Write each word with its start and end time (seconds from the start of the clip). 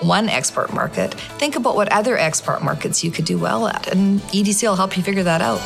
one 0.00 0.28
export 0.28 0.72
market. 0.72 1.14
Think 1.38 1.56
about 1.56 1.76
what 1.76 1.90
other 1.92 2.16
export 2.16 2.62
markets 2.62 3.02
you 3.02 3.10
could 3.10 3.24
do 3.24 3.38
well 3.38 3.68
at, 3.68 3.88
and 3.88 4.20
EDC 4.20 4.68
will 4.68 4.76
help 4.76 4.96
you 4.96 5.02
figure 5.02 5.22
that 5.24 5.40
out. 5.40 5.60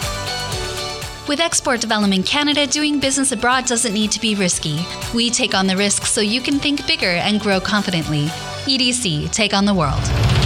With 1.28 1.38
Export 1.38 1.80
Development 1.80 2.26
Canada, 2.26 2.66
doing 2.66 2.98
business 2.98 3.30
abroad 3.30 3.66
doesn't 3.66 3.94
need 3.94 4.10
to 4.10 4.20
be 4.20 4.34
risky. 4.34 4.84
We 5.14 5.30
take 5.30 5.54
on 5.54 5.66
the 5.68 5.76
risks 5.76 6.10
so 6.10 6.20
you 6.20 6.40
can 6.40 6.58
think 6.58 6.86
bigger 6.86 7.06
and 7.06 7.40
grow 7.40 7.60
confidently. 7.60 8.26
EDC, 8.66 9.30
take 9.30 9.54
on 9.54 9.64
the 9.64 9.74
world. 9.74 10.41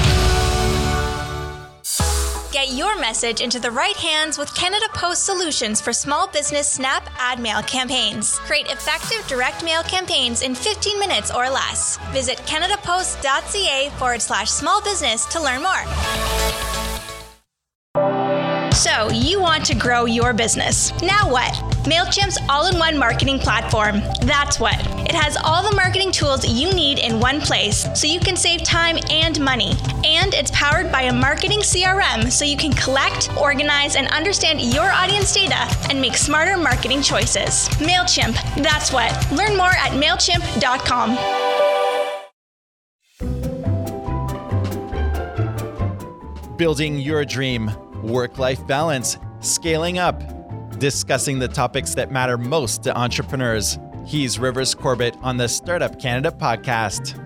Get 2.66 2.75
your 2.75 2.98
message 2.98 3.43
into 3.43 3.61
the 3.61 3.70
right 3.70 3.95
hands 3.95 4.38
with 4.38 4.52
Canada 4.56 4.87
Post 4.93 5.25
solutions 5.25 5.80
for 5.80 5.93
small 5.93 6.27
business 6.27 6.69
SNAP 6.69 7.09
ad 7.16 7.39
mail 7.39 7.62
campaigns. 7.62 8.41
Create 8.41 8.66
effective 8.66 9.25
direct 9.29 9.62
mail 9.62 9.84
campaigns 9.84 10.42
in 10.42 10.52
15 10.56 10.98
minutes 10.98 11.33
or 11.33 11.48
less. 11.48 11.97
Visit 12.11 12.39
canadapost.ca 12.39 13.91
forward 13.91 14.20
slash 14.20 14.51
small 14.51 14.83
business 14.83 15.27
to 15.27 15.41
learn 15.41 15.62
more. 15.62 16.86
So, 18.77 19.08
you 19.08 19.41
want 19.41 19.64
to 19.66 19.74
grow 19.74 20.05
your 20.05 20.34
business. 20.34 20.92
Now 21.00 21.32
what? 21.32 21.55
MailChimp's 21.86 22.36
all 22.50 22.66
in 22.66 22.78
one 22.78 22.98
marketing 22.98 23.38
platform. 23.38 24.02
That's 24.20 24.60
what. 24.60 24.78
It 25.08 25.12
has 25.12 25.38
all 25.42 25.62
the 25.62 25.74
marketing 25.74 26.12
tools 26.12 26.46
you 26.46 26.70
need 26.74 26.98
in 26.98 27.19
one 27.19 27.41
place 27.41 27.86
so 27.94 28.06
you 28.06 28.20
can 28.20 28.36
save 28.36 28.64
time 28.64 28.98
and 29.08 29.41
money. 29.41 29.72
And 30.04 30.34
it's 30.34 30.50
powered 30.50 30.92
by 30.92 31.04
a 31.04 31.12
marketing 31.12 31.60
CRM 31.60 32.30
so 32.30 32.44
you 32.44 32.58
can 32.58 32.70
collect, 32.74 33.34
organize, 33.38 33.97
and 33.97 34.08
understand 34.08 34.60
your 34.60 34.91
audience 34.91 35.32
data 35.32 35.66
and 35.88 35.98
make 35.98 36.14
smarter 36.14 36.58
marketing 36.58 37.00
choices. 37.00 37.70
MailChimp, 37.78 38.62
that's 38.62 38.92
what. 38.92 39.10
Learn 39.32 39.56
more 39.56 39.70
at 39.70 39.92
MailChimp.com. 39.92 41.16
Building 46.58 46.98
your 46.98 47.24
dream 47.24 47.70
work 48.07 48.39
life 48.39 48.67
balance, 48.67 49.19
scaling 49.41 49.99
up, 49.99 50.23
discussing 50.79 51.39
the 51.39 51.49
topics 51.49 51.95
that 51.95 52.11
matter 52.11 52.39
most 52.39 52.83
to 52.85 52.97
entrepreneurs. 52.97 53.79
He's 54.07 54.39
Rivers 54.39 54.75
Corbett 54.75 55.17
on 55.23 55.37
the 55.37 55.49
Startup 55.49 55.99
Canada 55.99 56.31
podcast. 56.31 57.25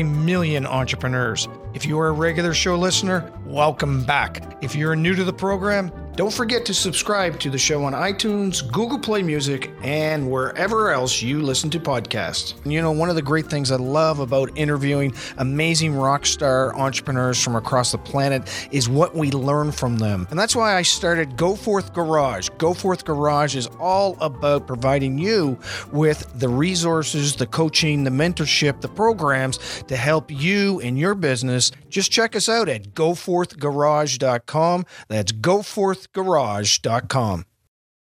million 0.03 0.65
entrepreneurs. 0.65 1.47
If 1.73 1.85
you 1.85 1.99
are 1.99 2.07
a 2.07 2.11
regular 2.11 2.53
show 2.53 2.77
listener, 2.77 3.31
welcome 3.45 4.03
back. 4.03 4.57
If 4.61 4.75
you're 4.75 4.95
new 4.95 5.15
to 5.15 5.23
the 5.23 5.33
program, 5.33 5.91
don't 6.21 6.31
forget 6.31 6.65
to 6.67 6.71
subscribe 6.71 7.39
to 7.39 7.49
the 7.49 7.57
show 7.57 7.83
on 7.83 7.93
iTunes, 7.93 8.71
Google 8.71 8.99
Play 8.99 9.23
Music, 9.23 9.71
and 9.81 10.29
wherever 10.29 10.91
else 10.91 11.19
you 11.19 11.41
listen 11.41 11.67
to 11.71 11.79
podcasts. 11.79 12.53
You 12.63 12.79
know, 12.79 12.91
one 12.91 13.09
of 13.09 13.15
the 13.15 13.23
great 13.23 13.47
things 13.47 13.71
I 13.71 13.77
love 13.77 14.19
about 14.19 14.55
interviewing 14.55 15.15
amazing 15.39 15.95
rock 15.95 16.27
star 16.27 16.75
entrepreneurs 16.77 17.41
from 17.41 17.55
across 17.55 17.91
the 17.91 17.97
planet 17.97 18.67
is 18.69 18.87
what 18.87 19.15
we 19.15 19.31
learn 19.31 19.71
from 19.71 19.97
them. 19.97 20.27
And 20.29 20.37
that's 20.37 20.55
why 20.55 20.75
I 20.75 20.83
started 20.83 21.37
Go 21.37 21.55
Forth 21.55 21.91
Garage. 21.91 22.49
Go 22.59 22.75
Forth 22.75 23.03
Garage 23.03 23.55
is 23.55 23.65
all 23.79 24.15
about 24.21 24.67
providing 24.67 25.17
you 25.17 25.57
with 25.91 26.31
the 26.39 26.49
resources, 26.49 27.35
the 27.35 27.47
coaching, 27.47 28.03
the 28.03 28.11
mentorship, 28.11 28.79
the 28.81 28.89
programs 28.89 29.57
to 29.87 29.97
help 29.97 30.29
you 30.29 30.79
in 30.81 30.97
your 30.97 31.15
business. 31.15 31.71
Just 31.91 32.11
check 32.11 32.35
us 32.35 32.49
out 32.49 32.67
at 32.69 32.95
goforthgarage.com. 32.95 34.85
That's 35.09 35.31
goforthgarage.com. 35.31 37.45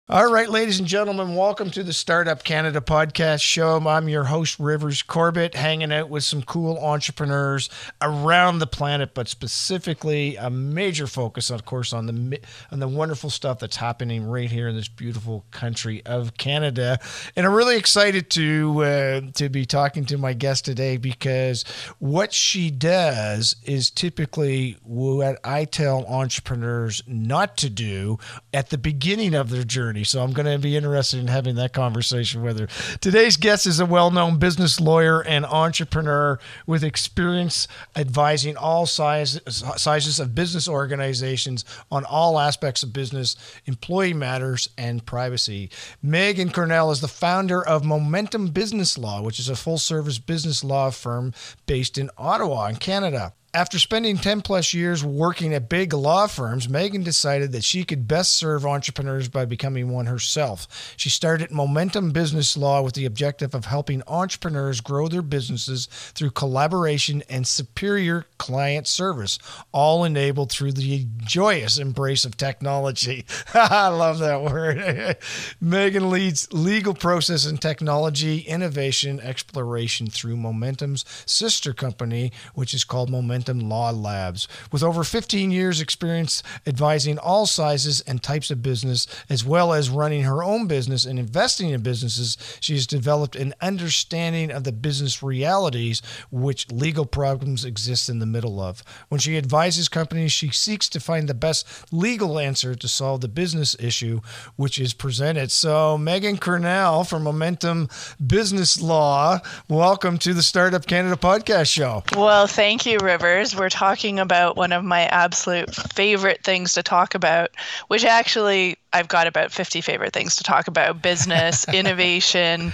All 0.07 0.31
right, 0.31 0.47
ladies 0.47 0.77
and 0.77 0.87
gentlemen, 0.87 1.35
welcome 1.35 1.71
to 1.71 1.81
the 1.81 1.91
Startup 1.91 2.43
Canada 2.43 2.79
podcast 2.79 3.41
show. 3.41 3.79
I'm 3.87 4.07
your 4.07 4.25
host, 4.25 4.59
Rivers 4.59 5.01
Corbett, 5.01 5.55
hanging 5.55 5.91
out 5.91 6.11
with 6.11 6.23
some 6.23 6.43
cool 6.43 6.77
entrepreneurs 6.77 7.71
around 8.03 8.59
the 8.59 8.67
planet, 8.67 9.15
but 9.15 9.27
specifically 9.27 10.35
a 10.35 10.51
major 10.51 11.07
focus, 11.07 11.49
of 11.49 11.65
course, 11.65 11.91
on 11.91 12.05
the 12.05 12.39
on 12.71 12.79
the 12.81 12.87
wonderful 12.87 13.31
stuff 13.31 13.57
that's 13.57 13.77
happening 13.77 14.27
right 14.27 14.51
here 14.51 14.67
in 14.67 14.75
this 14.75 14.87
beautiful 14.87 15.43
country 15.49 16.05
of 16.05 16.37
Canada. 16.37 16.99
And 17.35 17.47
I'm 17.47 17.53
really 17.53 17.77
excited 17.77 18.29
to 18.29 18.83
uh, 18.83 19.21
to 19.33 19.49
be 19.49 19.65
talking 19.65 20.05
to 20.05 20.19
my 20.19 20.33
guest 20.33 20.65
today 20.65 20.97
because 20.97 21.63
what 21.97 22.31
she 22.31 22.69
does 22.69 23.55
is 23.63 23.89
typically 23.89 24.77
what 24.83 25.39
I 25.43 25.65
tell 25.65 26.05
entrepreneurs 26.05 27.01
not 27.07 27.57
to 27.57 27.71
do 27.71 28.19
at 28.53 28.69
the 28.69 28.77
beginning 28.77 29.33
of 29.33 29.49
their 29.49 29.63
journey 29.63 29.94
So 30.03 30.21
I'm 30.21 30.33
going 30.33 30.51
to 30.51 30.59
be 30.59 30.75
interested 30.75 31.19
in 31.19 31.27
having 31.27 31.55
that 31.55 31.73
conversation 31.73 32.41
with 32.43 32.59
her. 32.59 32.67
Today's 32.99 33.37
guest 33.37 33.65
is 33.65 33.79
a 33.79 33.85
well 33.85 34.11
known 34.11 34.39
business 34.39 34.79
lawyer 34.79 35.21
and 35.21 35.45
entrepreneur 35.45 36.39
with 36.67 36.83
experience 36.83 37.67
advising 37.95 38.57
all 38.57 38.85
size, 38.85 39.39
sizes 39.47 40.19
of 40.19 40.35
business 40.35 40.67
organizations 40.67 41.65
on 41.91 42.05
all 42.05 42.39
aspects 42.39 42.83
of 42.83 42.93
business, 42.93 43.35
employee 43.65 44.13
matters, 44.13 44.69
and 44.77 45.05
privacy. 45.05 45.69
Megan 46.01 46.51
Cornell 46.51 46.91
is 46.91 47.01
the 47.01 47.07
founder 47.07 47.65
of 47.65 47.83
Momentum 47.85 48.47
Business 48.47 48.97
Law, 48.97 49.21
which 49.21 49.39
is 49.39 49.49
a 49.49 49.55
full 49.55 49.77
service 49.77 50.19
business 50.19 50.63
law 50.63 50.89
firm 50.89 51.33
based 51.65 51.97
in 51.97 52.09
Ottawa, 52.17 52.67
in 52.67 52.75
Canada. 52.75 53.33
After 53.55 53.79
spending 53.79 54.17
10 54.17 54.41
plus 54.41 54.73
years 54.73 55.01
working 55.01 55.53
at 55.53 55.69
big 55.69 55.93
law 55.93 56.27
firms, 56.27 56.67
Megan 56.67 57.03
decided 57.03 57.53
that 57.53 57.63
she 57.63 57.85
could 57.85 58.05
best 58.05 58.33
serve 58.33 58.65
entrepreneurs 58.65 59.29
by 59.29 59.45
becoming 59.45 59.87
one 59.87 60.07
herself. 60.07 60.93
She 60.97 61.09
started 61.09 61.51
Momentum 61.51 62.11
Business 62.11 62.57
Law 62.57 62.81
with 62.81 62.95
the 62.95 63.05
objective 63.05 63.55
of 63.55 63.63
helping 63.63 64.03
entrepreneurs 64.09 64.81
grow 64.81 65.07
their 65.07 65.21
businesses 65.21 65.85
through 65.85 66.31
collaboration 66.31 67.23
and 67.29 67.47
superior 67.47 68.25
client 68.37 68.87
service, 68.87 69.39
all 69.71 70.03
enabled 70.03 70.51
through 70.51 70.73
the 70.73 71.07
joyous 71.19 71.77
embrace 71.77 72.25
of 72.25 72.35
technology. 72.35 73.23
I 73.53 73.87
love 73.87 74.19
that 74.19 74.41
word. 74.43 75.15
Megan 75.61 76.09
leads 76.09 76.51
legal 76.51 76.93
process 76.93 77.45
and 77.45 77.61
technology 77.61 78.39
innovation 78.39 79.21
exploration 79.21 80.07
through 80.07 80.35
Momentum's 80.35 81.05
sister 81.25 81.71
company, 81.71 82.33
which 82.53 82.73
is 82.73 82.83
called 82.83 83.09
Momentum 83.09 83.44
Momentum 83.45 83.69
Law 83.69 83.91
Labs. 83.91 84.47
With 84.71 84.81
over 84.81 85.03
15 85.03 85.51
years' 85.51 85.79
experience 85.79 86.41
advising 86.65 87.19
all 87.19 87.45
sizes 87.45 88.01
and 88.01 88.21
types 88.21 88.49
of 88.49 88.63
business, 88.63 89.07
as 89.29 89.45
well 89.45 89.73
as 89.73 89.89
running 89.89 90.23
her 90.23 90.43
own 90.43 90.67
business 90.67 91.05
and 91.05 91.19
investing 91.19 91.69
in 91.69 91.81
businesses, 91.81 92.37
she 92.59 92.73
has 92.73 92.87
developed 92.87 93.35
an 93.35 93.53
understanding 93.61 94.51
of 94.51 94.63
the 94.63 94.71
business 94.71 95.21
realities 95.21 96.01
which 96.31 96.71
legal 96.71 97.05
problems 97.05 97.65
exist 97.65 98.09
in 98.09 98.19
the 98.19 98.25
middle 98.25 98.59
of. 98.59 98.83
When 99.09 99.19
she 99.19 99.37
advises 99.37 99.89
companies, 99.89 100.31
she 100.31 100.49
seeks 100.49 100.89
to 100.89 100.99
find 100.99 101.27
the 101.27 101.33
best 101.35 101.93
legal 101.93 102.39
answer 102.39 102.73
to 102.73 102.87
solve 102.87 103.21
the 103.21 103.27
business 103.27 103.75
issue 103.79 104.21
which 104.55 104.79
is 104.79 104.93
presented. 104.93 105.51
So, 105.51 105.97
Megan 105.97 106.37
Cornell 106.37 107.03
from 107.03 107.23
Momentum 107.23 107.89
Business 108.25 108.81
Law, 108.81 109.39
welcome 109.69 110.17
to 110.19 110.33
the 110.33 110.43
Startup 110.43 110.85
Canada 110.85 111.15
podcast 111.15 111.71
show. 111.71 112.03
Well, 112.15 112.47
thank 112.47 112.85
you, 112.85 112.97
River 112.99 113.34
we're 113.55 113.69
talking 113.69 114.19
about 114.19 114.55
one 114.55 114.71
of 114.71 114.83
my 114.83 115.01
absolute 115.05 115.73
favorite 115.73 116.43
things 116.43 116.73
to 116.73 116.83
talk 116.83 117.15
about, 117.15 117.51
which 117.87 118.03
actually 118.05 118.77
I've 118.93 119.07
got 119.07 119.27
about 119.27 119.51
50 119.51 119.81
favorite 119.81 120.13
things 120.13 120.37
to 120.37 120.43
talk 120.43 120.67
about 120.67 121.01
business, 121.01 121.67
innovation, 121.73 122.71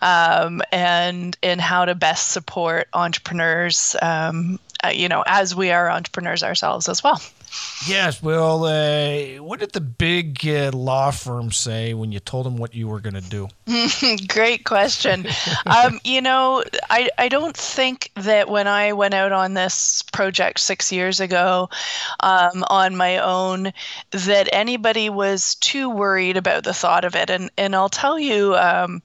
um, 0.00 0.62
and, 0.70 1.36
and 1.42 1.60
how 1.60 1.84
to 1.84 1.94
best 1.94 2.32
support 2.32 2.88
entrepreneurs, 2.92 3.96
um, 4.02 4.58
uh, 4.84 4.88
you 4.88 5.08
know, 5.08 5.24
as 5.26 5.54
we 5.54 5.70
are 5.70 5.90
entrepreneurs 5.90 6.42
ourselves 6.42 6.88
as 6.88 7.02
well. 7.02 7.20
Yes. 7.86 8.22
Well, 8.22 8.64
uh, 8.64 9.42
what 9.42 9.60
did 9.60 9.72
the 9.72 9.80
big 9.80 10.46
uh, 10.46 10.70
law 10.72 11.10
firm 11.10 11.50
say 11.50 11.94
when 11.94 12.12
you 12.12 12.20
told 12.20 12.46
them 12.46 12.56
what 12.56 12.74
you 12.74 12.88
were 12.88 13.00
going 13.00 13.14
to 13.14 13.20
do? 13.20 13.48
Great 14.28 14.64
question. 14.64 15.26
um, 15.66 16.00
you 16.04 16.20
know, 16.20 16.62
I, 16.90 17.10
I 17.18 17.28
don't 17.28 17.56
think 17.56 18.10
that 18.14 18.48
when 18.48 18.68
I 18.68 18.92
went 18.92 19.14
out 19.14 19.32
on 19.32 19.54
this 19.54 20.02
project 20.12 20.60
six 20.60 20.92
years 20.92 21.20
ago 21.20 21.68
um, 22.20 22.64
on 22.68 22.96
my 22.96 23.18
own, 23.18 23.72
that 24.12 24.48
anybody 24.52 25.10
was 25.10 25.56
too 25.56 25.90
worried 25.90 26.36
about 26.36 26.64
the 26.64 26.74
thought 26.74 27.04
of 27.04 27.16
it. 27.16 27.30
And, 27.30 27.50
and 27.58 27.74
I'll 27.74 27.88
tell 27.88 28.18
you, 28.18 28.54
um, 28.56 29.02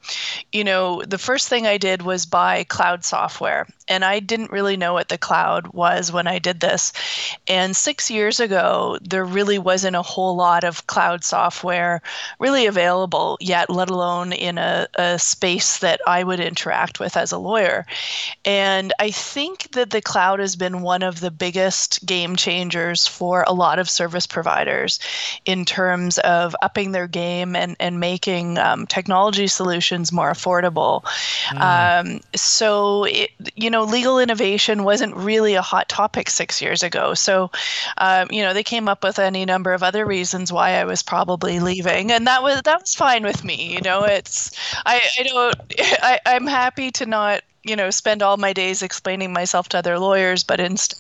you 0.52 0.64
know, 0.64 1.02
the 1.02 1.18
first 1.18 1.48
thing 1.48 1.66
I 1.66 1.78
did 1.78 2.04
was 2.04 2.26
buy 2.26 2.64
cloud 2.66 3.04
software. 3.04 3.68
And 3.88 4.04
I 4.04 4.20
didn't 4.20 4.52
really 4.52 4.78
know 4.78 4.94
what 4.94 5.10
the 5.10 5.18
cloud 5.18 5.68
was 5.68 6.12
when 6.12 6.28
I 6.28 6.40
did 6.40 6.60
this. 6.60 6.94
And 7.48 7.76
six 7.76 8.10
years 8.12 8.40
ago, 8.40 8.98
there 9.02 9.26
really 9.26 9.60
wasn't 9.60 9.96
a 9.96 10.02
whole 10.02 10.36
lot 10.36 10.64
of 10.64 10.88
cloud 10.88 11.24
software 11.24 12.02
really 12.40 12.66
available 12.66 13.38
yet, 13.40 13.70
let 13.70 13.90
alone 13.90 14.34
in 14.34 14.58
a, 14.58 14.88
a 14.96 15.20
space 15.20 15.80
that 15.80 16.02
I 16.08 16.24
would 16.24 16.40
interact 16.40 17.00
with 17.00 17.18
as 17.18 17.32
a 17.32 17.38
lawyer. 17.38 17.86
And 18.46 18.94
I 19.00 19.12
think 19.12 19.72
that 19.72 19.92
the 19.92 20.02
cloud 20.02 20.40
has 20.40 20.56
been 20.56 20.82
one 20.82 21.04
of 21.04 21.20
the 21.20 21.32
biggest 21.32 22.06
game 22.06 22.36
changers 22.36 23.08
for 23.08 23.44
a 23.48 23.54
lot 23.54 23.80
of 23.80 23.90
service 23.90 24.28
providers 24.28 25.00
in 25.46 25.66
terms 25.66 26.18
of 26.20 26.56
upping 26.62 26.92
their 26.92 27.08
game 27.08 27.56
and, 27.56 27.76
and 27.80 28.00
making 28.00 28.58
um, 28.58 28.86
technology 28.88 29.48
solutions 29.48 30.12
more 30.12 30.32
affordable. 30.32 31.04
Mm. 31.50 31.62
Um, 31.62 32.22
so, 32.36 33.06
it, 33.06 33.32
you 33.56 33.70
know, 33.70 33.77
know, 33.78 33.84
legal 33.84 34.20
innovation 34.20 34.84
wasn't 34.84 35.16
really 35.16 35.56
a 35.56 35.62
hot 35.62 35.88
topic 35.90 36.30
six 36.30 36.62
years 36.62 36.84
ago. 36.84 37.14
So, 37.14 37.52
um, 37.98 38.28
you 38.32 38.44
know, 38.44 38.54
they 38.54 38.64
came 38.64 38.88
up 38.88 39.04
with 39.04 39.20
any 39.20 39.46
number 39.46 39.74
of 39.74 39.84
other 39.84 40.06
reasons 40.06 40.52
why 40.52 40.72
I 40.72 40.86
was 40.86 41.04
probably 41.04 41.60
leaving, 41.60 42.12
and 42.12 42.28
that 42.28 42.44
was 42.44 42.62
that 42.64 42.82
was 42.82 42.96
fine 42.96 43.24
with 43.24 43.44
me. 43.44 43.74
You 43.74 43.82
know, 43.82 44.04
it's 44.04 44.52
I 44.86 45.02
I 45.20 45.24
don't 45.24 45.56
I 45.80 46.20
I'm 46.26 46.48
happy 46.48 46.92
to 46.92 47.06
not 47.06 47.42
you 47.64 47.76
know 47.76 47.90
spend 47.90 48.24
all 48.24 48.38
my 48.38 48.54
days 48.54 48.82
explaining 48.82 49.34
myself 49.34 49.70
to 49.70 49.78
other 49.78 50.00
lawyers, 50.00 50.44
but 50.44 50.60
instead 50.60 50.98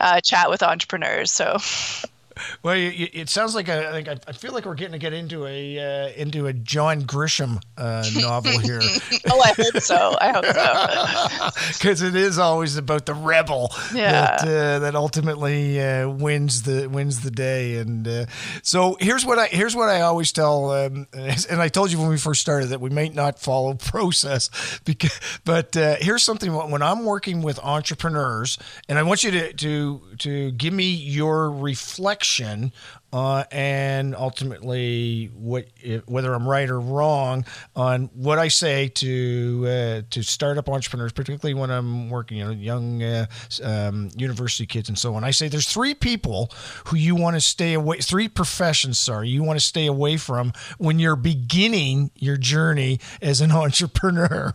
uh, 0.00 0.20
chat 0.20 0.50
with 0.50 0.62
entrepreneurs. 0.62 1.30
So. 1.30 1.58
Well, 2.62 2.76
you, 2.76 3.08
it 3.12 3.28
sounds 3.28 3.54
like 3.54 3.68
I 3.68 3.92
think 3.92 4.08
I 4.26 4.32
feel 4.32 4.52
like 4.52 4.64
we're 4.64 4.74
getting 4.74 4.92
to 4.92 4.98
get 4.98 5.12
into 5.12 5.46
a 5.46 5.78
uh, 5.78 6.08
into 6.10 6.46
a 6.46 6.52
John 6.52 7.02
Grisham 7.02 7.60
uh, 7.76 8.04
novel 8.16 8.58
here. 8.58 8.80
oh, 9.30 9.40
I 9.40 9.52
hope 9.56 9.82
so. 9.82 10.16
I 10.20 10.32
hope 10.32 10.44
so. 10.44 11.68
Because 11.78 12.02
it 12.02 12.14
is 12.14 12.38
always 12.38 12.76
about 12.76 13.06
the 13.06 13.14
rebel 13.14 13.72
yeah. 13.94 14.12
that 14.12 14.40
uh, 14.42 14.78
that 14.80 14.94
ultimately 14.94 15.80
uh, 15.80 16.08
wins 16.08 16.62
the 16.62 16.88
wins 16.88 17.20
the 17.20 17.30
day. 17.30 17.76
And 17.76 18.06
uh, 18.06 18.26
so 18.62 18.96
here's 19.00 19.24
what 19.24 19.38
I 19.38 19.46
here's 19.46 19.76
what 19.76 19.88
I 19.88 20.02
always 20.02 20.32
tell. 20.32 20.70
Um, 20.70 21.06
and 21.12 21.60
I 21.60 21.68
told 21.68 21.92
you 21.92 21.98
when 21.98 22.08
we 22.08 22.18
first 22.18 22.40
started 22.40 22.68
that 22.68 22.80
we 22.80 22.90
might 22.90 23.14
not 23.14 23.38
follow 23.38 23.74
process, 23.74 24.80
because 24.84 25.18
but 25.44 25.76
uh, 25.76 25.96
here's 26.00 26.22
something 26.22 26.52
when 26.52 26.82
I'm 26.82 27.04
working 27.04 27.42
with 27.42 27.58
entrepreneurs, 27.60 28.58
and 28.88 28.98
I 28.98 29.02
want 29.02 29.24
you 29.24 29.30
to 29.32 29.52
to 29.52 30.00
to 30.18 30.50
give 30.52 30.72
me 30.72 30.90
your 30.94 31.50
reflection 31.50 32.27
action 32.28 32.72
uh, 33.12 33.44
and 33.50 34.14
ultimately 34.14 35.30
what 35.34 35.66
whether 36.06 36.34
I'm 36.34 36.46
right 36.46 36.68
or 36.68 36.78
wrong 36.78 37.46
on 37.74 38.10
what 38.14 38.38
I 38.38 38.48
say 38.48 38.88
to 38.88 39.64
uh, 39.66 40.02
to 40.10 40.22
startup 40.22 40.68
entrepreneurs, 40.68 41.12
particularly 41.12 41.58
when 41.58 41.70
I'm 41.70 42.10
working, 42.10 42.36
you 42.36 42.44
know, 42.44 42.50
young 42.50 43.02
uh, 43.02 43.26
um, 43.62 44.10
university 44.14 44.66
kids 44.66 44.90
and 44.90 44.98
so 44.98 45.14
on. 45.14 45.24
I 45.24 45.30
say 45.30 45.48
there's 45.48 45.68
three 45.68 45.94
people 45.94 46.50
who 46.86 46.96
you 46.96 47.14
want 47.14 47.36
to 47.36 47.40
stay 47.40 47.72
away, 47.72 47.98
three 47.98 48.28
professions, 48.28 48.98
sorry, 48.98 49.30
you 49.30 49.42
want 49.42 49.58
to 49.58 49.64
stay 49.64 49.86
away 49.86 50.18
from 50.18 50.52
when 50.76 50.98
you're 50.98 51.16
beginning 51.16 52.10
your 52.14 52.36
journey 52.36 53.00
as 53.22 53.40
an 53.40 53.52
entrepreneur. 53.58 54.54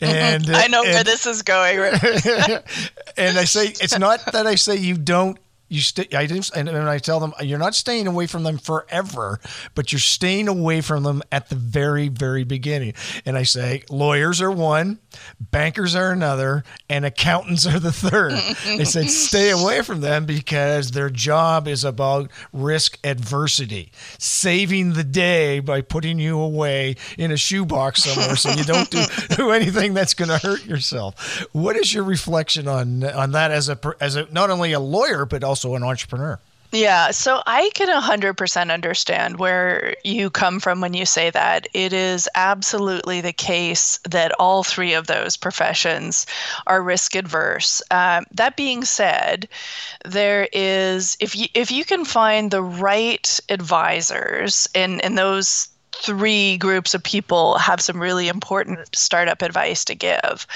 And 0.00 0.50
I 0.50 0.66
know 0.66 0.82
and, 0.82 0.94
where 0.94 1.04
this 1.04 1.26
is 1.26 1.42
going. 1.42 1.78
and 3.16 3.38
I 3.38 3.44
say 3.44 3.66
it's 3.66 3.98
not 3.98 4.32
that 4.32 4.48
I 4.48 4.56
say 4.56 4.76
you 4.76 4.96
don't 4.96 5.38
you 5.68 5.80
stay 5.80 6.06
I 6.12 6.26
didn't 6.26 6.50
and, 6.54 6.68
and 6.68 6.88
I 6.88 6.98
tell 6.98 7.20
them 7.20 7.32
you're 7.40 7.58
not 7.58 7.74
staying 7.74 8.06
away 8.06 8.26
from 8.26 8.42
them 8.42 8.58
forever, 8.58 9.40
but 9.74 9.92
you're 9.92 9.98
staying 9.98 10.48
away 10.48 10.80
from 10.80 11.02
them 11.02 11.22
at 11.32 11.48
the 11.48 11.56
very 11.56 12.08
very 12.08 12.44
beginning. 12.44 12.94
And 13.24 13.36
I 13.36 13.42
say 13.44 13.82
lawyers 13.90 14.40
are 14.40 14.50
one, 14.50 14.98
bankers 15.40 15.94
are 15.94 16.12
another, 16.12 16.64
and 16.88 17.04
accountants 17.04 17.66
are 17.66 17.78
the 17.78 17.92
third. 17.92 18.32
they 18.66 18.84
said 18.84 19.10
stay 19.10 19.50
away 19.50 19.82
from 19.82 20.00
them 20.00 20.26
because 20.26 20.90
their 20.90 21.10
job 21.10 21.66
is 21.66 21.84
about 21.84 22.30
risk 22.52 22.98
adversity, 23.04 23.92
saving 24.18 24.92
the 24.92 25.04
day 25.04 25.60
by 25.60 25.80
putting 25.80 26.18
you 26.18 26.38
away 26.38 26.96
in 27.18 27.30
a 27.30 27.36
shoebox 27.36 28.04
somewhere 28.04 28.36
so 28.36 28.50
you 28.50 28.64
don't 28.64 28.90
do, 28.90 29.02
do 29.36 29.50
anything 29.50 29.94
that's 29.94 30.14
going 30.14 30.28
to 30.28 30.38
hurt 30.38 30.64
yourself. 30.66 31.46
What 31.52 31.76
is 31.76 31.92
your 31.92 32.04
reflection 32.04 32.68
on 32.68 33.04
on 33.04 33.32
that 33.32 33.50
as 33.50 33.68
a 33.68 33.78
as 34.00 34.16
a 34.16 34.26
not 34.32 34.50
only 34.50 34.72
a 34.72 34.80
lawyer 34.80 35.24
but 35.24 35.44
also 35.44 35.63
also 35.64 35.76
an 35.76 35.82
entrepreneur. 35.82 36.38
Yeah, 36.72 37.12
so 37.12 37.40
I 37.46 37.70
can 37.74 37.88
100% 37.88 38.72
understand 38.72 39.38
where 39.38 39.94
you 40.02 40.28
come 40.28 40.58
from 40.58 40.80
when 40.80 40.92
you 40.92 41.06
say 41.06 41.30
that. 41.30 41.68
It 41.72 41.92
is 41.92 42.28
absolutely 42.34 43.20
the 43.20 43.32
case 43.32 44.00
that 44.10 44.32
all 44.40 44.64
three 44.64 44.94
of 44.94 45.06
those 45.06 45.36
professions 45.36 46.26
are 46.66 46.82
risk 46.82 47.14
adverse. 47.14 47.80
Um, 47.92 48.24
that 48.32 48.56
being 48.56 48.84
said, 48.84 49.48
there 50.04 50.48
is 50.52 51.16
if 51.20 51.36
you 51.36 51.46
if 51.54 51.70
you 51.70 51.84
can 51.84 52.04
find 52.04 52.50
the 52.50 52.62
right 52.62 53.38
advisors 53.48 54.68
and 54.74 55.00
and 55.04 55.16
those 55.16 55.68
three 56.04 56.58
groups 56.58 56.92
of 56.92 57.02
people 57.02 57.56
have 57.56 57.80
some 57.80 58.00
really 58.00 58.28
important 58.28 58.94
startup 58.94 59.40
advice 59.40 59.86
to 59.86 59.94
give, 59.94 60.46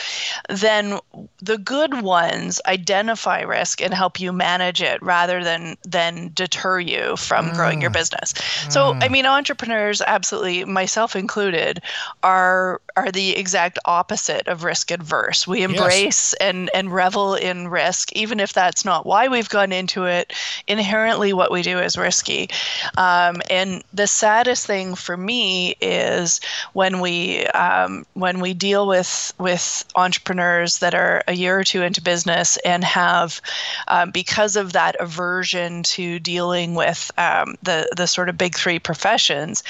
then 0.51 0.99
the 1.41 1.57
good 1.57 2.03
ones 2.03 2.61
identify 2.67 3.41
risk 3.41 3.81
and 3.81 3.95
help 3.95 4.21
you 4.21 4.31
manage 4.31 4.83
it 4.83 5.03
rather 5.03 5.43
than 5.43 5.77
than 5.85 6.31
deter 6.35 6.79
you 6.79 7.17
from 7.17 7.47
mm. 7.47 7.55
growing 7.55 7.81
your 7.81 7.91
business. 7.91 8.35
Mm. 8.35 8.73
So 8.73 8.93
I 9.01 9.09
mean 9.09 9.25
entrepreneurs 9.25 10.03
absolutely 10.07 10.67
myself 10.67 11.17
included 11.17 11.81
are 12.23 12.83
are 12.97 13.11
the 13.11 13.31
exact 13.37 13.79
opposite 13.87 14.49
of 14.49 14.65
risk 14.65 14.91
adverse. 14.91 15.47
We 15.47 15.63
embrace 15.63 16.35
yes. 16.35 16.35
and 16.41 16.71
and 16.75 16.93
revel 16.93 17.35
in 17.35 17.69
risk 17.69 18.13
even 18.13 18.39
if 18.39 18.53
that's 18.53 18.85
not 18.85 19.07
why 19.07 19.29
we've 19.29 19.49
gone 19.49 19.73
into 19.73 20.05
it. 20.05 20.35
Inherently 20.67 21.33
what 21.33 21.51
we 21.51 21.63
do 21.63 21.79
is 21.79 21.97
risky. 21.97 22.51
Um, 22.99 23.41
and 23.49 23.83
the 23.95 24.07
saddest 24.07 24.67
thing 24.67 24.95
for 24.95 25.17
me 25.17 25.38
is 25.81 26.41
when 26.73 27.01
we 27.01 27.47
um, 27.49 28.05
when 28.15 28.41
we 28.41 28.55
deal 28.55 28.87
with 28.87 29.33
with 29.39 29.85
entrepreneurs 29.97 30.79
that 30.79 30.95
are 30.95 31.23
a 31.29 31.35
year 31.35 31.59
or 31.59 31.65
two 31.65 31.83
into 31.83 32.03
business 32.03 32.57
and 32.65 32.85
have 32.85 33.41
um, 33.89 34.11
because 34.11 34.57
of 34.57 34.73
that 34.73 34.97
aversion 35.01 35.83
to 35.83 36.19
dealing 36.19 36.75
with 36.75 37.11
um, 37.19 37.55
the 37.63 37.89
the 37.97 38.07
sort 38.07 38.29
of 38.29 38.39
big 38.39 38.55
three 38.55 38.79
professions 38.79 39.63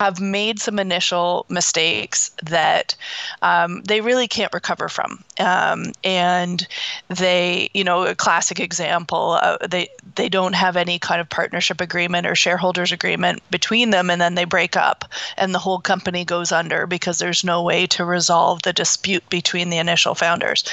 have 0.00 0.20
made 0.20 0.58
some 0.58 0.78
initial 0.78 1.46
mistakes 1.48 2.30
that 2.42 2.94
um, 3.42 3.82
they 3.82 4.00
really 4.00 4.28
can't 4.28 4.52
recover 4.52 4.88
from. 4.88 5.24
Um, 5.40 5.92
and 6.04 6.66
they, 7.08 7.70
you 7.72 7.82
know, 7.82 8.04
a 8.04 8.14
classic 8.14 8.60
example, 8.60 9.38
uh, 9.42 9.58
they 9.66 9.88
they 10.14 10.28
don't 10.28 10.54
have 10.54 10.76
any 10.76 10.98
kind 10.98 11.20
of 11.20 11.28
partnership 11.28 11.80
agreement 11.80 12.26
or 12.26 12.34
shareholders 12.34 12.92
agreement 12.92 13.42
between 13.50 13.90
them, 13.90 14.10
and 14.10 14.20
then 14.20 14.34
they 14.34 14.44
break 14.44 14.76
up, 14.76 15.04
and 15.36 15.54
the 15.54 15.58
whole 15.58 15.78
company 15.78 16.24
goes 16.24 16.52
under 16.52 16.86
because 16.86 17.18
there's 17.18 17.44
no 17.44 17.62
way 17.62 17.86
to 17.86 18.04
resolve 18.04 18.62
the 18.62 18.72
dispute 18.72 19.26
between 19.30 19.70
the 19.70 19.78
initial 19.78 20.14
founders. 20.14 20.64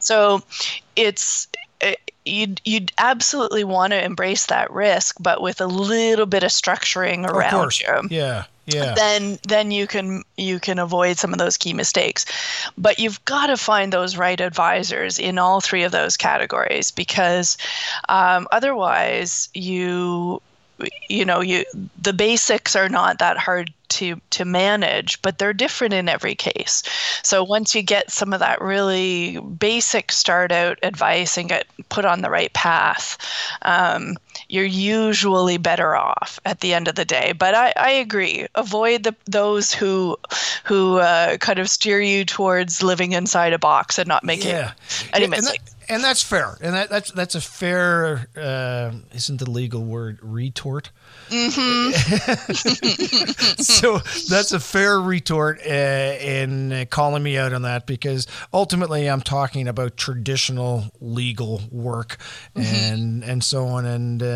So 0.00 0.42
it's 0.96 1.48
you'd 2.24 2.60
you'd 2.64 2.92
absolutely 2.98 3.64
want 3.64 3.92
to 3.92 4.02
embrace 4.02 4.46
that 4.46 4.70
risk, 4.70 5.16
but 5.20 5.42
with 5.42 5.60
a 5.60 5.66
little 5.66 6.26
bit 6.26 6.42
of 6.42 6.50
structuring 6.50 7.28
around 7.28 7.72
of 7.86 8.10
you. 8.10 8.16
Yeah. 8.16 8.44
Yeah. 8.66 8.94
then 8.94 9.38
then 9.46 9.70
you 9.70 9.86
can 9.86 10.22
you 10.36 10.58
can 10.58 10.78
avoid 10.78 11.18
some 11.18 11.32
of 11.32 11.38
those 11.38 11.58
key 11.58 11.74
mistakes 11.74 12.24
but 12.78 12.98
you've 12.98 13.22
got 13.26 13.48
to 13.48 13.56
find 13.56 13.92
those 13.92 14.16
right 14.16 14.40
advisors 14.40 15.18
in 15.18 15.38
all 15.38 15.60
three 15.60 15.82
of 15.82 15.92
those 15.92 16.16
categories 16.16 16.90
because 16.90 17.58
um, 18.08 18.48
otherwise 18.52 19.48
you 19.52 20.40
you 21.08 21.24
know 21.24 21.40
you 21.40 21.64
the 22.00 22.12
basics 22.12 22.74
are 22.74 22.88
not 22.88 23.18
that 23.18 23.36
hard 23.36 23.72
to 23.88 24.20
to 24.30 24.44
manage 24.44 25.20
but 25.22 25.38
they're 25.38 25.52
different 25.52 25.94
in 25.94 26.08
every 26.08 26.34
case. 26.34 26.82
So 27.22 27.44
once 27.44 27.74
you 27.74 27.82
get 27.82 28.10
some 28.10 28.32
of 28.32 28.40
that 28.40 28.60
really 28.60 29.38
basic 29.38 30.10
start 30.10 30.50
out 30.50 30.78
advice 30.82 31.38
and 31.38 31.48
get 31.48 31.66
put 31.90 32.04
on 32.04 32.22
the 32.22 32.30
right 32.30 32.52
path 32.52 33.18
um, 33.62 34.16
you're 34.48 34.64
usually 34.64 35.58
better 35.58 35.94
off 35.94 36.40
at 36.44 36.60
the 36.60 36.74
end 36.74 36.88
of 36.88 36.96
the 36.96 37.04
day. 37.04 37.32
But 37.32 37.54
i, 37.54 37.72
I 37.76 37.90
agree. 37.90 38.46
Avoid 38.54 39.04
the 39.04 39.14
those 39.26 39.72
who 39.72 40.16
who 40.64 40.98
uh, 40.98 41.36
kind 41.36 41.58
of 41.58 41.68
steer 41.68 42.00
you 42.00 42.24
towards 42.24 42.82
living 42.82 43.12
inside 43.12 43.52
a 43.52 43.58
box 43.58 43.98
and 43.98 44.08
not 44.08 44.24
making 44.24 44.50
yeah. 44.50 44.72
any 45.12 45.26
mistakes 45.26 45.73
and 45.88 46.02
that's 46.02 46.22
fair, 46.22 46.56
and 46.60 46.74
that, 46.74 46.90
that's 46.90 47.10
that's 47.12 47.34
a 47.34 47.40
fair 47.40 48.28
uh, 48.36 48.92
isn't 49.12 49.38
the 49.38 49.50
legal 49.50 49.84
word 49.84 50.18
retort. 50.22 50.90
Mm-hmm. 51.28 51.90
so 53.62 53.98
that's 54.28 54.52
a 54.52 54.60
fair 54.60 55.00
retort 55.00 55.60
uh, 55.66 55.70
in 56.20 56.72
uh, 56.72 56.84
calling 56.90 57.22
me 57.22 57.38
out 57.38 57.52
on 57.52 57.62
that 57.62 57.86
because 57.86 58.26
ultimately 58.52 59.08
I'm 59.08 59.20
talking 59.20 59.68
about 59.68 59.96
traditional 59.96 60.84
legal 61.00 61.62
work 61.70 62.18
mm-hmm. 62.54 62.62
and 62.62 63.24
and 63.24 63.42
so 63.44 63.66
on 63.66 63.86
and 63.86 64.22
uh, 64.22 64.26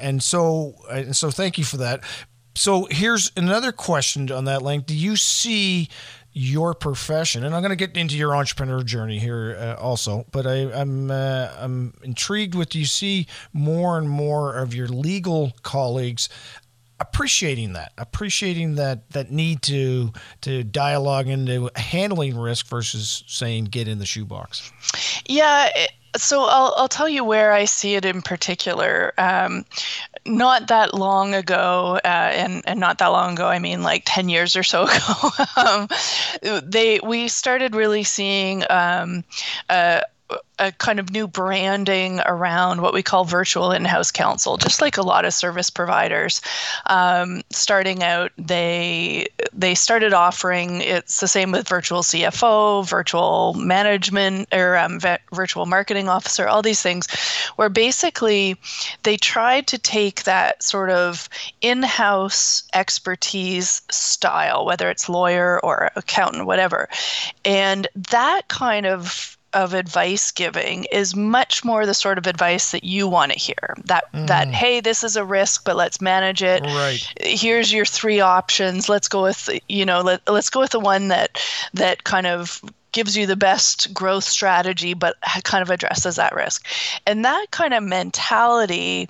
and 0.00 0.22
so 0.22 0.74
and 0.90 1.16
so 1.16 1.30
thank 1.30 1.58
you 1.58 1.64
for 1.64 1.78
that. 1.78 2.02
So 2.54 2.86
here's 2.90 3.32
another 3.36 3.72
question 3.72 4.30
on 4.30 4.44
that 4.44 4.62
link. 4.62 4.86
Do 4.86 4.94
you 4.94 5.16
see 5.16 5.88
your 6.32 6.74
profession, 6.74 7.44
and 7.44 7.54
I'm 7.54 7.62
going 7.62 7.70
to 7.70 7.76
get 7.76 7.96
into 7.96 8.16
your 8.16 8.34
entrepreneur 8.36 8.82
journey 8.82 9.18
here 9.18 9.56
uh, 9.58 9.80
also. 9.80 10.26
But 10.30 10.46
I, 10.46 10.56
am 10.56 10.72
I'm, 10.72 11.10
uh, 11.10 11.52
I'm 11.58 11.94
intrigued 12.02 12.54
with 12.54 12.74
you 12.74 12.84
see 12.84 13.26
more 13.52 13.98
and 13.98 14.08
more 14.08 14.54
of 14.56 14.74
your 14.74 14.88
legal 14.88 15.52
colleagues 15.62 16.28
appreciating 17.00 17.72
that, 17.72 17.92
appreciating 17.98 18.74
that 18.76 19.10
that 19.10 19.30
need 19.30 19.62
to 19.62 20.12
to 20.42 20.62
dialogue 20.62 21.28
into 21.28 21.70
handling 21.74 22.36
risk 22.38 22.66
versus 22.68 23.24
saying 23.26 23.64
get 23.64 23.88
in 23.88 23.98
the 23.98 24.06
shoebox. 24.06 24.70
Yeah. 25.26 25.70
It- 25.74 25.92
so 26.16 26.42
I'll, 26.42 26.74
I'll 26.76 26.88
tell 26.88 27.08
you 27.08 27.22
where 27.22 27.52
I 27.52 27.66
see 27.66 27.94
it 27.94 28.04
in 28.04 28.20
particular. 28.20 29.12
Um, 29.16 29.64
not 30.26 30.68
that 30.68 30.94
long 30.94 31.34
ago, 31.34 31.98
uh, 32.04 32.06
and 32.06 32.62
and 32.66 32.78
not 32.80 32.98
that 32.98 33.08
long 33.08 33.34
ago, 33.34 33.46
I 33.48 33.58
mean 33.58 33.82
like 33.82 34.02
ten 34.06 34.28
years 34.28 34.56
or 34.56 34.62
so 34.62 34.82
ago, 34.86 35.30
um, 35.56 35.88
they 36.62 37.00
we 37.02 37.28
started 37.28 37.74
really 37.74 38.04
seeing 38.04 38.64
um, 38.70 39.24
uh, 39.68 40.02
a 40.58 40.72
kind 40.72 41.00
of 41.00 41.10
new 41.10 41.26
branding 41.26 42.20
around 42.26 42.82
what 42.82 42.92
we 42.92 43.02
call 43.02 43.24
virtual 43.24 43.72
in-house 43.72 44.10
counsel 44.10 44.58
just 44.58 44.80
like 44.80 44.96
a 44.96 45.02
lot 45.02 45.24
of 45.24 45.32
service 45.32 45.70
providers. 45.70 46.42
Um, 46.86 47.42
starting 47.50 48.02
out 48.02 48.30
they 48.36 49.26
they 49.52 49.74
started 49.74 50.12
offering 50.12 50.82
it's 50.82 51.20
the 51.20 51.28
same 51.28 51.50
with 51.50 51.68
virtual 51.68 52.02
cfo 52.02 52.86
virtual 52.86 53.54
management 53.54 54.48
or 54.52 54.76
um, 54.76 55.00
virtual 55.32 55.66
marketing 55.66 56.08
officer 56.08 56.46
all 56.46 56.62
these 56.62 56.82
things 56.82 57.08
where 57.56 57.68
basically 57.68 58.56
they 59.02 59.16
tried 59.16 59.66
to 59.66 59.78
take 59.78 60.24
that 60.24 60.62
sort 60.62 60.90
of 60.90 61.28
in-house 61.62 62.64
expertise 62.74 63.82
style 63.90 64.64
whether 64.66 64.90
it's 64.90 65.08
lawyer 65.08 65.58
or 65.64 65.90
accountant 65.96 66.46
whatever 66.46 66.88
and 67.44 67.88
that 67.94 68.42
kind 68.48 68.86
of 68.86 69.38
of 69.52 69.74
advice 69.74 70.30
giving 70.30 70.84
is 70.92 71.16
much 71.16 71.64
more 71.64 71.86
the 71.86 71.94
sort 71.94 72.18
of 72.18 72.26
advice 72.26 72.70
that 72.70 72.84
you 72.84 73.08
want 73.08 73.32
to 73.32 73.38
hear 73.38 73.74
that 73.84 74.04
mm. 74.12 74.26
that 74.26 74.48
hey 74.48 74.80
this 74.80 75.02
is 75.02 75.16
a 75.16 75.24
risk 75.24 75.64
but 75.64 75.76
let's 75.76 76.00
manage 76.00 76.42
it. 76.42 76.62
Right. 76.62 77.12
Here's 77.20 77.72
your 77.72 77.84
three 77.84 78.20
options. 78.20 78.88
Let's 78.88 79.08
go 79.08 79.22
with 79.22 79.48
you 79.68 79.84
know 79.84 80.00
let, 80.00 80.28
let's 80.28 80.50
go 80.50 80.60
with 80.60 80.70
the 80.70 80.80
one 80.80 81.08
that 81.08 81.42
that 81.74 82.04
kind 82.04 82.26
of 82.26 82.62
gives 82.92 83.16
you 83.16 83.26
the 83.26 83.36
best 83.36 83.92
growth 83.94 84.24
strategy 84.24 84.94
but 84.94 85.16
kind 85.44 85.62
of 85.62 85.70
addresses 85.70 86.16
that 86.16 86.34
risk. 86.34 86.66
And 87.06 87.24
that 87.24 87.46
kind 87.50 87.74
of 87.74 87.82
mentality 87.82 89.08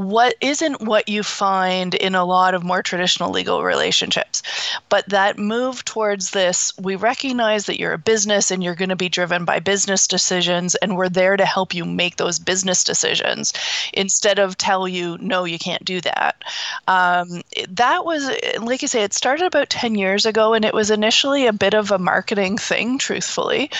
what 0.00 0.34
isn't 0.40 0.80
what 0.80 1.10
you 1.10 1.22
find 1.22 1.94
in 1.94 2.14
a 2.14 2.24
lot 2.24 2.54
of 2.54 2.64
more 2.64 2.82
traditional 2.82 3.30
legal 3.30 3.62
relationships. 3.62 4.42
But 4.88 5.06
that 5.10 5.38
move 5.38 5.84
towards 5.84 6.30
this, 6.30 6.72
we 6.78 6.96
recognize 6.96 7.66
that 7.66 7.78
you're 7.78 7.92
a 7.92 7.98
business 7.98 8.50
and 8.50 8.64
you're 8.64 8.74
going 8.74 8.88
to 8.88 8.96
be 8.96 9.10
driven 9.10 9.44
by 9.44 9.60
business 9.60 10.06
decisions, 10.06 10.74
and 10.76 10.96
we're 10.96 11.10
there 11.10 11.36
to 11.36 11.44
help 11.44 11.74
you 11.74 11.84
make 11.84 12.16
those 12.16 12.38
business 12.38 12.82
decisions 12.82 13.52
instead 13.92 14.38
of 14.38 14.56
tell 14.56 14.88
you, 14.88 15.18
no, 15.20 15.44
you 15.44 15.58
can't 15.58 15.84
do 15.84 16.00
that. 16.00 16.42
Um, 16.88 17.42
that 17.68 18.06
was, 18.06 18.26
like 18.58 18.82
I 18.82 18.86
say, 18.86 19.02
it 19.02 19.12
started 19.12 19.44
about 19.44 19.68
10 19.68 19.96
years 19.96 20.24
ago, 20.24 20.54
and 20.54 20.64
it 20.64 20.72
was 20.72 20.90
initially 20.90 21.46
a 21.46 21.52
bit 21.52 21.74
of 21.74 21.90
a 21.90 21.98
marketing 21.98 22.56
thing, 22.56 22.96
truthfully. 22.96 23.70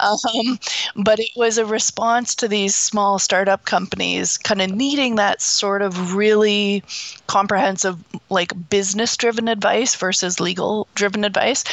Um, 0.00 0.58
but 0.96 1.20
it 1.20 1.30
was 1.36 1.56
a 1.56 1.64
response 1.64 2.34
to 2.36 2.48
these 2.48 2.74
small 2.74 3.20
startup 3.20 3.64
companies 3.64 4.36
kind 4.38 4.60
of 4.60 4.70
needing 4.72 5.14
that 5.16 5.40
sort 5.40 5.67
of 5.76 6.14
really 6.14 6.82
comprehensive 7.26 8.02
like 8.30 8.52
business 8.70 9.16
driven 9.16 9.48
advice 9.48 9.94
versus 9.94 10.40
legal 10.40 10.88
driven 10.94 11.24
advice. 11.24 11.64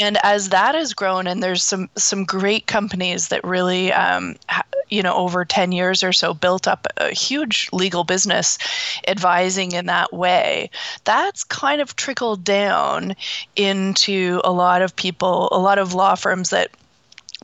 And 0.00 0.18
as 0.24 0.48
that 0.48 0.74
has 0.74 0.92
grown 0.92 1.26
and 1.26 1.42
there's 1.42 1.62
some 1.62 1.88
some 1.96 2.24
great 2.24 2.66
companies 2.66 3.28
that 3.28 3.44
really 3.44 3.92
um, 3.92 4.34
ha- 4.48 4.62
you 4.88 5.02
know 5.02 5.14
over 5.14 5.44
10 5.44 5.72
years 5.72 6.02
or 6.02 6.12
so 6.12 6.34
built 6.34 6.66
up 6.66 6.86
a 6.96 7.10
huge 7.10 7.68
legal 7.72 8.04
business 8.04 8.58
advising 9.06 9.72
in 9.72 9.86
that 9.86 10.12
way 10.12 10.70
that's 11.04 11.44
kind 11.44 11.80
of 11.80 11.96
trickled 11.96 12.44
down 12.44 13.14
into 13.56 14.40
a 14.44 14.52
lot 14.52 14.82
of 14.82 14.96
people 14.96 15.48
a 15.52 15.58
lot 15.58 15.78
of 15.78 15.94
law 15.94 16.14
firms 16.14 16.50
that 16.50 16.70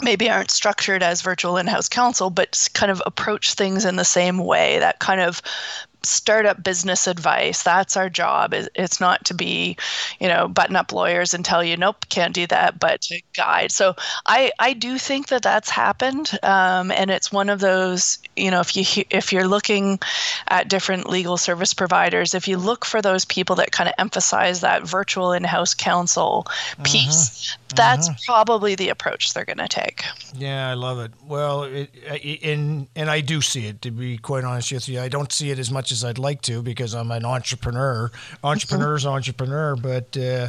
maybe 0.02 0.28
aren't 0.28 0.50
structured 0.50 1.02
as 1.02 1.22
virtual 1.22 1.56
in-house 1.56 1.88
counsel 1.88 2.30
but 2.30 2.68
kind 2.74 2.90
of 2.90 3.02
approach 3.06 3.54
things 3.54 3.84
in 3.84 3.96
the 3.96 4.04
same 4.04 4.38
way 4.38 4.78
that 4.78 4.98
kind 4.98 5.20
of 5.20 5.40
startup 6.04 6.62
business 6.62 7.06
advice. 7.06 7.62
That's 7.62 7.96
our 7.96 8.08
job. 8.08 8.54
It's 8.54 9.00
not 9.00 9.24
to 9.26 9.34
be, 9.34 9.76
you 10.20 10.28
know, 10.28 10.48
button 10.48 10.76
up 10.76 10.92
lawyers 10.92 11.34
and 11.34 11.44
tell 11.44 11.62
you, 11.62 11.76
nope, 11.76 12.06
can't 12.08 12.34
do 12.34 12.46
that, 12.48 12.78
but 12.78 13.02
to 13.02 13.20
guide. 13.34 13.72
So 13.72 13.94
I, 14.26 14.52
I 14.58 14.72
do 14.72 14.98
think 14.98 15.28
that 15.28 15.42
that's 15.42 15.70
happened. 15.70 16.38
Um, 16.42 16.90
and 16.90 17.10
it's 17.10 17.32
one 17.32 17.48
of 17.48 17.60
those, 17.60 18.18
you 18.36 18.50
know, 18.50 18.60
if 18.60 18.76
you, 18.76 19.04
if 19.10 19.32
you're 19.32 19.48
looking 19.48 19.98
at 20.48 20.68
different 20.68 21.08
legal 21.08 21.36
service 21.36 21.74
providers, 21.74 22.34
if 22.34 22.48
you 22.48 22.56
look 22.56 22.84
for 22.84 23.00
those 23.02 23.24
people 23.24 23.56
that 23.56 23.72
kind 23.72 23.88
of 23.88 23.94
emphasize 23.98 24.60
that 24.60 24.86
virtual 24.86 25.32
in-house 25.32 25.74
counsel 25.74 26.46
piece, 26.82 27.56
uh-huh. 27.56 27.74
that's 27.76 28.08
uh-huh. 28.08 28.18
probably 28.26 28.74
the 28.74 28.88
approach 28.88 29.34
they're 29.34 29.44
going 29.44 29.58
to 29.58 29.68
take. 29.68 30.04
Yeah, 30.34 30.70
I 30.70 30.74
love 30.74 30.98
it. 30.98 31.12
Well, 31.26 31.64
it, 31.64 31.90
and, 32.42 32.88
and 32.96 33.10
I 33.10 33.20
do 33.20 33.40
see 33.40 33.66
it, 33.66 33.82
to 33.82 33.90
be 33.90 34.18
quite 34.18 34.44
honest 34.44 34.72
with 34.72 34.88
you. 34.88 35.00
I 35.00 35.08
don't 35.08 35.30
see 35.30 35.50
it 35.50 35.58
as 35.58 35.70
much 35.70 35.92
as 35.92 35.93
I'd 36.02 36.18
like 36.18 36.40
to 36.42 36.62
because 36.62 36.94
I'm 36.94 37.10
an 37.10 37.24
entrepreneur. 37.24 38.10
Entrepreneur's 38.42 39.04
entrepreneur, 39.06 39.76
but 39.76 40.16
uh, 40.16 40.48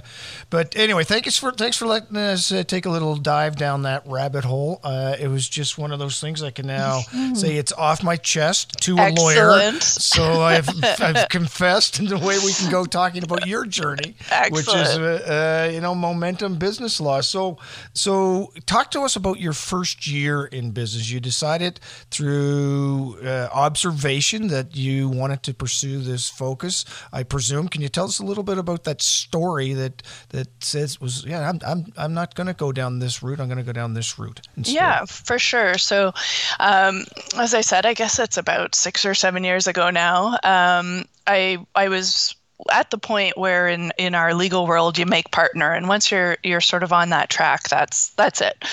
but 0.50 0.76
anyway, 0.78 1.04
thanks 1.04 1.38
for 1.38 1.52
thanks 1.52 1.78
for 1.78 1.86
letting 1.86 2.16
us 2.18 2.52
uh, 2.52 2.64
take 2.64 2.86
a 2.86 2.90
little 2.90 3.16
dive 3.18 3.58
down 3.58 3.84
that 3.84 4.04
rabbit 4.08 4.46
hole. 4.46 4.80
Uh, 4.84 5.16
it 5.20 5.28
was 5.28 5.48
just 5.48 5.78
one 5.78 5.92
of 5.92 6.00
those 6.00 6.20
things 6.22 6.42
I 6.42 6.52
can 6.52 6.68
now 6.68 7.02
say 7.34 7.58
it's 7.58 7.74
off 7.74 8.02
my 8.04 8.16
chest 8.16 8.82
to 8.84 8.96
a 8.98 9.02
Excellent. 9.02 9.38
lawyer. 9.38 9.72
So 9.82 10.42
I've 10.42 10.70
I've 11.02 11.30
confessed 11.30 12.00
in 12.00 12.06
the 12.06 12.18
way 12.18 12.38
we 12.40 12.54
can 12.54 12.72
go 12.72 12.86
talking 12.86 13.24
about 13.24 13.46
your 13.46 13.66
journey, 13.66 14.16
Excellent. 14.32 14.54
which 14.54 14.68
is 14.68 14.98
uh, 14.98 15.66
uh, 15.68 15.72
you 15.74 15.82
know 15.82 15.94
momentum 15.94 16.56
business 16.56 17.02
law. 17.02 17.22
So 17.22 17.58
so 17.94 18.54
talk 18.66 18.92
to 18.92 19.02
us 19.02 19.16
about 19.16 19.40
your 19.40 19.54
first 19.54 20.08
year 20.08 20.46
in 20.46 20.72
business. 20.72 21.10
You 21.10 21.20
decided 21.20 21.80
through 22.12 23.18
uh, 23.24 23.50
observation 23.52 24.48
that 24.48 24.76
you 24.76 25.10
wanted 25.10 25.35
wanted 25.36 25.52
to 25.52 25.54
pursue 25.54 26.00
this 26.00 26.30
focus, 26.30 26.86
I 27.12 27.24
presume. 27.24 27.68
Can 27.68 27.82
you 27.82 27.90
tell 27.90 28.06
us 28.06 28.20
a 28.20 28.26
little 28.26 28.44
bit 28.44 28.58
about 28.58 28.86
that 28.86 29.02
story 29.02 29.74
that 29.74 30.02
that 30.30 30.48
says 30.64 31.02
was 31.02 31.26
yeah, 31.26 31.50
I'm 31.50 31.60
I'm 31.66 31.86
I'm 31.98 32.14
not 32.14 32.36
going 32.36 32.48
to 32.48 32.54
go 32.54 32.72
down 32.72 33.00
this 33.00 33.22
route. 33.22 33.40
I'm 33.40 33.48
going 33.48 33.58
to 33.58 33.64
go 33.64 33.74
down 33.74 33.94
this 33.94 34.18
route. 34.18 34.42
Instead. 34.56 34.76
Yeah, 34.76 35.06
for 35.06 35.38
sure. 35.38 35.78
So, 35.78 36.14
um, 36.60 37.04
as 37.38 37.54
I 37.54 37.62
said, 37.62 37.86
I 37.86 37.94
guess 37.94 38.20
it's 38.20 38.38
about 38.38 38.76
six 38.76 39.06
or 39.06 39.14
seven 39.14 39.44
years 39.44 39.68
ago 39.68 39.90
now. 39.90 40.38
Um, 40.44 41.06
I 41.28 41.60
I 41.76 41.90
was 41.90 42.36
at 42.72 42.90
the 42.90 42.98
point 42.98 43.38
where 43.38 43.68
in 43.68 43.92
in 43.98 44.16
our 44.16 44.34
legal 44.34 44.66
world 44.66 44.98
you 44.98 45.06
make 45.06 45.30
partner 45.32 45.74
and 45.74 45.88
once 45.88 46.10
you're 46.10 46.38
you're 46.44 46.62
sort 46.62 46.84
of 46.84 46.94
on 46.94 47.10
that 47.10 47.30
track 47.30 47.68
that's 47.68 48.10
that's 48.12 48.42
it. 48.42 48.64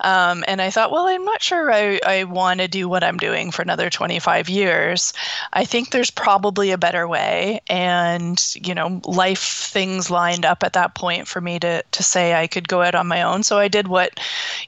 Um, 0.00 0.44
and 0.46 0.62
i 0.62 0.70
thought 0.70 0.92
well 0.92 1.06
i'm 1.06 1.24
not 1.24 1.42
sure 1.42 1.72
i, 1.72 1.98
I 2.06 2.24
want 2.24 2.60
to 2.60 2.68
do 2.68 2.88
what 2.88 3.02
i'm 3.02 3.16
doing 3.16 3.50
for 3.50 3.62
another 3.62 3.90
25 3.90 4.48
years. 4.48 5.12
I 5.52 5.64
think 5.64 5.90
there's 5.90 6.10
probably 6.10 6.70
a 6.70 6.78
better 6.78 7.08
way 7.08 7.60
and 7.68 8.42
you 8.54 8.74
know 8.74 9.00
life 9.04 9.42
things 9.42 10.10
lined 10.10 10.44
up 10.44 10.62
at 10.62 10.74
that 10.74 10.94
point 10.94 11.26
for 11.26 11.40
me 11.40 11.58
to 11.58 11.82
to 11.82 12.02
say 12.02 12.34
i 12.34 12.46
could 12.46 12.68
go 12.68 12.82
out 12.82 12.94
on 12.94 13.06
my 13.06 13.22
own. 13.22 13.42
So 13.42 13.58
i 13.58 13.68
did 13.68 13.88
what 13.88 14.18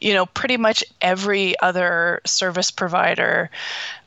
you 0.00 0.14
know, 0.14 0.26
pretty 0.26 0.56
much 0.56 0.85
every 1.00 1.58
other 1.61 2.20
service 2.25 2.70
provider 2.70 3.50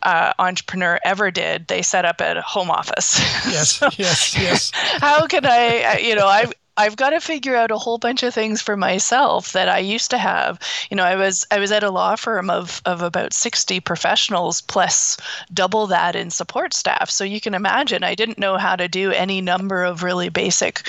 uh, 0.03 0.33
entrepreneur 0.39 0.99
ever 1.03 1.31
did, 1.31 1.67
they 1.67 1.81
set 1.81 2.05
up 2.05 2.21
a 2.21 2.41
home 2.41 2.71
office. 2.71 3.19
Yes, 3.49 3.71
so 3.77 3.89
yes, 3.97 4.35
yes. 4.35 4.71
How 4.73 5.25
can 5.25 5.45
I, 5.45 5.99
you 5.99 6.15
know, 6.15 6.27
I 6.27 6.51
I've 6.79 6.95
got 6.95 7.09
to 7.09 7.19
figure 7.19 7.57
out 7.57 7.71
a 7.71 7.77
whole 7.77 7.97
bunch 7.97 8.23
of 8.23 8.33
things 8.33 8.61
for 8.61 8.77
myself 8.77 9.51
that 9.51 9.67
I 9.67 9.79
used 9.79 10.11
to 10.11 10.17
have. 10.17 10.59
You 10.89 10.95
know, 10.95 11.03
I 11.03 11.15
was 11.15 11.45
I 11.51 11.59
was 11.59 11.73
at 11.73 11.83
a 11.83 11.91
law 11.91 12.15
firm 12.15 12.49
of 12.49 12.81
of 12.85 13.01
about 13.01 13.33
60 13.33 13.81
professionals 13.81 14.61
plus 14.61 15.17
double 15.53 15.87
that 15.87 16.15
in 16.15 16.29
support 16.29 16.73
staff. 16.73 17.09
So 17.09 17.25
you 17.25 17.41
can 17.41 17.53
imagine 17.53 18.05
I 18.05 18.15
didn't 18.15 18.39
know 18.39 18.57
how 18.57 18.77
to 18.77 18.87
do 18.87 19.11
any 19.11 19.41
number 19.41 19.83
of 19.83 20.03
really 20.03 20.29
basic 20.29 20.83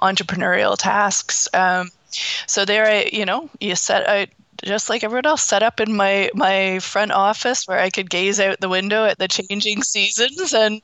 entrepreneurial 0.00 0.76
tasks. 0.78 1.46
Um, 1.52 1.90
so 2.46 2.64
there, 2.64 2.86
I 2.86 3.10
you 3.12 3.26
know, 3.26 3.50
you 3.60 3.76
set 3.76 4.08
I 4.08 4.28
just 4.62 4.88
like 4.88 5.04
everyone 5.04 5.26
else, 5.26 5.42
set 5.42 5.62
up 5.62 5.80
in 5.80 5.94
my 5.94 6.30
my 6.34 6.78
front 6.80 7.12
office 7.12 7.66
where 7.66 7.80
I 7.80 7.90
could 7.90 8.10
gaze 8.10 8.40
out 8.40 8.60
the 8.60 8.68
window 8.68 9.04
at 9.04 9.18
the 9.18 9.28
changing 9.28 9.82
seasons 9.82 10.52
and 10.52 10.82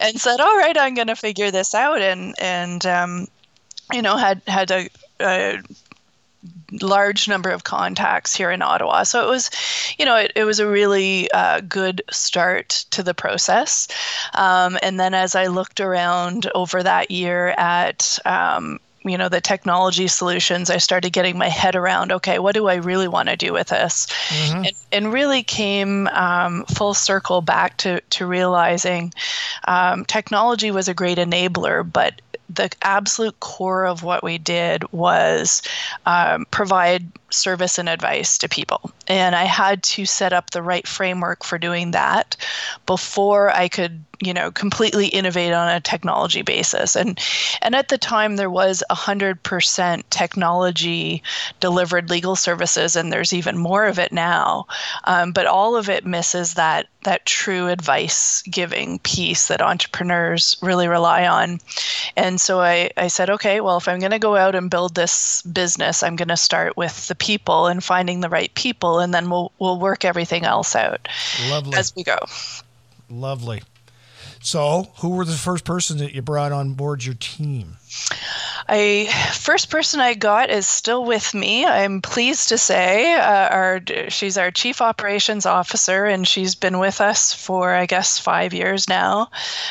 and 0.00 0.20
said, 0.20 0.40
"All 0.40 0.56
right, 0.56 0.76
I'm 0.76 0.94
going 0.94 1.08
to 1.08 1.16
figure 1.16 1.50
this 1.50 1.74
out." 1.74 2.00
And 2.00 2.34
and 2.38 2.84
um, 2.86 3.26
you 3.92 4.02
know, 4.02 4.16
had 4.16 4.42
had 4.46 4.70
a, 4.70 4.88
a 5.20 5.58
large 6.80 7.28
number 7.28 7.50
of 7.50 7.64
contacts 7.64 8.34
here 8.34 8.50
in 8.50 8.62
Ottawa. 8.62 9.02
So 9.02 9.24
it 9.24 9.28
was, 9.28 9.50
you 9.98 10.04
know, 10.04 10.16
it, 10.16 10.32
it 10.36 10.44
was 10.44 10.58
a 10.58 10.68
really 10.68 11.30
uh, 11.32 11.60
good 11.60 12.02
start 12.10 12.86
to 12.90 13.02
the 13.02 13.14
process. 13.14 13.88
Um, 14.34 14.78
and 14.82 14.98
then 14.98 15.14
as 15.14 15.34
I 15.34 15.48
looked 15.48 15.80
around 15.80 16.50
over 16.54 16.82
that 16.82 17.10
year 17.10 17.48
at, 17.58 18.18
um, 18.24 18.78
you 19.04 19.16
know 19.16 19.28
the 19.28 19.40
technology 19.40 20.06
solutions 20.06 20.68
i 20.70 20.76
started 20.76 21.12
getting 21.12 21.38
my 21.38 21.48
head 21.48 21.74
around 21.74 22.12
okay 22.12 22.38
what 22.38 22.54
do 22.54 22.68
i 22.68 22.74
really 22.76 23.08
want 23.08 23.28
to 23.28 23.36
do 23.36 23.52
with 23.52 23.68
this 23.68 24.06
mm-hmm. 24.28 24.64
and, 24.64 24.72
and, 24.92 25.12
really 25.12 25.42
came 25.42 26.06
um, 26.08 26.64
full 26.66 26.94
circle 26.94 27.40
back 27.40 27.76
to, 27.78 28.00
to 28.10 28.26
realizing 28.26 29.12
um, 29.66 30.04
technology 30.04 30.70
was 30.70 30.88
a 30.88 30.94
great 30.94 31.18
enabler 31.18 31.90
but 31.90 32.20
the 32.48 32.70
absolute 32.82 33.38
core 33.40 33.86
of 33.86 34.02
what 34.02 34.24
we 34.24 34.36
did 34.36 34.90
was 34.92 35.62
um, 36.04 36.46
provide 36.50 37.06
service 37.32 37.78
and 37.78 37.88
advice 37.88 38.38
to 38.38 38.48
people. 38.48 38.90
And 39.08 39.34
I 39.34 39.44
had 39.44 39.82
to 39.84 40.04
set 40.04 40.32
up 40.32 40.50
the 40.50 40.62
right 40.62 40.86
framework 40.86 41.44
for 41.44 41.58
doing 41.58 41.90
that 41.92 42.36
before 42.86 43.50
I 43.50 43.68
could 43.68 44.04
you 44.22 44.34
know 44.34 44.50
completely 44.50 45.06
innovate 45.06 45.52
on 45.52 45.68
a 45.68 45.80
technology 45.80 46.42
basis. 46.42 46.94
And 46.94 47.18
and 47.62 47.74
at 47.74 47.88
the 47.88 47.98
time 47.98 48.36
there 48.36 48.50
was 48.50 48.82
100% 48.90 50.02
technology 50.10 51.22
delivered 51.58 52.10
legal 52.10 52.36
services 52.36 52.96
and 52.96 53.12
there's 53.12 53.32
even 53.32 53.56
more 53.56 53.86
of 53.86 53.98
it 53.98 54.12
now. 54.12 54.66
Um, 55.04 55.32
but 55.32 55.46
all 55.46 55.76
of 55.76 55.88
it 55.88 56.04
misses 56.04 56.54
that 56.54 56.86
that 57.04 57.24
true 57.24 57.68
advice 57.68 58.42
giving 58.42 58.98
piece 58.98 59.48
that 59.48 59.62
entrepreneurs 59.62 60.56
really 60.60 60.86
rely 60.86 61.26
on. 61.26 61.58
And 62.14 62.38
so 62.38 62.60
I, 62.60 62.90
I 62.96 63.08
said 63.08 63.30
okay 63.30 63.60
well 63.60 63.76
if 63.76 63.88
i'm 63.88 63.98
going 63.98 64.10
to 64.10 64.18
go 64.18 64.36
out 64.36 64.54
and 64.54 64.70
build 64.70 64.94
this 64.94 65.42
business 65.42 66.02
i'm 66.02 66.16
going 66.16 66.28
to 66.28 66.36
start 66.36 66.76
with 66.76 67.08
the 67.08 67.14
people 67.20 67.68
and 67.68 67.84
finding 67.84 68.20
the 68.20 68.28
right 68.28 68.52
people 68.54 68.98
and 68.98 69.14
then 69.14 69.30
we'll 69.30 69.52
we'll 69.60 69.78
work 69.78 70.04
everything 70.04 70.44
else 70.44 70.74
out 70.74 71.08
Lovely. 71.48 71.78
as 71.78 71.94
we 71.94 72.02
go 72.02 72.18
Lovely. 73.10 73.62
So, 74.42 74.92
who 74.98 75.10
were 75.10 75.24
the 75.24 75.32
first 75.32 75.64
person 75.64 75.98
that 75.98 76.14
you 76.14 76.22
brought 76.22 76.52
on 76.52 76.72
board 76.72 77.04
your 77.04 77.16
team? 77.16 77.76
I 78.68 79.08
first 79.34 79.70
person 79.70 80.00
I 80.00 80.14
got 80.14 80.50
is 80.50 80.66
still 80.66 81.04
with 81.04 81.34
me. 81.34 81.64
I'm 81.66 82.00
pleased 82.02 82.48
to 82.50 82.58
say, 82.58 83.14
uh, 83.14 83.48
our 83.48 83.80
she's 84.08 84.38
our 84.38 84.50
chief 84.50 84.80
operations 84.80 85.46
officer, 85.46 86.06
and 86.06 86.26
she's 86.26 86.54
been 86.54 86.78
with 86.78 87.00
us 87.00 87.32
for 87.34 87.74
I 87.74 87.86
guess 87.86 88.18
five 88.18 88.52
years 88.54 88.88
now, 88.88 89.30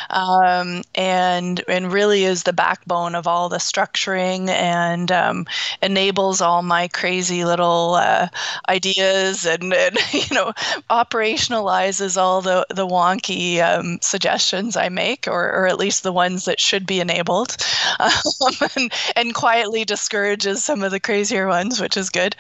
um, 0.09 0.83
and 0.95 1.63
and 1.67 1.91
really 1.91 2.23
is 2.23 2.43
the 2.43 2.53
backbone 2.53 3.15
of 3.15 3.27
all 3.27 3.49
the 3.49 3.57
structuring 3.57 4.49
and 4.49 5.11
um, 5.11 5.45
enables 5.81 6.41
all 6.41 6.61
my 6.61 6.87
crazy 6.87 7.45
little 7.45 7.95
uh, 7.95 8.27
ideas 8.67 9.45
and, 9.45 9.73
and 9.73 9.97
you 10.13 10.35
know 10.35 10.53
operationalizes 10.89 12.17
all 12.17 12.41
the 12.41 12.65
the 12.69 12.87
wonky 12.87 13.59
um, 13.61 13.99
suggestions 14.01 14.75
I 14.75 14.89
make, 14.89 15.27
or 15.27 15.49
or 15.51 15.67
at 15.67 15.77
least 15.79 16.03
the 16.03 16.13
ones 16.13 16.45
that 16.45 16.59
should 16.59 16.85
be 16.85 16.99
enabled. 16.99 17.55
And, 18.79 18.93
and, 19.15 19.33
quietly 19.33 19.85
discourages 19.85 20.63
some 20.63 20.83
of 20.83 20.91
the 20.91 20.99
crazier 20.99 21.47
ones, 21.47 21.79
which 21.79 21.97
is 21.97 22.09
good. 22.09 22.35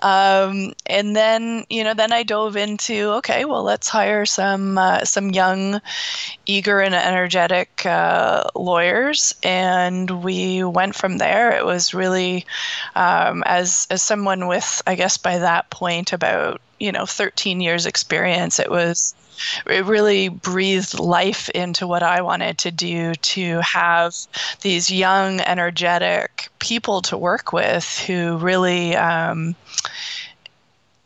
Um, 0.00 0.74
and 0.86 1.14
then, 1.16 1.64
you 1.68 1.84
know, 1.84 1.94
then 1.94 2.12
I 2.12 2.22
dove 2.22 2.56
into 2.56 3.10
okay, 3.18 3.44
well, 3.44 3.62
let's 3.62 3.88
hire 3.88 4.24
some 4.26 4.78
uh, 4.78 5.04
some 5.04 5.30
young, 5.30 5.80
eager 6.46 6.80
and 6.80 6.94
energetic 6.94 7.84
uh, 7.86 8.44
lawyers, 8.54 9.34
and 9.42 10.22
we 10.22 10.64
went 10.64 10.94
from 10.94 11.18
there. 11.18 11.56
It 11.56 11.64
was 11.64 11.94
really, 11.94 12.46
um, 12.94 13.42
as 13.46 13.86
as 13.90 14.02
someone 14.02 14.46
with, 14.46 14.82
I 14.86 14.94
guess, 14.94 15.18
by 15.18 15.38
that 15.38 15.70
point 15.70 16.12
about 16.12 16.60
you 16.78 16.92
know 16.92 17.06
13 17.06 17.60
years 17.60 17.86
experience 17.86 18.60
it 18.60 18.70
was 18.70 19.14
it 19.66 19.84
really 19.84 20.28
breathed 20.28 20.98
life 20.98 21.48
into 21.50 21.86
what 21.86 22.02
I 22.02 22.22
wanted 22.22 22.58
to 22.58 22.70
do 22.70 23.14
to 23.14 23.60
have 23.60 24.14
these 24.60 24.90
young, 24.90 25.40
energetic 25.40 26.48
people 26.58 27.02
to 27.02 27.16
work 27.16 27.52
with 27.52 27.98
who 28.06 28.36
really, 28.38 28.96
um, 28.96 29.54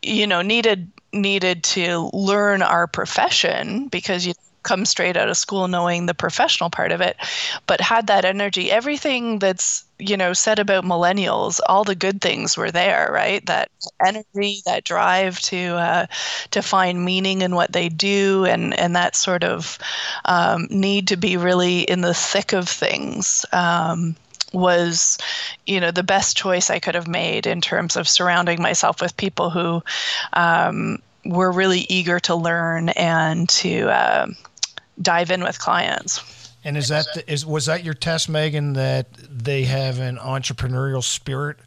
you 0.02 0.26
know, 0.26 0.42
needed 0.42 0.90
needed 1.12 1.62
to 1.62 2.10
learn 2.14 2.62
our 2.62 2.86
profession 2.86 3.88
because 3.88 4.26
you 4.26 4.32
come 4.62 4.84
straight 4.84 5.16
out 5.16 5.28
of 5.28 5.36
school 5.36 5.68
knowing 5.68 6.06
the 6.06 6.14
professional 6.14 6.70
part 6.70 6.92
of 6.92 7.00
it, 7.00 7.16
but 7.66 7.80
had 7.80 8.06
that 8.06 8.24
energy. 8.24 8.70
Everything 8.70 9.38
that's 9.38 9.84
you 9.98 10.16
know 10.16 10.32
said 10.32 10.58
about 10.58 10.84
millennials, 10.84 11.60
all 11.66 11.84
the 11.84 11.94
good 11.94 12.20
things 12.20 12.56
were 12.56 12.70
there, 12.70 13.10
right? 13.12 13.44
That 13.46 13.70
energy, 14.04 14.62
that 14.66 14.84
drive 14.84 15.40
to 15.40 15.74
uh, 15.74 16.06
to 16.50 16.62
find 16.62 17.04
meaning 17.04 17.42
in 17.42 17.54
what 17.54 17.72
they 17.72 17.88
do, 17.88 18.44
and 18.44 18.78
and 18.78 18.96
that 18.96 19.16
sort 19.16 19.44
of 19.44 19.78
um, 20.24 20.66
need 20.70 21.08
to 21.08 21.16
be 21.16 21.36
really 21.36 21.80
in 21.80 22.00
the 22.00 22.14
thick 22.14 22.52
of 22.52 22.68
things. 22.68 23.44
Um, 23.52 24.16
was 24.52 25.16
you 25.66 25.80
know 25.80 25.90
the 25.90 26.02
best 26.02 26.36
choice 26.36 26.68
i 26.68 26.78
could 26.78 26.94
have 26.94 27.08
made 27.08 27.46
in 27.46 27.62
terms 27.62 27.96
of 27.96 28.06
surrounding 28.06 28.60
myself 28.60 29.00
with 29.00 29.16
people 29.16 29.48
who 29.48 29.82
um, 30.34 30.98
were 31.24 31.50
really 31.50 31.86
eager 31.88 32.18
to 32.20 32.34
learn 32.34 32.88
and 32.90 33.48
to 33.48 33.88
uh, 33.88 34.26
dive 35.00 35.30
in 35.30 35.42
with 35.42 35.58
clients. 35.58 36.50
And 36.64 36.76
is 36.76 36.88
that 36.88 37.06
is 37.26 37.44
was 37.44 37.66
that 37.66 37.82
your 37.82 37.94
test, 37.94 38.28
Megan? 38.28 38.74
That 38.74 39.12
they 39.14 39.64
have 39.64 39.98
an 39.98 40.16
entrepreneurial 40.16 41.02
spirit 41.02 41.58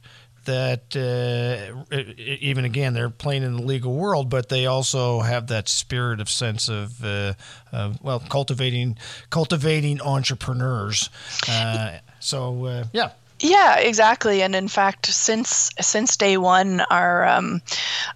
that 0.46 0.96
uh, 0.96 1.96
even 2.18 2.66
again 2.66 2.94
they're 2.94 3.10
playing 3.10 3.44
in 3.44 3.58
the 3.58 3.62
legal 3.62 3.94
world, 3.94 4.30
but 4.30 4.50
they 4.50 4.66
also 4.66 5.20
have 5.20 5.48
that 5.48 5.68
spirit 5.68 6.22
of 6.22 6.30
sense 6.30 6.70
of, 6.70 7.04
uh, 7.04 7.34
of 7.72 8.02
well 8.02 8.20
cultivating 8.20 8.98
cultivating 9.30 10.02
entrepreneurs. 10.02 11.10
Uh, 11.50 11.98
so 12.20 12.66
uh, 12.66 12.84
yeah. 12.94 13.12
Yeah, 13.40 13.80
exactly. 13.80 14.42
And 14.42 14.56
in 14.56 14.70
fact, 14.70 15.08
since 15.08 15.70
since 15.82 16.16
day 16.16 16.38
one, 16.38 16.80
our 16.90 17.28
um, 17.28 17.62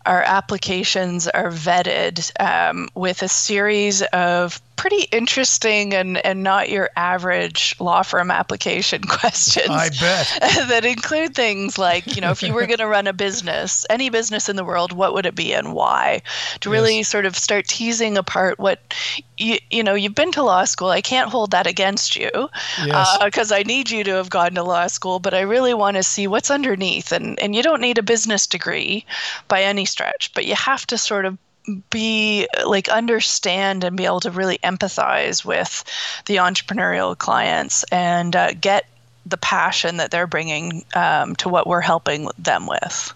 our 0.06 0.24
applications 0.24 1.28
are 1.28 1.52
vetted 1.52 2.32
um, 2.39 2.88
with 2.95 3.22
a 3.22 3.28
series 3.28 4.02
of 4.02 4.62
pretty 4.80 5.04
interesting 5.12 5.94
and, 5.94 6.26
and 6.26 6.42
not 6.42 6.70
your 6.70 6.89
average 6.96 7.76
law 7.82 8.02
firm 8.02 8.32
application 8.32 9.04
questions. 9.08 9.70
I 9.70 9.89
bet. 9.89 10.39
that 10.70 10.86
include 10.86 11.36
things 11.36 11.78
like, 11.78 12.15
you 12.15 12.22
know, 12.22 12.32
if 12.32 12.42
you 12.42 12.54
were 12.54 12.65
going 12.65 12.80
to 12.80 12.88
run 12.88 13.06
a 13.06 13.12
business, 13.12 13.86
any 13.89 14.10
business 14.10 14.48
in 14.48 14.56
the 14.56 14.63
world, 14.63 14.94
what 14.94 15.13
would 15.13 15.26
it 15.26 15.36
be 15.36 15.52
and 15.52 15.74
why? 15.74 16.22
To 16.62 16.70
really 16.70 17.00
yes. 17.00 17.10
sort 17.10 17.26
of 17.26 17.36
start 17.36 17.68
teasing 17.68 18.18
apart 18.18 18.58
what, 18.58 18.80
you, 19.38 19.58
you 19.70 19.84
know, 19.84 19.96
you've 19.96 20.15
been 20.15 20.32
to 20.32 20.44
law 20.44 20.63
school. 20.63 20.88
I 20.88 21.02
can't 21.02 21.30
hold 21.30 21.52
that 21.52 21.68
against 21.68 22.15
you 22.15 22.32
because 22.32 22.88
yes. 22.88 23.52
uh, 23.52 23.56
I 23.56 23.63
need 23.63 23.89
you 23.89 24.06
to 24.06 24.12
have 24.12 24.30
gone 24.30 24.56
to 24.56 24.63
law 24.63 24.88
school, 24.88 25.20
but 25.20 25.34
I 25.34 25.42
really 25.42 25.74
want 25.74 25.98
to 25.98 26.04
see 26.04 26.26
what's 26.26 26.50
underneath. 26.50 27.12
And, 27.12 27.38
and 27.42 27.54
you 27.54 27.63
don't 27.63 27.82
need 27.82 27.98
a 27.98 28.04
business 28.04 28.48
degree 28.48 29.06
by 29.50 29.62
any 29.62 29.84
stretch, 29.84 30.34
but 30.34 30.46
you 30.46 30.56
have 30.56 30.88
to 30.88 30.98
sort 30.98 31.26
of 31.26 31.38
be 31.90 32.48
like 32.66 32.90
understand 32.90 33.84
and 33.84 33.98
be 33.98 34.06
able 34.06 34.20
to 34.22 34.32
really 34.32 34.58
empathize 34.60 35.44
with 35.44 35.84
the 36.26 36.38
entrepreneurial 36.38 37.18
clients 37.18 37.84
and 37.92 38.36
uh, 38.36 38.54
get 38.54 38.86
the 39.26 39.38
passion 39.38 39.98
that 39.98 40.12
they're 40.12 40.28
bringing 40.28 40.84
um, 40.96 41.36
to 41.36 41.50
what 41.50 41.68
we're 41.68 41.82
helping 41.82 42.30
them 42.38 42.68
with. 42.68 43.14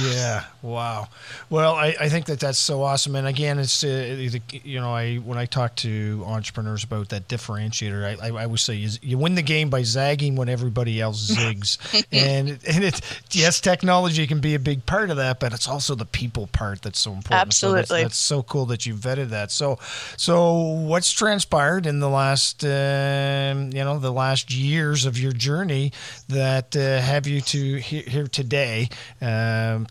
Yeah. 0.00 0.44
Wow. 0.62 1.08
Well, 1.50 1.74
I, 1.74 1.94
I 2.00 2.08
think 2.08 2.26
that 2.26 2.40
that's 2.40 2.58
so 2.58 2.82
awesome. 2.82 3.14
And 3.16 3.26
again, 3.26 3.58
it's 3.58 3.84
uh, 3.84 4.28
you 4.50 4.80
know 4.80 4.92
I 4.92 5.16
when 5.16 5.38
I 5.38 5.46
talk 5.46 5.76
to 5.76 6.24
entrepreneurs 6.26 6.84
about 6.84 7.10
that 7.10 7.28
differentiator, 7.28 8.18
I, 8.20 8.26
I, 8.26 8.30
I 8.30 8.44
always 8.44 8.62
say 8.62 8.82
is 8.82 8.98
you 9.02 9.18
win 9.18 9.34
the 9.34 9.42
game 9.42 9.70
by 9.70 9.82
zagging 9.82 10.36
when 10.36 10.48
everybody 10.48 11.00
else 11.00 11.30
zigs. 11.34 11.78
and 12.12 12.58
and 12.66 12.84
it 12.84 13.00
yes, 13.30 13.60
technology 13.60 14.26
can 14.26 14.40
be 14.40 14.54
a 14.54 14.58
big 14.58 14.86
part 14.86 15.10
of 15.10 15.16
that, 15.16 15.40
but 15.40 15.52
it's 15.52 15.68
also 15.68 15.94
the 15.94 16.06
people 16.06 16.46
part 16.48 16.82
that's 16.82 16.98
so 16.98 17.12
important. 17.12 17.40
Absolutely. 17.40 17.84
So 17.84 17.94
that's, 17.94 18.02
that's, 18.02 18.18
so 18.18 18.42
cool 18.42 18.66
that 18.66 18.86
you 18.86 18.94
vetted 18.94 19.28
that. 19.28 19.50
So 19.50 19.78
so 20.16 20.54
what's 20.54 21.12
transpired 21.12 21.86
in 21.86 22.00
the 22.00 22.10
last 22.10 22.64
uh, 22.64 23.54
you 23.54 23.84
know 23.84 23.98
the 23.98 24.12
last 24.12 24.52
years 24.52 25.04
of 25.04 25.18
your 25.18 25.32
journey 25.32 25.92
that 26.28 26.74
uh, 26.74 27.00
have 27.00 27.26
you 27.26 27.40
to 27.40 27.76
here 27.76 28.26
today 28.26 28.88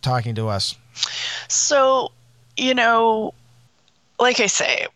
talking 0.02 0.36
to 0.36 0.48
us? 0.48 0.76
So, 1.48 2.12
you 2.58 2.74
know, 2.74 3.34
like 4.20 4.40
I 4.40 4.48
say, 4.48 4.88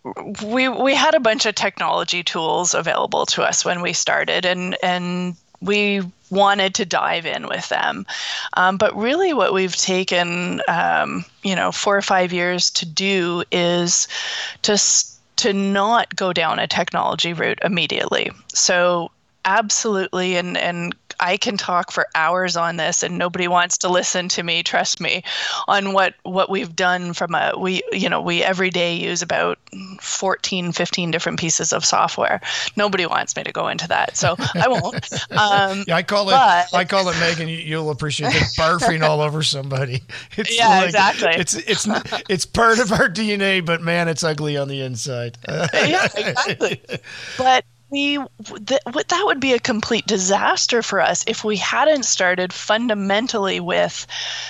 we 0.44 0.70
we 0.70 0.96
had 0.96 1.16
a 1.16 1.20
bunch 1.20 1.46
of 1.46 1.56
technology 1.56 2.24
tools 2.24 2.74
available 2.74 3.26
to 3.28 3.44
us 3.44 3.66
when 3.66 3.82
we 3.82 3.94
started, 3.94 4.46
and 4.46 4.78
and 4.84 5.36
we 5.62 6.02
wanted 6.30 6.76
to 6.76 6.86
dive 6.86 7.26
in 7.26 7.48
with 7.48 7.68
them. 7.70 8.06
Um, 8.54 8.78
but 8.78 8.96
really, 8.96 9.34
what 9.34 9.54
we've 9.54 9.76
taken, 9.76 10.62
um, 10.68 11.26
you 11.44 11.56
know, 11.56 11.72
four 11.72 11.98
or 11.98 12.02
five 12.02 12.32
years 12.32 12.70
to 12.72 12.86
do 12.86 13.44
is 13.52 14.08
to 14.64 14.78
to 15.38 15.54
not 15.54 16.16
go 16.16 16.34
down 16.34 16.60
a 16.60 16.68
technology 16.68 17.34
route 17.34 17.60
immediately. 17.64 18.32
So 18.54 19.12
absolutely 19.46 20.36
and 20.36 20.58
and 20.58 20.94
I 21.20 21.38
can 21.38 21.58
talk 21.58 21.92
for 21.92 22.08
hours 22.16 22.56
on 22.56 22.78
this 22.78 23.04
and 23.04 23.18
nobody 23.18 23.48
wants 23.48 23.78
to 23.80 23.90
listen 23.90 24.30
to 24.30 24.44
me, 24.44 24.64
trust 24.64 25.00
me, 25.00 25.24
on 25.68 25.94
what 25.94 26.16
what 26.24 26.50
we've 26.50 26.76
done 26.76 27.14
from 27.14 27.36
a 27.36 27.54
we 27.58 27.82
you 27.92 28.10
know, 28.10 28.22
we 28.22 28.44
every 28.44 28.70
day 28.70 28.96
use 28.96 29.22
about 29.22 29.60
14 30.02 30.72
15 30.72 31.12
different 31.12 31.40
pieces 31.40 31.74
of 31.74 31.86
software. 31.86 32.42
Nobody 32.76 33.06
wants 33.06 33.36
me 33.36 33.44
to 33.44 33.52
go 33.52 33.68
into 33.68 33.88
that. 33.88 34.18
So 34.18 34.36
I 34.56 34.68
won't. 34.68 35.08
Um, 35.38 35.84
yeah, 35.88 35.96
I 35.96 36.04
call 36.04 36.30
it 36.30 36.32
but, 36.32 36.74
I 36.74 36.84
call 36.86 37.10
it 37.10 37.20
Megan, 37.20 37.48
you'll 37.48 37.92
appreciate 37.92 38.34
it 38.34 38.44
barfing 38.58 39.04
all 39.04 39.22
over 39.22 39.44
somebody. 39.44 40.02
It's 40.38 40.56
yeah, 40.56 40.68
like, 40.68 40.86
exactly. 40.86 41.32
It's 41.32 41.54
it's 41.56 41.88
it's 42.30 42.46
part 42.46 42.80
of 42.80 42.92
our 42.92 43.10
DNA, 43.10 43.66
but 43.66 43.82
man, 43.82 44.08
it's 44.08 44.24
ugly 44.24 44.58
on 44.58 44.68
the 44.68 44.82
inside. 44.82 45.38
yeah, 45.48 46.06
exactly. 46.06 46.82
But 47.38 47.66
we 47.90 48.18
that, 48.18 48.82
that 49.08 49.24
would 49.26 49.40
be 49.40 49.54
a 49.54 49.60
complete 49.60 50.06
disaster 50.06 50.82
for 50.82 51.00
us 51.00 51.24
if 51.28 51.44
we 51.44 51.56
hadn't 51.56 52.04
started 52.04 52.52
fundamentally 52.52 53.60
with 53.60 54.06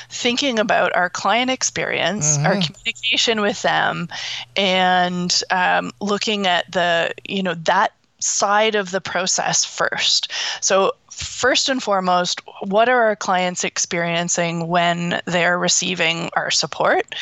thinking 0.10 0.60
about 0.60 0.96
our 0.96 1.10
client 1.10 1.52
experience 1.52 2.38
mm-hmm. 2.38 2.46
our 2.46 2.54
communication 2.54 3.42
with 3.42 3.62
them 3.62 4.08
and 4.56 5.44
um, 5.52 5.92
looking 6.02 6.48
at 6.48 6.70
the 6.72 7.14
you 7.28 7.44
know 7.44 7.54
that 7.54 7.94
side 8.20 8.76
of 8.76 8.92
the 8.92 9.02
process 9.02 9.64
first 9.64 10.32
so 10.62 10.94
first 11.18 11.68
and 11.68 11.82
foremost, 11.82 12.42
what 12.62 12.88
are 12.88 13.04
our 13.04 13.16
clients 13.16 13.64
experiencing 13.64 14.68
when 14.68 15.20
they're 15.26 15.58
receiving 15.58 16.30
our 16.34 16.52
support? 16.52 17.16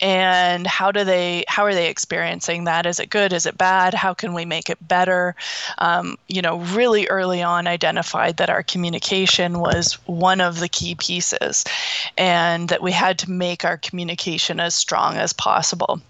And 0.00 0.66
how 0.66 0.92
do 0.92 1.02
they 1.02 1.44
how 1.48 1.64
are 1.64 1.74
they 1.74 1.88
experiencing 1.88 2.64
that? 2.64 2.86
Is 2.86 3.00
it 3.00 3.10
good? 3.10 3.32
Is 3.32 3.46
it 3.46 3.56
bad? 3.56 3.94
How 3.94 4.12
can 4.12 4.34
we 4.34 4.44
make 4.44 4.68
it 4.68 4.86
better? 4.86 5.34
Um, 5.78 6.18
you 6.28 6.42
know, 6.42 6.58
really 6.58 7.08
early 7.08 7.42
on 7.42 7.66
identified 7.66 8.36
that 8.36 8.50
our 8.50 8.62
communication 8.62 9.60
was 9.60 9.94
one 10.06 10.40
of 10.40 10.60
the 10.60 10.68
key 10.68 10.94
pieces 10.94 11.64
and 12.16 12.68
that 12.68 12.82
we 12.82 12.92
had 12.92 13.18
to 13.20 13.30
make 13.30 13.64
our 13.64 13.78
communication 13.78 14.60
as 14.60 14.74
strong 14.74 15.16
as 15.16 15.32
possible. 15.32 16.00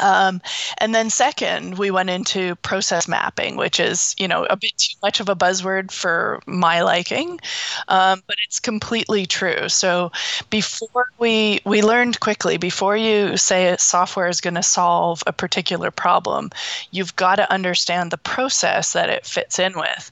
Um, 0.00 0.40
and 0.78 0.94
then 0.94 1.10
second, 1.10 1.78
we 1.78 1.90
went 1.90 2.10
into 2.10 2.54
process 2.56 3.08
mapping, 3.08 3.56
which 3.56 3.78
is 3.80 4.14
you 4.18 4.28
know 4.28 4.44
a 4.48 4.56
bit 4.56 4.72
too 4.76 4.96
much 5.02 5.20
of 5.20 5.28
a 5.28 5.36
buzzword 5.36 5.90
for 5.90 6.40
my 6.46 6.82
liking, 6.82 7.40
um, 7.88 8.22
but 8.26 8.36
it's 8.46 8.60
completely 8.60 9.26
true. 9.26 9.68
So 9.68 10.10
before 10.50 11.06
we 11.18 11.60
we 11.64 11.82
learned 11.82 12.20
quickly 12.20 12.56
before 12.56 12.96
you 12.96 13.36
say 13.36 13.76
software 13.78 14.28
is 14.28 14.40
going 14.40 14.54
to 14.54 14.62
solve 14.62 15.22
a 15.26 15.32
particular 15.32 15.90
problem, 15.90 16.50
you've 16.90 17.16
got 17.16 17.36
to 17.36 17.52
understand 17.52 18.10
the 18.10 18.18
process 18.18 18.92
that 18.94 19.10
it 19.10 19.26
fits 19.26 19.58
in 19.58 19.74
with, 19.76 20.10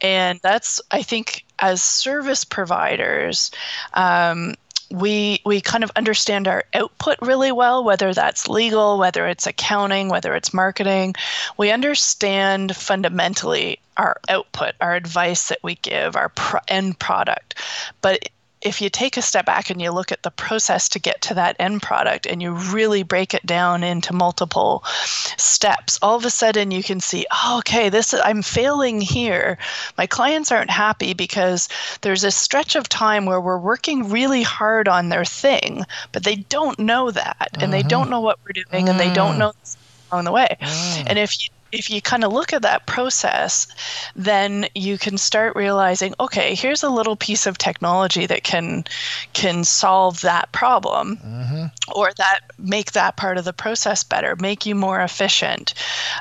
and 0.00 0.40
that's 0.42 0.80
I 0.90 1.02
think 1.02 1.44
as 1.58 1.82
service 1.82 2.44
providers. 2.44 3.50
Um, 3.94 4.54
we 4.90 5.40
we 5.44 5.60
kind 5.60 5.84
of 5.84 5.92
understand 5.96 6.48
our 6.48 6.64
output 6.72 7.18
really 7.20 7.52
well 7.52 7.84
whether 7.84 8.14
that's 8.14 8.48
legal 8.48 8.98
whether 8.98 9.26
it's 9.26 9.46
accounting 9.46 10.08
whether 10.08 10.34
it's 10.34 10.54
marketing. 10.54 11.14
We 11.56 11.70
understand 11.70 12.74
fundamentally 12.74 13.78
our 13.96 14.20
output 14.28 14.74
our 14.80 14.94
advice 14.94 15.48
that 15.48 15.58
we 15.62 15.74
give 15.76 16.16
our 16.16 16.30
pro- 16.30 16.60
end 16.68 16.98
product. 16.98 17.54
But 18.00 18.30
if 18.60 18.80
you 18.80 18.90
take 18.90 19.16
a 19.16 19.22
step 19.22 19.46
back 19.46 19.70
and 19.70 19.80
you 19.80 19.90
look 19.90 20.12
at 20.12 20.22
the 20.22 20.30
process 20.30 20.88
to 20.90 20.98
get 20.98 21.20
to 21.22 21.34
that 21.34 21.56
end 21.58 21.82
product 21.82 22.26
and 22.26 22.42
you 22.42 22.52
really 22.52 23.02
break 23.02 23.34
it 23.34 23.44
down 23.46 23.82
into 23.84 24.12
multiple 24.12 24.82
steps 25.36 25.98
all 26.02 26.16
of 26.16 26.24
a 26.24 26.30
sudden 26.30 26.70
you 26.70 26.82
can 26.82 27.00
see 27.00 27.26
oh, 27.30 27.58
okay 27.58 27.88
this 27.88 28.14
i'm 28.24 28.42
failing 28.42 29.00
here 29.00 29.58
my 29.96 30.06
clients 30.06 30.50
aren't 30.50 30.70
happy 30.70 31.14
because 31.14 31.68
there's 32.00 32.24
a 32.24 32.30
stretch 32.30 32.74
of 32.76 32.88
time 32.88 33.26
where 33.26 33.40
we're 33.40 33.58
working 33.58 34.08
really 34.10 34.42
hard 34.42 34.88
on 34.88 35.08
their 35.08 35.24
thing 35.24 35.84
but 36.12 36.24
they 36.24 36.36
don't 36.36 36.78
know 36.78 37.10
that 37.10 37.50
and 37.60 37.72
they 37.72 37.82
don't 37.82 38.02
mm-hmm. 38.02 38.10
know 38.12 38.20
what 38.20 38.38
we're 38.44 38.62
doing 38.64 38.88
and 38.88 38.98
they 38.98 39.12
don't 39.12 39.36
mm. 39.36 39.38
know 39.38 39.52
along 40.10 40.24
the 40.24 40.32
way 40.32 40.56
mm. 40.60 41.04
and 41.06 41.18
if 41.18 41.32
you 41.42 41.50
if 41.72 41.90
you 41.90 42.00
kind 42.00 42.24
of 42.24 42.32
look 42.32 42.52
at 42.52 42.62
that 42.62 42.86
process, 42.86 43.66
then 44.16 44.66
you 44.74 44.98
can 44.98 45.18
start 45.18 45.56
realizing, 45.56 46.14
okay, 46.18 46.54
here's 46.54 46.82
a 46.82 46.90
little 46.90 47.16
piece 47.16 47.46
of 47.46 47.58
technology 47.58 48.26
that 48.26 48.42
can 48.42 48.84
can 49.32 49.64
solve 49.64 50.20
that 50.22 50.50
problem, 50.52 51.16
mm-hmm. 51.16 51.64
or 51.94 52.12
that 52.16 52.40
make 52.58 52.92
that 52.92 53.16
part 53.16 53.38
of 53.38 53.44
the 53.44 53.52
process 53.52 54.02
better, 54.02 54.36
make 54.36 54.66
you 54.66 54.74
more 54.74 55.00
efficient, 55.00 55.74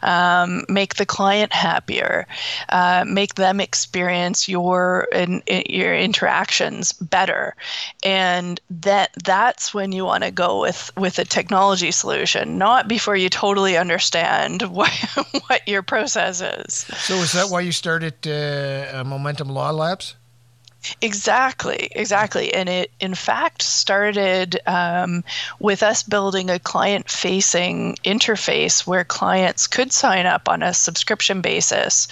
um, 0.04 0.66
make 0.70 0.96
the 0.96 1.06
client 1.06 1.54
happier, 1.54 2.28
uh, 2.70 3.06
make 3.08 3.36
them 3.36 3.60
experience 3.60 4.50
your 4.50 5.08
in, 5.14 5.42
in, 5.46 5.64
your 5.70 5.96
interactions 5.96 6.92
better, 6.94 7.56
and 8.04 8.60
that 8.70 9.12
that's 9.24 9.74
when 9.74 9.92
you 9.92 10.04
want 10.04 10.24
to 10.24 10.32
go 10.32 10.62
with 10.62 10.92
with 10.98 11.20
a 11.20 11.26
technology 11.26 11.92
solution, 11.92 12.58
not 12.58 12.88
before 12.88 13.16
you 13.16 13.30
totally 13.30 13.78
understand 13.78 14.62
what 14.78 14.92
what 15.48 15.68
your 15.68 15.84
process 15.84 16.42
is. 16.42 16.74
So 16.98 17.16
is 17.16 17.32
that 17.32 17.50
why 17.50 17.62
you 17.62 17.72
started 17.72 18.28
uh, 18.28 19.04
Momentum 19.06 19.50
Law 19.50 19.72
Labs? 19.72 20.16
Exactly, 21.02 21.90
exactly. 21.92 22.54
And 22.54 22.70
it, 22.70 22.92
in 23.00 23.16
fact, 23.16 23.62
started 23.62 24.60
um, 24.68 25.24
with 25.60 25.84
us 25.84 26.04
building 26.04 26.50
a 26.50 26.60
client 26.60 27.10
facing 27.10 27.96
interface 28.04 28.86
where 28.86 29.04
clients 29.04 29.68
could 29.68 29.92
sign 29.92 30.26
up 30.26 30.50
on 30.50 30.64
a 30.64 30.74
subscription 30.74 31.42
basis 31.42 32.08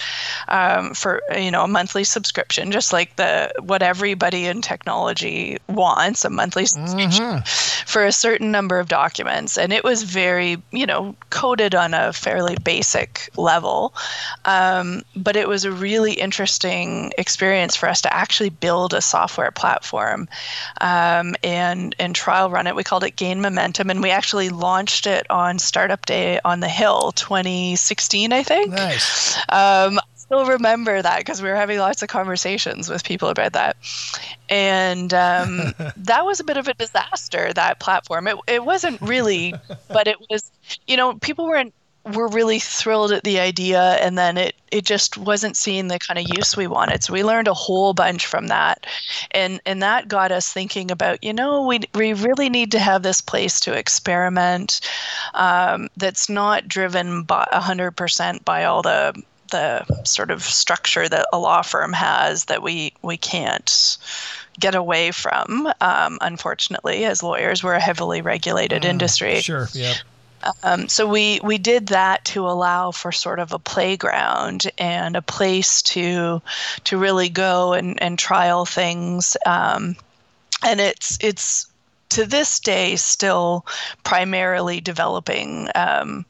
um, 0.48 0.94
for, 0.94 1.22
you 1.38 1.52
know, 1.52 1.64
a 1.64 1.68
monthly 1.68 2.04
subscription, 2.04 2.72
just 2.72 2.94
like 2.94 3.16
the 3.16 3.52
what 3.62 3.82
everybody 3.82 4.46
in 4.46 4.62
technology 4.62 5.58
wants 5.68 6.26
a 6.26 6.30
monthly 6.30 6.66
subscription 6.66 7.26
mm-hmm. 7.26 7.86
for 7.86 8.06
a 8.06 8.12
certain 8.12 8.52
number 8.52 8.80
of 8.80 8.88
documents. 8.88 9.58
And 9.58 9.74
it 9.74 9.84
was 9.84 10.04
very, 10.04 10.62
you 10.72 10.86
know, 10.86 11.16
coded 11.30 11.76
on 11.76 11.94
a 11.94 12.14
fairly 12.14 12.56
basic 12.64 13.30
level. 13.38 13.94
Um, 14.46 15.04
but 15.16 15.36
it 15.36 15.48
was 15.48 15.66
a 15.66 15.72
really 15.72 16.14
interesting 16.14 17.12
experience 17.18 17.76
for 17.76 17.90
us 17.90 18.02
to 18.02 18.14
actually 18.14 18.50
build 18.66 18.96
a 18.96 19.02
software 19.02 19.52
platform 19.52 20.28
um, 20.82 21.36
and 21.44 21.96
and 22.00 22.16
trial 22.16 22.50
run 22.50 22.66
it. 22.66 22.76
We 22.76 22.84
called 22.84 23.04
it 23.04 23.16
Gain 23.16 23.40
Momentum, 23.40 23.92
and 23.92 24.02
we 24.02 24.10
actually 24.10 24.50
launched 24.50 25.06
it 25.06 25.30
on 25.30 25.60
Startup 25.60 26.04
Day 26.04 26.40
on 26.44 26.62
the 26.62 26.68
Hill 26.68 27.12
2016, 27.12 28.34
I 28.34 28.42
think. 28.42 28.72
Nice. 28.72 29.38
Um, 29.50 30.00
still 30.16 30.48
remember 30.48 31.00
that 31.00 31.20
because 31.20 31.44
we 31.44 31.50
were 31.50 31.56
having 31.56 31.78
lots 31.78 32.02
of 32.02 32.10
conversations 32.10 32.90
with 32.90 33.04
people 33.04 33.30
about 33.30 33.54
that. 33.54 33.78
And 34.50 35.14
um, 35.14 35.76
that 35.98 36.26
was 36.26 36.40
a 36.40 36.44
bit 36.44 36.58
of 36.58 36.68
a 36.68 36.74
disaster, 36.74 37.54
that 37.54 37.80
platform. 37.80 38.28
It, 38.28 38.38
it 38.48 38.66
wasn't 38.66 39.00
really, 39.00 39.54
but 39.90 40.08
it 40.08 40.18
was, 40.32 40.52
you 40.88 40.98
know, 40.98 41.14
people 41.20 41.46
weren't 41.46 41.76
were 42.14 42.28
really 42.28 42.60
thrilled 42.60 43.12
at 43.12 43.24
the 43.24 43.40
idea 43.40 43.94
and 43.96 44.18
then 44.18 44.38
it 44.38 44.56
it 44.72 44.86
just 44.86 45.18
wasn't 45.18 45.58
seeing 45.58 45.88
the 45.88 45.98
kind 45.98 46.20
of 46.20 46.38
use 46.38 46.56
we 46.56 46.68
wanted 46.68 47.04
so 47.04 47.12
we 47.12 47.24
learned 47.24 47.48
a 47.48 47.54
whole 47.54 47.94
bunch 47.94 48.28
from 48.28 48.48
that 48.48 48.86
and 49.32 49.60
and 49.66 49.82
that 49.82 50.08
got 50.08 50.32
us 50.32 50.52
thinking 50.54 50.92
about 50.92 51.24
you 51.24 51.34
know 51.34 51.66
we 51.66 51.80
we 51.96 52.14
really 52.14 52.50
need 52.50 52.72
to 52.72 52.80
have 52.80 53.02
this 53.02 53.22
place 53.22 53.60
to 53.60 53.74
experiment 53.74 54.82
um, 55.34 55.90
that's 55.98 56.30
not 56.30 56.68
driven 56.68 57.24
by 57.24 57.48
100% 57.52 58.46
by 58.46 58.64
all 58.66 58.82
the 58.82 59.14
the 59.52 59.86
sort 60.04 60.32
of 60.32 60.44
structure 60.44 61.08
that 61.08 61.28
a 61.32 61.40
law 61.40 61.62
firm 61.62 61.94
has 61.94 62.46
that 62.46 62.64
we 62.64 62.92
we 63.04 63.16
can't 63.16 63.98
get 64.60 64.76
away 64.76 65.12
from. 65.12 65.72
Um, 65.82 66.18
unfortunately, 66.22 67.06
as 67.06 67.22
lawyers, 67.22 67.64
we're 67.64 67.74
a 67.74 67.80
heavily 67.80 68.22
regulated 68.22 68.84
Mm, 68.84 68.90
industry. 68.90 69.42
Sure. 69.42 69.68
Yeah. 69.74 69.94
Um, 70.64 70.88
so 70.88 71.08
we 71.08 71.40
we 71.44 71.58
did 71.58 71.88
that 71.88 72.26
to 72.26 72.48
allow 72.48 72.92
for 72.92 73.12
sort 73.12 73.40
of 73.40 73.52
a 73.52 73.60
playground 73.60 74.72
and 74.78 75.16
a 75.16 75.22
place 75.22 75.82
to 75.84 76.42
to 76.84 76.98
really 76.98 77.30
go 77.30 77.74
and, 77.74 78.02
and 78.02 78.18
trial 78.18 78.66
things. 78.66 79.38
Um, 79.46 79.96
and 80.64 80.80
it's 80.80 81.18
it's 81.22 81.68
to 82.10 82.26
this 82.26 82.60
day 82.60 82.96
still 82.96 83.66
primarily 84.04 84.80
developing 84.80 85.70
um, 85.76 86.26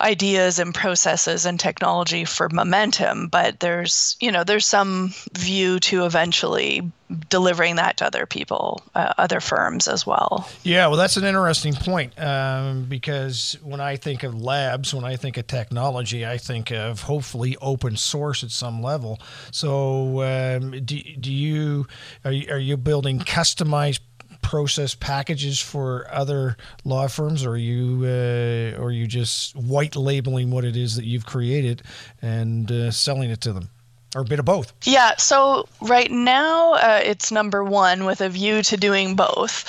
ideas 0.00 0.58
and 0.58 0.74
processes 0.74 1.44
and 1.44 1.58
technology 1.58 2.24
for 2.24 2.48
momentum 2.50 3.28
but 3.28 3.60
there's 3.60 4.16
you 4.20 4.30
know 4.30 4.44
there's 4.44 4.66
some 4.66 5.12
view 5.36 5.78
to 5.80 6.04
eventually 6.04 6.90
delivering 7.30 7.76
that 7.76 7.96
to 7.96 8.04
other 8.04 8.26
people 8.26 8.82
uh, 8.94 9.14
other 9.18 9.40
firms 9.40 9.88
as 9.88 10.06
well 10.06 10.48
Yeah, 10.62 10.88
well, 10.88 10.96
that's 10.96 11.16
an 11.16 11.24
interesting 11.24 11.74
point 11.74 12.18
um, 12.20 12.84
because 12.84 13.56
when 13.62 13.80
I 13.80 13.96
think 13.96 14.22
of 14.22 14.34
labs, 14.34 14.92
when 14.92 15.04
I 15.04 15.16
think 15.16 15.36
of 15.36 15.46
technology, 15.46 16.26
I 16.26 16.36
think 16.36 16.70
of 16.70 17.02
hopefully 17.02 17.56
open 17.62 17.96
source 17.96 18.44
at 18.44 18.50
some 18.50 18.82
level. 18.82 19.18
So, 19.50 20.22
um, 20.22 20.84
do, 20.84 21.00
do 21.18 21.32
you 21.32 21.86
are, 22.24 22.32
you 22.32 22.52
are 22.52 22.58
you 22.58 22.76
building 22.76 23.20
customized 23.20 24.00
process 24.48 24.94
packages 24.94 25.60
for 25.60 26.06
other 26.10 26.56
law 26.82 27.06
firms, 27.06 27.44
or 27.44 27.50
are 27.50 27.56
you 27.58 28.00
uh, 28.06 28.80
or 28.80 28.86
are 28.86 28.90
you 28.90 29.06
just 29.06 29.54
white 29.54 29.94
labeling 29.94 30.50
what 30.50 30.64
it 30.64 30.74
is 30.74 30.96
that 30.96 31.04
you've 31.04 31.26
created 31.26 31.82
and 32.22 32.72
uh, 32.72 32.90
selling 32.90 33.28
it 33.28 33.42
to 33.42 33.52
them, 33.52 33.68
or 34.14 34.22
a 34.22 34.24
bit 34.24 34.38
of 34.38 34.46
both? 34.46 34.72
Yeah, 34.84 35.16
so 35.18 35.68
right 35.82 36.10
now 36.10 36.72
uh, 36.72 37.00
it's 37.04 37.30
number 37.30 37.62
one 37.62 38.06
with 38.06 38.22
a 38.22 38.30
view 38.30 38.62
to 38.62 38.76
doing 38.78 39.16
both. 39.16 39.66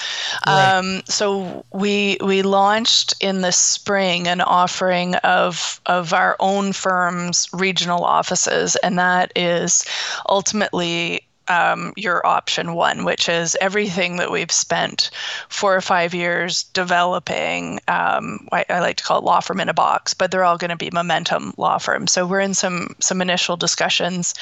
Right. 0.48 0.78
Um, 0.78 1.02
so 1.04 1.66
we 1.74 2.18
we 2.24 2.42
launched 2.42 3.16
in 3.20 3.42
the 3.42 3.52
spring 3.52 4.30
an 4.30 4.40
offering 4.40 5.16
of 5.16 5.82
of 5.88 6.14
our 6.14 6.38
own 6.40 6.72
firm's 6.72 7.50
regional 7.52 8.06
offices, 8.06 8.78
and 8.78 8.98
that 8.98 9.34
is 9.36 9.84
ultimately. 10.30 11.26
Um, 11.50 11.94
your 11.96 12.26
option 12.26 12.74
one, 12.74 13.06
which 13.06 13.28
is 13.28 13.58
everything 13.60 14.18
that 14.18 14.32
we've 14.32 14.52
spent 14.52 15.10
four 15.50 15.76
or 15.76 15.82
five 15.82 16.14
years 16.14 16.64
developing. 16.74 17.80
Um, 17.88 18.48
I, 18.52 18.66
I 18.70 18.80
like 18.80 18.98
to 18.98 19.04
call 19.04 19.18
it 19.18 19.24
law 19.24 19.40
firm 19.40 19.60
in 19.60 19.70
a 19.70 19.74
box, 19.74 20.14
but 20.14 20.30
they're 20.30 20.46
all 20.46 20.58
going 20.58 20.70
to 20.70 20.78
be 20.78 20.90
momentum 20.92 21.54
law 21.58 21.78
firms. 21.78 22.12
So 22.12 22.28
we're 22.28 22.40
in 22.40 22.54
some 22.54 22.96
some 23.00 23.22
initial 23.22 23.58
discussions 23.58 24.34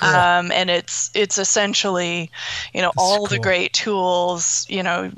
um, 0.00 0.50
and 0.52 0.70
it's 0.70 1.10
it's 1.14 1.38
essentially 1.38 2.30
you 2.72 2.80
know 2.80 2.92
all 2.96 3.26
the 3.26 3.38
great 3.38 3.72
tools 3.72 4.66
you 4.68 4.82
know 4.82 5.10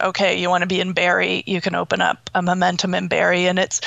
okay 0.00 0.38
you 0.38 0.48
want 0.48 0.62
to 0.62 0.66
be 0.66 0.80
in 0.80 0.92
Barrie 0.92 1.42
you 1.46 1.60
can 1.60 1.74
open 1.74 2.00
up 2.00 2.30
a 2.34 2.42
momentum 2.42 2.94
in 2.94 3.08
Barrie 3.08 3.46
and 3.46 3.58
it's 3.58 3.80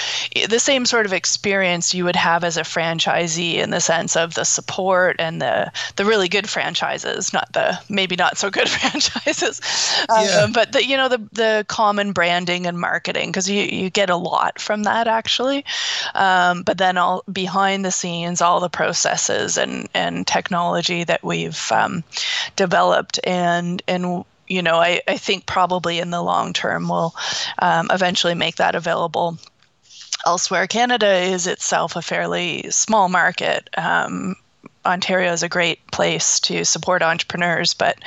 the 0.47 0.59
same 0.59 0.85
sort 0.85 1.05
of 1.05 1.13
experience 1.13 1.93
you 1.93 2.05
would 2.05 2.15
have 2.15 2.43
as 2.43 2.57
a 2.57 2.61
franchisee 2.61 3.55
in 3.55 3.69
the 3.69 3.81
sense 3.81 4.15
of 4.15 4.35
the 4.35 4.45
support 4.45 5.15
and 5.19 5.41
the 5.41 5.71
the 5.95 6.05
really 6.05 6.27
good 6.27 6.49
franchises 6.49 7.33
not 7.33 7.51
the 7.53 7.79
maybe 7.89 8.15
not 8.15 8.37
so 8.37 8.49
good 8.49 8.69
franchises. 8.69 9.61
Yeah. 10.09 10.41
um, 10.43 10.51
but 10.51 10.71
the 10.71 10.85
you 10.85 10.97
know 10.97 11.09
the 11.09 11.19
the 11.31 11.65
common 11.67 12.11
branding 12.11 12.65
and 12.65 12.79
marketing 12.79 13.29
because 13.29 13.49
you 13.49 13.63
you 13.63 13.89
get 13.89 14.09
a 14.09 14.15
lot 14.15 14.59
from 14.59 14.83
that 14.83 15.07
actually. 15.07 15.65
Um, 16.15 16.63
but 16.63 16.77
then 16.77 16.97
all 16.97 17.23
behind 17.31 17.85
the 17.85 17.91
scenes 17.91 18.41
all 18.41 18.59
the 18.59 18.69
processes 18.69 19.57
and 19.57 19.87
and 19.93 20.25
technology 20.25 21.03
that 21.03 21.23
we've 21.23 21.71
um, 21.71 22.03
developed 22.55 23.19
and 23.23 23.81
and 23.87 24.25
you 24.51 24.61
know 24.61 24.75
I, 24.75 25.01
I 25.07 25.17
think 25.17 25.45
probably 25.45 25.99
in 25.99 26.11
the 26.11 26.21
long 26.21 26.53
term 26.53 26.87
we'll 26.87 27.15
um, 27.59 27.87
eventually 27.91 28.35
make 28.35 28.57
that 28.57 28.75
available 28.75 29.37
elsewhere 30.25 30.67
canada 30.67 31.13
is 31.13 31.47
itself 31.47 31.95
a 31.95 32.01
fairly 32.01 32.69
small 32.69 33.09
market 33.09 33.69
um, 33.77 34.35
Ontario 34.83 35.31
is 35.31 35.43
a 35.43 35.49
great 35.49 35.85
place 35.91 36.39
to 36.39 36.65
support 36.65 37.03
entrepreneurs, 37.03 37.75
but 37.75 37.99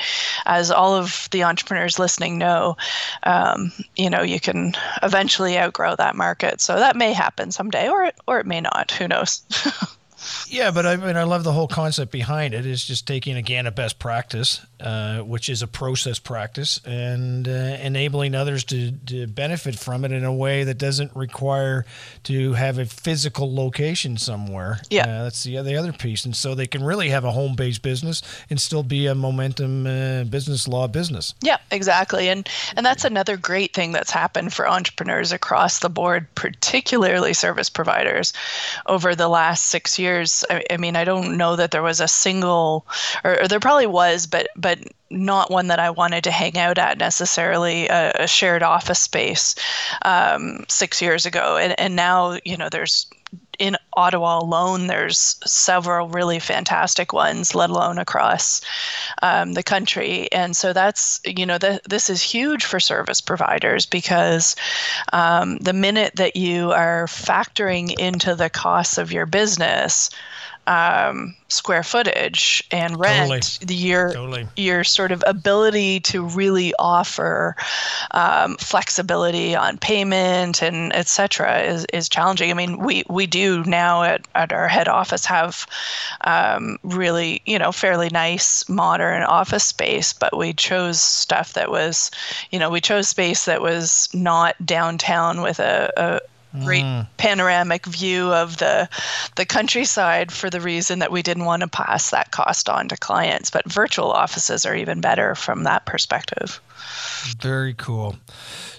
as 0.45 0.73
all 0.73 0.97
of 0.97 1.29
the 1.31 1.45
entrepreneurs 1.45 2.01
listening 2.01 2.37
know, 2.37 2.77
um, 3.23 3.71
you 3.95 4.11
know 4.11 4.23
you 4.23 4.41
can 4.41 4.75
eventually 5.03 5.57
outgrow 5.57 5.95
that 5.95 6.17
market. 6.17 6.61
So 6.61 6.75
that 6.75 6.97
may 6.97 7.13
happen 7.13 7.53
someday, 7.53 7.89
or 7.89 8.11
or 8.27 8.41
it 8.41 8.47
may 8.47 8.61
not. 8.61 8.91
Who 8.91 9.07
knows? 9.07 9.43
Yeah, 10.47 10.71
but 10.71 10.87
I 10.87 10.97
mean, 10.97 11.17
I 11.17 11.25
love 11.25 11.45
the 11.45 11.53
whole 11.53 11.69
concept 11.69 12.11
behind 12.11 12.55
it. 12.55 12.65
it. 12.65 12.71
Is 12.71 12.85
just 12.85 13.07
taking 13.07 13.37
again 13.37 13.67
a 13.67 13.71
best 13.71 13.99
practice, 13.99 14.65
uh, 14.81 15.21
which 15.21 15.49
is 15.49 15.63
a 15.63 15.67
process 15.67 16.19
practice, 16.19 16.81
and 16.85 17.47
uh, 17.49 17.51
enabling 17.51 18.35
others 18.35 18.65
to, 18.65 18.93
to 19.07 19.27
benefit 19.27 19.79
from 19.79 20.05
it 20.05 20.13
in 20.13 20.25
a 20.25 20.33
way 20.33 20.65
that 20.65 20.79
doesn't 20.79 21.15
require 21.15 21.85
to 22.25 22.55
have 22.55 22.79
a 22.79 22.85
physical 22.85 23.55
location 23.55 24.17
somewhere. 24.17 24.81
Yeah. 24.91 25.03
uh, 25.03 25.23
that's 25.25 25.45
the 25.45 25.63
the 25.63 25.77
other 25.77 25.93
piece, 25.93 26.25
and 26.25 26.35
so 26.35 26.55
they 26.55 26.67
can 26.67 26.83
really 26.83 27.09
have 27.11 27.25
a 27.25 27.31
home 27.31 27.55
based 27.55 27.83
business 27.83 28.23
and 28.51 28.61
still 28.61 28.83
be 28.83 29.07
a 29.07 29.15
momentum 29.15 29.87
uh, 29.87 30.25
business 30.25 30.67
law 30.67 30.87
business. 30.87 31.35
Yeah, 31.43 31.59
exactly. 31.71 32.29
And 32.29 32.49
and 32.77 32.85
that's 32.85 33.05
another 33.05 33.37
great 33.37 33.75
thing 33.75 33.93
that's 33.93 34.11
happened 34.11 34.53
for 34.53 34.69
entrepreneurs 34.69 35.33
across 35.33 35.79
the 35.79 35.91
board, 35.91 36.27
particularly 36.35 37.33
service 37.33 37.71
providers 37.71 38.33
over 38.87 39.15
the 39.15 39.29
last 39.29 39.67
6 39.67 39.99
years. 39.99 40.45
I, 40.51 40.65
I 40.71 40.77
mean, 40.77 40.97
I 40.97 41.05
don't 41.05 41.37
know 41.37 41.57
that 41.57 41.71
there 41.71 41.83
was 41.83 42.01
a 42.01 42.09
single 42.09 42.87
or, 43.23 43.43
or 43.43 43.49
there 43.49 43.61
probably 43.61 43.87
was, 43.87 44.27
but 44.27 44.49
but 44.57 44.74
not 45.11 45.51
one 45.51 45.69
that 45.69 45.79
I 45.79 45.91
wanted 45.91 46.25
to 46.25 46.31
hang 46.31 46.59
out 46.59 46.79
at 46.79 46.99
necessarily 46.99 47.89
a, 47.89 48.13
a 48.21 48.27
shared 48.27 48.63
office 48.63 49.01
space 49.01 49.55
um, 50.03 50.65
six 50.69 51.01
years 51.01 51.27
ago, 51.27 51.57
and 51.57 51.79
and 51.79 51.97
now 51.97 52.39
you 52.45 52.57
know 52.57 52.69
there's 52.69 53.07
in 53.59 53.77
Ottawa 53.97 54.41
alone, 54.41 54.87
there's 54.87 55.37
several 55.45 56.09
really 56.09 56.39
fantastic 56.39 57.13
ones, 57.13 57.55
let 57.55 57.71
alone 57.71 57.99
across 57.99 58.61
um, 59.23 59.53
the 59.53 59.63
country. 59.63 60.31
And 60.33 60.57
so 60.57 60.73
that's, 60.73 61.21
you 61.25 61.47
know, 61.47 61.59
th- 61.59 61.81
this 61.89 62.11
is 62.11 62.23
huge 62.23 62.65
for 62.65 62.81
service 62.81 63.21
providers 63.21 63.87
because 63.87 64.57
um, 65.13 65.59
the 65.59 65.73
minute 65.73 66.17
that 66.17 66.37
you 66.37 66.73
are 66.73 67.07
factoring 67.07 67.95
into 67.99 68.35
the 68.35 68.51
costs 68.51 68.99
of 68.99 69.13
your 69.13 69.27
business, 69.27 70.11
um, 70.67 71.35
square 71.49 71.83
footage 71.83 72.67
and 72.71 72.99
rent, 72.99 73.29
Totally. 73.29 73.67
the, 73.67 73.75
your 73.75 74.13
Totally. 74.13 74.49
your 74.57 74.85
sort 74.85 75.13
of 75.13 75.23
ability 75.27 76.01
to 76.01 76.25
really 76.25 76.73
offer 76.79 77.55
um, 78.13 78.57
flexibility 78.57 79.55
on 79.55 79.79
payment 79.79 80.63
and 80.63 80.93
et 80.95 81.07
cetera 81.07 81.61
is, 81.61 81.87
is 81.93 82.09
challenging. 82.09 82.51
I 82.51 82.55
mean, 82.55 82.79
we, 82.79 83.05
we 83.09 83.27
do 83.27 83.63
now 83.65 84.03
at, 84.03 84.27
at 84.35 84.53
our 84.53 84.69
head 84.69 84.89
office 84.89 85.25
have 85.27 85.67
um, 86.23 86.79
really, 86.83 87.43
you 87.45 87.59
know, 87.59 87.73
fairly 87.73 88.09
nice 88.11 88.69
modern 88.69 89.23
office 89.23 89.65
space, 89.65 90.13
but 90.13 90.37
we 90.37 90.53
chose 90.53 91.01
stuff 91.01 91.53
that 91.53 91.71
was, 91.71 92.11
you 92.51 92.59
know, 92.59 92.71
we 92.71 92.81
chose 92.81 93.09
space 93.09 93.45
that 93.45 93.61
was 93.61 94.09
not 94.15 94.55
downtown 94.65 95.43
with 95.43 95.61
a, 95.61 95.93
a 95.97 96.21
great 96.63 97.07
panoramic 97.17 97.87
view 97.87 98.33
of 98.33 98.59
the 98.59 98.89
the 99.37 99.45
countryside 99.45 100.31
for 100.31 100.51
the 100.51 100.61
reason 100.61 101.01
that 101.01 101.11
we 101.11 101.23
didn't 101.23 101.45
want 101.45 101.63
to 101.63 101.69
pass 101.69 102.11
that 102.11 102.31
cost 102.31 102.69
on 102.69 102.89
to 102.89 102.97
clients 102.97 103.51
but 103.51 103.71
virtual 103.71 104.11
offices 104.13 104.65
are 104.65 104.77
even 104.77 105.01
better 105.01 105.35
from 105.35 105.65
that 105.65 105.85
perspective 105.87 106.61
Very 107.41 107.75
cool. 107.75 108.17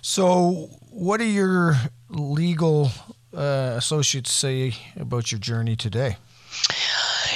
So, 0.02 0.70
what 0.92 1.18
do 1.18 1.26
your 1.26 1.76
legal 2.10 2.92
uh, 3.34 3.74
associates 3.76 4.32
say 4.32 4.76
about 4.96 5.32
your 5.32 5.40
journey 5.40 5.76
today? 5.76 6.18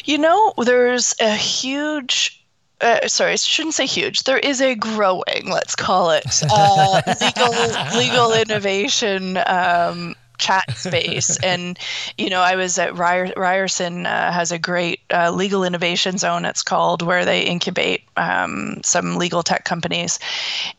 you 0.06 0.18
know 0.18 0.54
there's 0.58 1.14
a 1.20 1.36
huge 1.36 2.40
uh, 2.82 3.08
sorry, 3.08 3.34
I 3.34 3.36
shouldn't 3.36 3.76
say 3.76 3.86
huge. 3.86 4.24
There 4.24 4.40
is 4.40 4.62
a 4.62 4.74
growing, 4.74 5.50
let's 5.50 5.76
call 5.76 6.12
it, 6.12 6.24
uh, 6.50 7.02
legal 7.22 8.00
legal 8.00 8.34
innovation 8.34 9.38
um, 9.46 10.16
chat 10.40 10.76
space. 10.76 11.38
And 11.44 11.78
you 12.18 12.30
know, 12.30 12.42
I 12.42 12.56
was 12.56 12.78
at 12.78 12.96
Ryer, 12.98 13.32
Ryerson 13.36 14.06
uh, 14.06 14.32
has 14.32 14.52
a 14.52 14.60
great 14.60 15.02
uh, 15.12 15.32
legal 15.32 15.64
innovation 15.64 16.18
zone. 16.18 16.46
It's 16.46 16.64
called 16.64 17.02
where 17.02 17.26
they 17.26 17.44
incubate 17.44 18.04
um, 18.18 18.82
some 18.84 19.18
legal 19.18 19.44
tech 19.44 19.66
companies. 19.66 20.20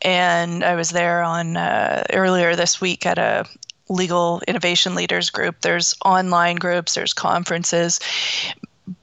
And 0.01 0.63
I 0.63 0.75
was 0.75 0.89
there 0.89 1.23
on 1.23 1.57
uh, 1.57 2.03
earlier 2.13 2.55
this 2.55 2.81
week 2.81 3.05
at 3.05 3.17
a 3.17 3.45
legal 3.89 4.41
innovation 4.47 4.95
leaders 4.95 5.29
group. 5.29 5.61
There's 5.61 5.95
online 6.05 6.55
groups. 6.55 6.93
There's 6.93 7.13
conferences 7.13 7.99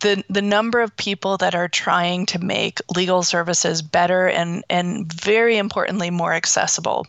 the 0.00 0.22
the 0.28 0.42
number 0.42 0.80
of 0.80 0.96
people 0.96 1.36
that 1.38 1.54
are 1.54 1.68
trying 1.68 2.26
to 2.26 2.38
make 2.38 2.80
legal 2.94 3.22
services 3.22 3.80
better 3.82 4.28
and 4.28 4.64
and 4.68 5.10
very 5.12 5.56
importantly 5.56 6.10
more 6.10 6.32
accessible 6.32 7.06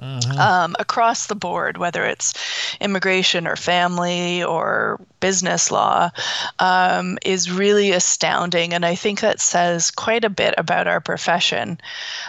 mm-hmm. 0.00 0.38
um, 0.38 0.76
across 0.78 1.26
the 1.26 1.34
board, 1.34 1.76
whether 1.76 2.04
it's 2.04 2.76
immigration 2.80 3.46
or 3.46 3.56
family 3.56 4.42
or 4.42 5.00
business 5.20 5.70
law, 5.70 6.10
um, 6.58 7.18
is 7.24 7.50
really 7.50 7.92
astounding. 7.92 8.74
And 8.74 8.84
I 8.84 8.94
think 8.94 9.20
that 9.20 9.40
says 9.40 9.90
quite 9.90 10.24
a 10.24 10.30
bit 10.30 10.54
about 10.58 10.86
our 10.86 11.00
profession. 11.00 11.78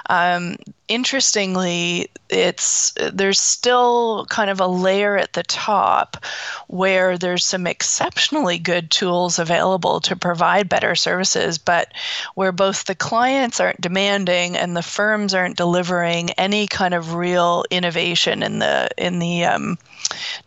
Um, 0.09 0.57
interestingly, 0.87 2.09
it's 2.29 2.93
there's 3.13 3.39
still 3.39 4.25
kind 4.29 4.49
of 4.49 4.59
a 4.59 4.67
layer 4.67 5.17
at 5.17 5.33
the 5.33 5.43
top 5.43 6.25
where 6.67 7.17
there's 7.17 7.45
some 7.45 7.65
exceptionally 7.65 8.57
good 8.57 8.91
tools 8.91 9.39
available 9.39 10.01
to 10.01 10.15
provide 10.15 10.69
better 10.69 10.95
services, 10.95 11.57
but 11.57 11.93
where 12.35 12.51
both 12.51 12.85
the 12.85 12.95
clients 12.95 13.59
aren't 13.59 13.81
demanding 13.81 14.57
and 14.57 14.75
the 14.75 14.81
firms 14.81 15.33
aren't 15.33 15.57
delivering 15.57 16.29
any 16.31 16.67
kind 16.67 16.93
of 16.93 17.15
real 17.15 17.63
innovation 17.71 18.43
in 18.43 18.59
the 18.59 18.89
in 18.97 19.19
the 19.19 19.45
um, 19.45 19.77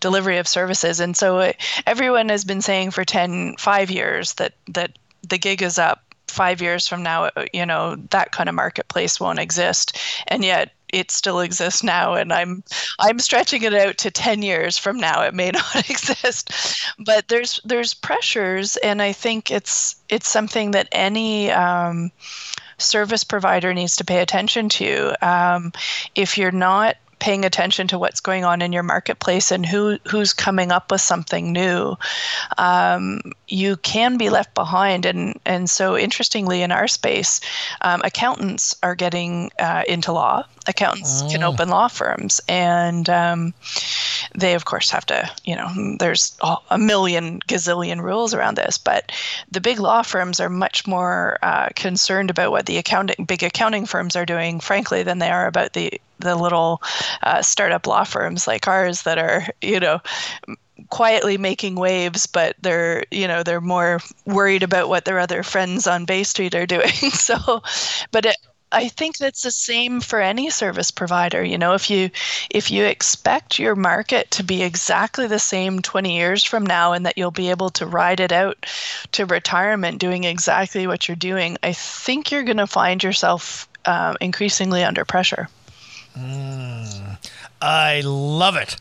delivery 0.00 0.38
of 0.38 0.48
services. 0.48 1.00
And 1.00 1.16
so 1.16 1.38
uh, 1.38 1.52
everyone 1.86 2.28
has 2.28 2.44
been 2.44 2.62
saying 2.62 2.90
for 2.90 3.04
10, 3.04 3.56
five 3.58 3.90
years 3.90 4.34
that 4.34 4.54
that 4.68 4.98
the 5.28 5.38
gig 5.38 5.62
is 5.62 5.78
up 5.78 6.14
five 6.28 6.60
years 6.60 6.88
from 6.88 7.02
now, 7.02 7.24
uh, 7.36 7.46
you 7.52 7.64
know, 7.64 7.96
that 8.10 8.32
kind 8.32 8.48
of 8.48 8.54
marketplace 8.54 9.20
won't 9.20 9.38
exist. 9.38 9.98
And 10.28 10.44
yet 10.44 10.72
it 10.94 11.10
still 11.10 11.40
exists 11.40 11.82
now 11.82 12.14
and 12.14 12.32
i'm 12.32 12.62
i'm 13.00 13.18
stretching 13.18 13.62
it 13.62 13.74
out 13.74 13.98
to 13.98 14.12
10 14.12 14.42
years 14.42 14.78
from 14.78 14.96
now 14.96 15.22
it 15.22 15.34
may 15.34 15.50
not 15.74 15.90
exist 15.90 16.52
but 17.00 17.26
there's 17.26 17.58
there's 17.64 17.94
pressures 17.94 18.76
and 18.76 19.02
i 19.02 19.12
think 19.12 19.50
it's 19.50 19.96
it's 20.08 20.28
something 20.28 20.70
that 20.70 20.88
any 20.92 21.50
um, 21.50 22.12
service 22.78 23.24
provider 23.24 23.74
needs 23.74 23.96
to 23.96 24.04
pay 24.04 24.20
attention 24.20 24.68
to 24.68 25.12
um, 25.26 25.72
if 26.14 26.38
you're 26.38 26.52
not 26.52 26.96
paying 27.24 27.46
attention 27.46 27.88
to 27.88 27.98
what's 27.98 28.20
going 28.20 28.44
on 28.44 28.60
in 28.60 28.70
your 28.70 28.82
marketplace 28.82 29.50
and 29.50 29.64
who 29.64 29.98
who's 30.06 30.34
coming 30.34 30.70
up 30.70 30.90
with 30.90 31.00
something 31.00 31.52
new, 31.52 31.96
um, 32.58 33.22
you 33.48 33.78
can 33.78 34.18
be 34.18 34.28
left 34.28 34.52
behind. 34.54 35.06
And 35.06 35.40
and 35.46 35.70
so 35.70 35.96
interestingly, 35.96 36.60
in 36.60 36.70
our 36.70 36.86
space, 36.86 37.40
um, 37.80 38.02
accountants 38.04 38.76
are 38.82 38.94
getting 38.94 39.50
uh, 39.58 39.84
into 39.88 40.12
law. 40.12 40.44
Accountants 40.66 41.22
oh. 41.22 41.30
can 41.30 41.42
open 41.42 41.70
law 41.70 41.88
firms, 41.88 42.42
and 42.46 43.08
um, 43.08 43.54
they 44.34 44.52
of 44.52 44.66
course 44.66 44.90
have 44.90 45.06
to. 45.06 45.30
You 45.44 45.56
know, 45.56 45.96
there's 45.98 46.36
a 46.70 46.76
million 46.76 47.40
gazillion 47.48 48.02
rules 48.02 48.34
around 48.34 48.58
this, 48.58 48.76
but 48.76 49.12
the 49.50 49.62
big 49.62 49.78
law 49.80 50.02
firms 50.02 50.40
are 50.40 50.50
much 50.50 50.86
more 50.86 51.38
uh, 51.42 51.70
concerned 51.74 52.28
about 52.28 52.50
what 52.50 52.66
the 52.66 52.76
accounting 52.76 53.24
big 53.24 53.42
accounting 53.42 53.86
firms 53.86 54.14
are 54.14 54.26
doing, 54.26 54.60
frankly, 54.60 55.02
than 55.02 55.20
they 55.20 55.30
are 55.30 55.46
about 55.46 55.72
the 55.72 55.98
the 56.24 56.34
little 56.34 56.82
uh, 57.22 57.42
startup 57.42 57.86
law 57.86 58.04
firms 58.04 58.46
like 58.46 58.66
ours 58.66 59.02
that 59.02 59.18
are, 59.18 59.46
you 59.60 59.78
know, 59.78 60.00
quietly 60.90 61.38
making 61.38 61.76
waves, 61.76 62.26
but 62.26 62.56
they're, 62.60 63.04
you 63.10 63.28
know, 63.28 63.42
they're 63.42 63.60
more 63.60 64.00
worried 64.26 64.62
about 64.62 64.88
what 64.88 65.04
their 65.04 65.18
other 65.18 65.42
friends 65.42 65.86
on 65.86 66.04
Bay 66.04 66.24
Street 66.24 66.54
are 66.54 66.66
doing. 66.66 66.88
so, 67.12 67.62
but 68.10 68.26
it, 68.26 68.36
I 68.74 68.88
think 68.88 69.18
that's 69.18 69.42
the 69.42 69.52
same 69.52 70.00
for 70.00 70.20
any 70.20 70.50
service 70.50 70.90
provider. 70.90 71.44
You 71.44 71.56
know, 71.56 71.74
if 71.74 71.88
you 71.88 72.10
if 72.50 72.70
you 72.70 72.84
expect 72.84 73.58
your 73.58 73.76
market 73.76 74.32
to 74.32 74.42
be 74.42 74.62
exactly 74.62 75.28
the 75.28 75.38
same 75.38 75.80
20 75.80 76.16
years 76.16 76.42
from 76.42 76.66
now 76.66 76.92
and 76.92 77.06
that 77.06 77.16
you'll 77.16 77.30
be 77.30 77.50
able 77.50 77.70
to 77.70 77.86
ride 77.86 78.18
it 78.18 78.32
out 78.32 78.66
to 79.12 79.26
retirement 79.26 80.00
doing 80.00 80.24
exactly 80.24 80.88
what 80.88 81.06
you're 81.06 81.16
doing, 81.16 81.56
I 81.62 81.72
think 81.72 82.32
you're 82.32 82.42
going 82.42 82.56
to 82.56 82.66
find 82.66 83.02
yourself 83.02 83.68
uh, 83.84 84.14
increasingly 84.20 84.82
under 84.82 85.04
pressure. 85.04 85.48
Mm, 86.16 87.18
I 87.60 88.00
love 88.04 88.56
it. 88.56 88.76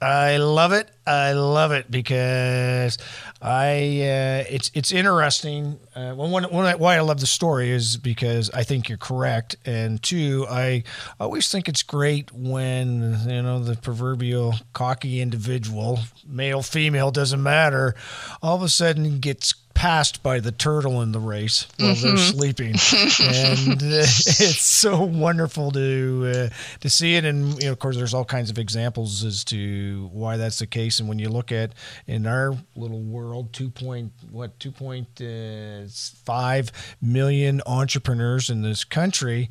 I 0.00 0.38
love 0.38 0.72
it. 0.72 0.90
I 1.06 1.32
love 1.32 1.70
it 1.70 1.88
because 1.88 2.98
I 3.40 3.72
uh, 4.02 4.44
it's 4.50 4.70
it's 4.74 4.90
interesting. 4.90 5.78
Uh, 5.94 6.14
one, 6.14 6.42
one, 6.42 6.78
why 6.78 6.96
I 6.96 7.00
love 7.00 7.20
the 7.20 7.26
story 7.26 7.70
is 7.70 7.96
because 7.96 8.50
I 8.50 8.64
think 8.64 8.88
you're 8.88 8.98
correct, 8.98 9.54
and 9.64 10.02
two, 10.02 10.44
I 10.50 10.82
always 11.20 11.50
think 11.50 11.68
it's 11.68 11.84
great 11.84 12.32
when 12.32 13.16
you 13.28 13.42
know 13.42 13.62
the 13.62 13.76
proverbial 13.76 14.54
cocky 14.72 15.20
individual, 15.20 16.00
male, 16.26 16.62
female, 16.62 17.12
doesn't 17.12 17.42
matter, 17.42 17.94
all 18.42 18.56
of 18.56 18.62
a 18.62 18.68
sudden 18.68 19.20
gets 19.20 19.54
passed 19.74 20.22
by 20.22 20.40
the 20.40 20.52
turtle 20.52 21.02
in 21.02 21.12
the 21.12 21.20
race 21.20 21.66
while 21.78 21.94
mm-hmm. 21.94 22.06
they're 22.06 22.16
sleeping, 22.16 22.74
and 23.20 23.82
uh, 23.82 24.02
it's 24.02 24.62
so 24.62 25.02
wonderful 25.02 25.70
to 25.72 26.32
uh, 26.34 26.48
to 26.80 26.90
see 26.90 27.16
it. 27.16 27.24
And 27.24 27.58
you 27.60 27.66
know, 27.66 27.72
of 27.72 27.78
course, 27.78 27.96
there's 27.96 28.14
all 28.14 28.24
kinds 28.24 28.50
of 28.50 28.58
examples 28.58 29.24
as 29.24 29.44
to 29.44 30.08
why 30.12 30.36
that's 30.36 30.58
the 30.58 30.66
case. 30.66 31.00
And 31.00 31.08
when 31.08 31.18
you 31.18 31.28
look 31.28 31.52
at 31.52 31.72
in 32.06 32.26
our 32.26 32.56
little 32.76 33.00
world, 33.00 33.52
two 33.52 33.70
point 33.70 34.12
what 34.30 34.58
two 34.58 34.72
point 34.72 35.20
uh, 35.20 35.88
five 36.24 36.72
million 37.00 37.62
entrepreneurs 37.66 38.50
in 38.50 38.62
this 38.62 38.84
country, 38.84 39.50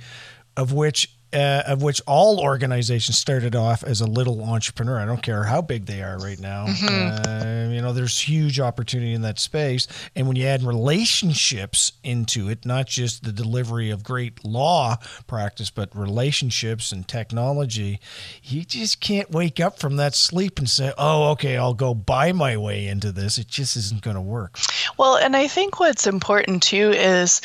of 0.56 0.74
which 0.74 1.14
uh, 1.34 1.64
of 1.68 1.82
which 1.82 2.02
all 2.08 2.40
organizations 2.40 3.18
started 3.18 3.56
off 3.56 3.84
as 3.84 4.02
a 4.02 4.06
little 4.06 4.44
entrepreneur. 4.44 5.00
I 5.00 5.06
don't 5.06 5.24
care 5.24 5.44
how 5.44 5.62
big 5.62 5.86
they 5.86 6.02
are 6.02 6.18
right 6.20 6.40
now. 6.40 6.68
Mm-hmm. 6.68 7.70
Uh, 7.70 7.74
you 7.74 7.82
know, 7.82 7.94
there's 7.94 8.20
huge 8.20 8.60
opportunity 8.60 9.14
in 9.14 9.22
that 9.22 9.40
space. 9.40 9.88
And 10.16 10.28
when 10.28 10.36
you 10.36 10.46
add 10.46 10.64
relationships 10.64 11.94
into 12.04 12.50
it, 12.50 12.66
not 12.66 12.88
just 12.88 13.24
the 13.24 13.32
delivery 13.32 13.90
of 13.90 14.04
great 14.04 14.44
law 14.44 14.98
practice, 15.28 15.70
but 15.70 15.96
relationships 15.96 16.92
and 16.92 17.08
technology, 17.08 18.00
you 18.44 18.64
just 18.64 19.00
can't 19.00 19.32
wake 19.32 19.60
up 19.60 19.80
from 19.80 19.96
that 19.98 20.16
sleep 20.16 20.60
and 20.60 20.70
say, 20.70 20.92
oh, 20.98 21.30
okay, 21.32 21.58
I'll 21.58 21.74
go 21.74 21.94
buy 21.94 22.32
my 22.34 22.58
way 22.58 22.88
into 22.88 23.12
this. 23.12 23.38
It 23.38 23.48
just 23.48 23.78
isn't 23.78 24.02
going 24.02 24.16
to 24.16 24.22
work. 24.22 24.60
Well, 24.98 25.16
and 25.16 25.36
I 25.36 25.48
think 25.48 25.80
what's 25.80 26.08
important 26.08 26.64
too 26.64 26.92
is 26.92 27.42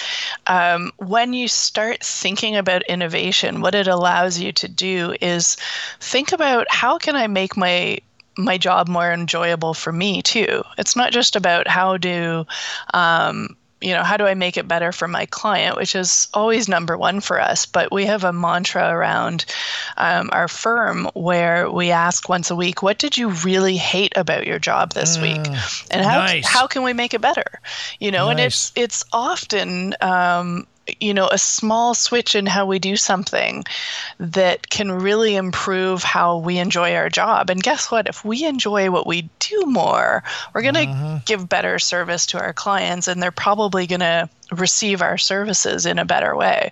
um, 0.46 0.92
when 0.96 1.32
you 1.32 1.46
start 1.48 2.02
thinking 2.02 2.56
about 2.56 2.82
innovation, 2.84 3.60
what 3.60 3.75
it 3.76 3.86
allows 3.86 4.38
you 4.38 4.52
to 4.52 4.68
do 4.68 5.14
is 5.20 5.56
think 6.00 6.32
about 6.32 6.66
how 6.70 6.98
can 6.98 7.16
I 7.16 7.26
make 7.26 7.56
my 7.56 7.98
my 8.38 8.58
job 8.58 8.86
more 8.86 9.10
enjoyable 9.12 9.72
for 9.72 9.92
me 9.92 10.20
too. 10.20 10.62
It's 10.76 10.96
not 10.96 11.12
just 11.12 11.36
about 11.36 11.68
how 11.68 11.96
do 11.96 12.46
um, 12.92 13.56
you 13.80 13.92
know 13.92 14.02
how 14.02 14.16
do 14.16 14.24
i 14.24 14.34
make 14.34 14.56
it 14.56 14.66
better 14.66 14.90
for 14.90 15.06
my 15.06 15.26
client 15.26 15.76
which 15.76 15.94
is 15.94 16.28
always 16.32 16.68
number 16.68 16.96
one 16.96 17.20
for 17.20 17.40
us 17.40 17.66
but 17.66 17.92
we 17.92 18.06
have 18.06 18.24
a 18.24 18.32
mantra 18.32 18.90
around 18.90 19.44
um, 19.98 20.30
our 20.32 20.48
firm 20.48 21.08
where 21.14 21.70
we 21.70 21.90
ask 21.90 22.28
once 22.28 22.50
a 22.50 22.56
week 22.56 22.82
what 22.82 22.98
did 22.98 23.16
you 23.16 23.28
really 23.28 23.76
hate 23.76 24.12
about 24.16 24.46
your 24.46 24.58
job 24.58 24.92
this 24.92 25.18
mm, 25.18 25.22
week 25.22 25.46
and 25.90 26.04
how, 26.04 26.18
nice. 26.18 26.46
how 26.46 26.66
can 26.66 26.82
we 26.82 26.92
make 26.92 27.12
it 27.12 27.20
better 27.20 27.60
you 28.00 28.10
know 28.10 28.26
nice. 28.26 28.30
and 28.30 28.40
it's 28.40 28.72
it's 28.76 29.04
often 29.12 29.94
um, 30.00 30.66
you 31.00 31.14
know 31.14 31.28
a 31.28 31.38
small 31.38 31.94
switch 31.94 32.34
in 32.34 32.46
how 32.46 32.66
we 32.66 32.78
do 32.78 32.96
something 32.96 33.64
that 34.18 34.68
can 34.70 34.90
really 34.92 35.36
improve 35.36 36.02
how 36.02 36.38
we 36.38 36.58
enjoy 36.58 36.94
our 36.94 37.08
job. 37.08 37.50
And 37.50 37.62
guess 37.62 37.90
what? 37.90 38.08
If 38.08 38.24
we 38.24 38.44
enjoy 38.44 38.90
what 38.90 39.06
we 39.06 39.28
do 39.38 39.62
more 39.66 40.22
we're 40.54 40.62
going 40.62 40.74
to 40.74 40.82
uh-huh. 40.82 41.20
give 41.24 41.48
better 41.48 41.78
service 41.78 42.26
to 42.26 42.38
our 42.38 42.52
clients 42.52 43.08
and 43.08 43.22
they're 43.22 43.30
probably 43.30 43.86
going 43.86 44.00
to 44.00 44.28
receive 44.52 45.02
our 45.02 45.18
services 45.18 45.86
in 45.86 45.98
a 45.98 46.04
better 46.04 46.36
way. 46.36 46.70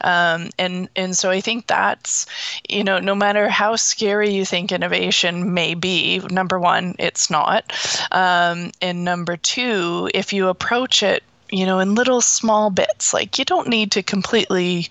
Um, 0.00 0.48
and 0.58 0.88
and 0.96 1.16
so 1.16 1.30
i 1.30 1.40
think 1.40 1.66
that's 1.66 2.26
you 2.68 2.82
know 2.82 2.98
no 2.98 3.14
matter 3.14 3.48
how 3.48 3.76
scary 3.76 4.30
you 4.30 4.44
think 4.44 4.72
innovation 4.72 5.52
may 5.52 5.74
be 5.74 6.20
number 6.30 6.58
one 6.58 6.94
it's 6.98 7.30
not. 7.30 7.72
Um, 8.10 8.72
and 8.80 9.04
number 9.04 9.36
two 9.36 10.10
if 10.14 10.32
you 10.32 10.48
approach 10.48 11.02
it 11.02 11.22
you 11.52 11.66
know, 11.66 11.78
in 11.78 11.94
little 11.94 12.20
small 12.20 12.70
bits. 12.70 13.12
Like 13.12 13.38
you 13.38 13.44
don't 13.44 13.68
need 13.68 13.92
to 13.92 14.02
completely 14.02 14.88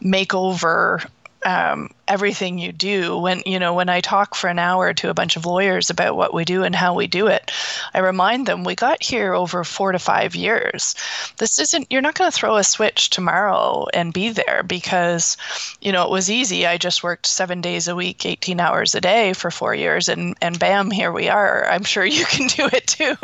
make 0.00 0.34
over 0.34 1.00
um, 1.44 1.90
everything 2.12 2.58
you 2.58 2.72
do. 2.72 3.16
When 3.16 3.42
you 3.46 3.58
know 3.58 3.72
when 3.72 3.88
i 3.88 4.00
talk 4.00 4.34
for 4.34 4.48
an 4.48 4.58
hour 4.58 4.92
to 4.94 5.08
a 5.08 5.14
bunch 5.14 5.36
of 5.36 5.46
lawyers 5.46 5.88
about 5.90 6.16
what 6.16 6.34
we 6.34 6.44
do 6.44 6.62
and 6.62 6.74
how 6.74 6.94
we 6.94 7.06
do 7.06 7.26
it 7.26 7.50
i 7.94 7.98
remind 7.98 8.46
them 8.46 8.64
we 8.64 8.74
got 8.74 9.02
here 9.02 9.34
over 9.34 9.64
four 9.64 9.92
to 9.92 9.98
five 9.98 10.34
years. 10.34 10.94
This 11.38 11.58
isn't 11.58 11.86
you're 11.90 12.02
not 12.02 12.14
going 12.14 12.30
to 12.30 12.36
throw 12.36 12.56
a 12.56 12.64
switch 12.64 13.10
tomorrow 13.10 13.86
and 13.94 14.12
be 14.12 14.30
there 14.30 14.62
because 14.66 15.36
you 15.80 15.92
know 15.92 16.04
it 16.04 16.10
was 16.10 16.30
easy. 16.30 16.66
I 16.66 16.76
just 16.78 17.02
worked 17.02 17.26
seven 17.26 17.60
days 17.60 17.88
a 17.88 17.96
week 17.96 18.26
18 18.26 18.60
hours 18.60 18.94
a 18.94 19.00
day 19.00 19.32
for 19.32 19.50
four 19.50 19.74
years 19.74 20.08
and 20.08 20.36
and 20.42 20.58
bam 20.58 20.90
here 20.90 21.12
we 21.12 21.28
are. 21.28 21.66
I'm 21.68 21.84
sure 21.84 22.04
you 22.04 22.24
can 22.34 22.46
do 22.48 22.68
it 22.72 22.86
too. 22.86 23.16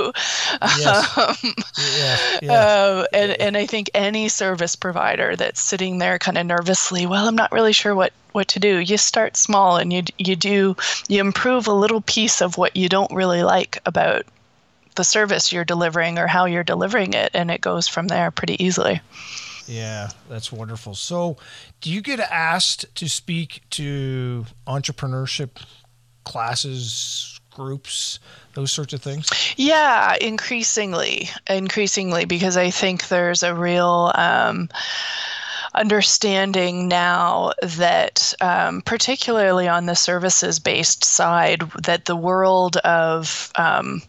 Yes. 0.78 1.18
um, 1.18 1.54
yeah, 1.98 2.38
yeah. 2.42 2.52
Uh, 2.52 3.04
and, 3.12 3.32
and 3.40 3.56
i 3.56 3.66
think 3.66 3.90
any 3.94 4.28
service 4.28 4.76
provider 4.76 5.36
that's 5.36 5.60
sitting 5.60 5.98
there 5.98 6.18
kind 6.18 6.38
of 6.38 6.46
nervously 6.46 7.06
well 7.06 7.26
i'm 7.26 7.36
not 7.36 7.52
really 7.52 7.72
sure 7.72 7.94
what 7.94 8.12
what 8.38 8.48
to 8.48 8.60
do. 8.60 8.78
You 8.78 8.96
start 8.96 9.36
small 9.36 9.76
and 9.76 9.92
you 9.92 10.04
you 10.16 10.36
do 10.36 10.76
you 11.08 11.20
improve 11.20 11.66
a 11.66 11.72
little 11.72 12.00
piece 12.00 12.40
of 12.40 12.56
what 12.56 12.76
you 12.76 12.88
don't 12.88 13.12
really 13.12 13.42
like 13.42 13.78
about 13.84 14.24
the 14.94 15.04
service 15.04 15.52
you're 15.52 15.64
delivering 15.64 16.18
or 16.18 16.26
how 16.26 16.44
you're 16.44 16.64
delivering 16.64 17.14
it 17.14 17.30
and 17.34 17.50
it 17.50 17.60
goes 17.60 17.88
from 17.88 18.08
there 18.08 18.30
pretty 18.30 18.62
easily. 18.62 19.00
Yeah, 19.66 20.08
that's 20.28 20.50
wonderful. 20.50 20.94
So, 20.94 21.36
do 21.80 21.90
you 21.90 22.00
get 22.00 22.20
asked 22.20 22.86
to 22.94 23.08
speak 23.08 23.60
to 23.70 24.46
entrepreneurship 24.66 25.50
classes, 26.24 27.38
groups, 27.50 28.18
those 28.54 28.72
sorts 28.72 28.94
of 28.94 29.02
things? 29.02 29.28
Yeah, 29.56 30.16
increasingly, 30.20 31.28
increasingly, 31.48 32.24
because 32.24 32.56
I 32.56 32.70
think 32.70 33.08
there's 33.08 33.42
a 33.42 33.54
real 33.54 34.10
um, 34.14 34.70
understanding 35.78 36.88
now 36.88 37.52
that, 37.62 38.34
um, 38.40 38.82
particularly 38.82 39.68
on 39.68 39.86
the 39.86 39.94
services 39.94 40.58
based 40.58 41.04
side, 41.04 41.62
that 41.82 42.04
the 42.04 42.16
world 42.16 42.76
of 42.78 43.50
um, 43.56 44.02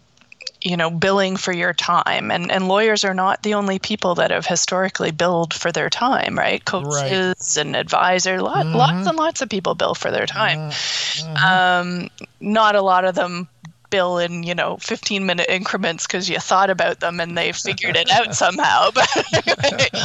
you 0.62 0.76
know 0.76 0.90
billing 0.90 1.38
for 1.38 1.54
your 1.54 1.74
time 1.74 2.32
and 2.32 2.52
and 2.52 2.68
lawyers 2.68 3.04
are 3.04 3.14
not 3.14 3.44
the 3.44 3.54
only 3.54 3.80
people 3.80 4.16
that 4.16 4.32
have 4.32 4.46
historically 4.46 5.12
billed 5.12 5.54
for 5.54 5.72
their 5.72 5.90
time 5.90 6.38
right 6.38 6.66
coaches 6.66 7.56
right. 7.56 7.58
and 7.58 7.76
advisors 7.76 8.42
lot, 8.42 8.66
mm-hmm. 8.66 8.76
lots 8.76 9.08
and 9.08 9.18
lots 9.18 9.42
of 9.42 9.50
people 9.50 9.76
bill 9.76 9.96
for 9.96 10.12
their 10.12 10.26
time 10.26 10.70
mm-hmm. 10.70 11.38
um, 11.38 12.10
not 12.42 12.76
a 12.76 12.82
lot 12.82 13.06
of 13.06 13.16
them 13.16 13.48
bill 13.90 14.18
in 14.18 14.44
you 14.44 14.56
know 14.56 14.78
15 14.78 15.26
minute 15.26 15.48
increments 15.50 16.06
because 16.06 16.30
you 16.30 16.40
thought 16.40 16.70
about 16.70 17.00
them 17.00 17.20
and 17.20 17.38
they 17.38 17.52
figured 17.52 17.96
it 17.96 18.10
out 18.12 18.34
somehow 18.44 18.90
but 18.92 19.08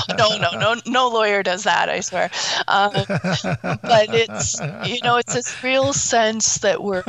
no 0.18 0.36
no 0.38 0.50
no 0.58 0.80
no 0.86 1.08
lawyer 1.08 1.42
does 1.42 1.64
that 1.64 1.88
i 1.88 2.00
swear. 2.00 2.30
Um, 2.68 2.92
but 2.92 4.08
it's 4.14 4.60
you 4.86 5.00
know 5.02 5.16
it's 5.16 5.34
this 5.34 5.62
real 5.62 5.92
sense 5.92 6.58
that 6.58 6.82
we're 6.82 7.04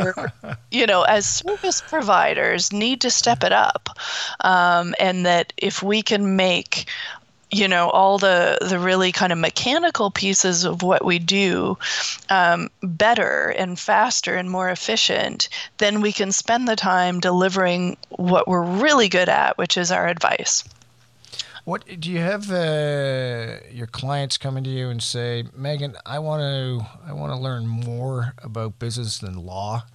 you 0.72 0.86
know 0.86 1.04
as 1.04 1.28
service 1.28 1.82
providers 1.82 2.72
need 2.72 3.02
to 3.02 3.10
step 3.10 3.44
it 3.44 3.52
up 3.52 3.90
um, 4.42 4.96
and 5.00 5.26
that 5.26 5.54
if 5.58 5.82
we 5.84 6.02
can 6.02 6.36
make 6.36 6.90
you 7.56 7.70
know 7.70 7.90
all 7.90 8.18
the 8.18 8.58
the 8.62 8.78
really 8.78 9.12
kind 9.14 9.32
of 9.32 9.38
mechanical 9.38 10.12
pieces 10.12 10.66
of 10.66 10.84
what 10.84 11.06
we 11.06 11.18
do 11.20 11.78
um, 12.30 12.70
better 12.84 13.54
and 13.58 13.80
faster 13.80 14.36
and 14.36 14.52
more 14.52 14.70
efficient 14.70 15.48
then 15.78 16.02
we 16.02 16.12
can 16.12 16.32
spend 16.32 16.68
the 16.68 16.76
time 16.76 17.20
delivering 17.20 17.96
what 18.10 18.48
we're 18.48 18.62
really 18.62 19.08
good 19.08 19.30
at 19.30 19.58
which 19.58 19.78
is 19.78 19.92
our 19.92 20.08
advice. 20.08 20.64
What 21.64 22.00
do 22.00 22.12
you 22.12 22.20
have 22.20 22.52
uh, 22.52 23.58
your 23.72 23.88
clients 23.88 24.38
coming 24.38 24.64
to 24.66 24.70
you 24.70 24.90
and 24.90 25.02
say 25.02 25.46
megan 25.56 25.96
i 26.06 26.20
want 26.20 26.42
to 26.42 26.86
i 27.08 27.14
want 27.14 27.32
to 27.32 27.40
learn 27.40 27.66
more 27.66 28.34
about 28.44 28.78
business 28.80 29.18
than 29.18 29.36
law 29.38 29.86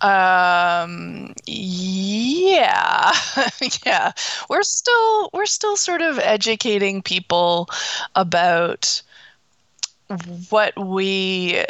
um, 0.00 1.34
yeah, 1.46 3.12
yeah. 3.86 4.12
We're 4.48 4.62
still 4.62 5.30
we're 5.32 5.46
still 5.46 5.76
sort 5.76 6.02
of 6.02 6.18
educating 6.18 7.02
people 7.02 7.68
about 8.14 9.02
what 10.50 10.78
we 10.78 11.62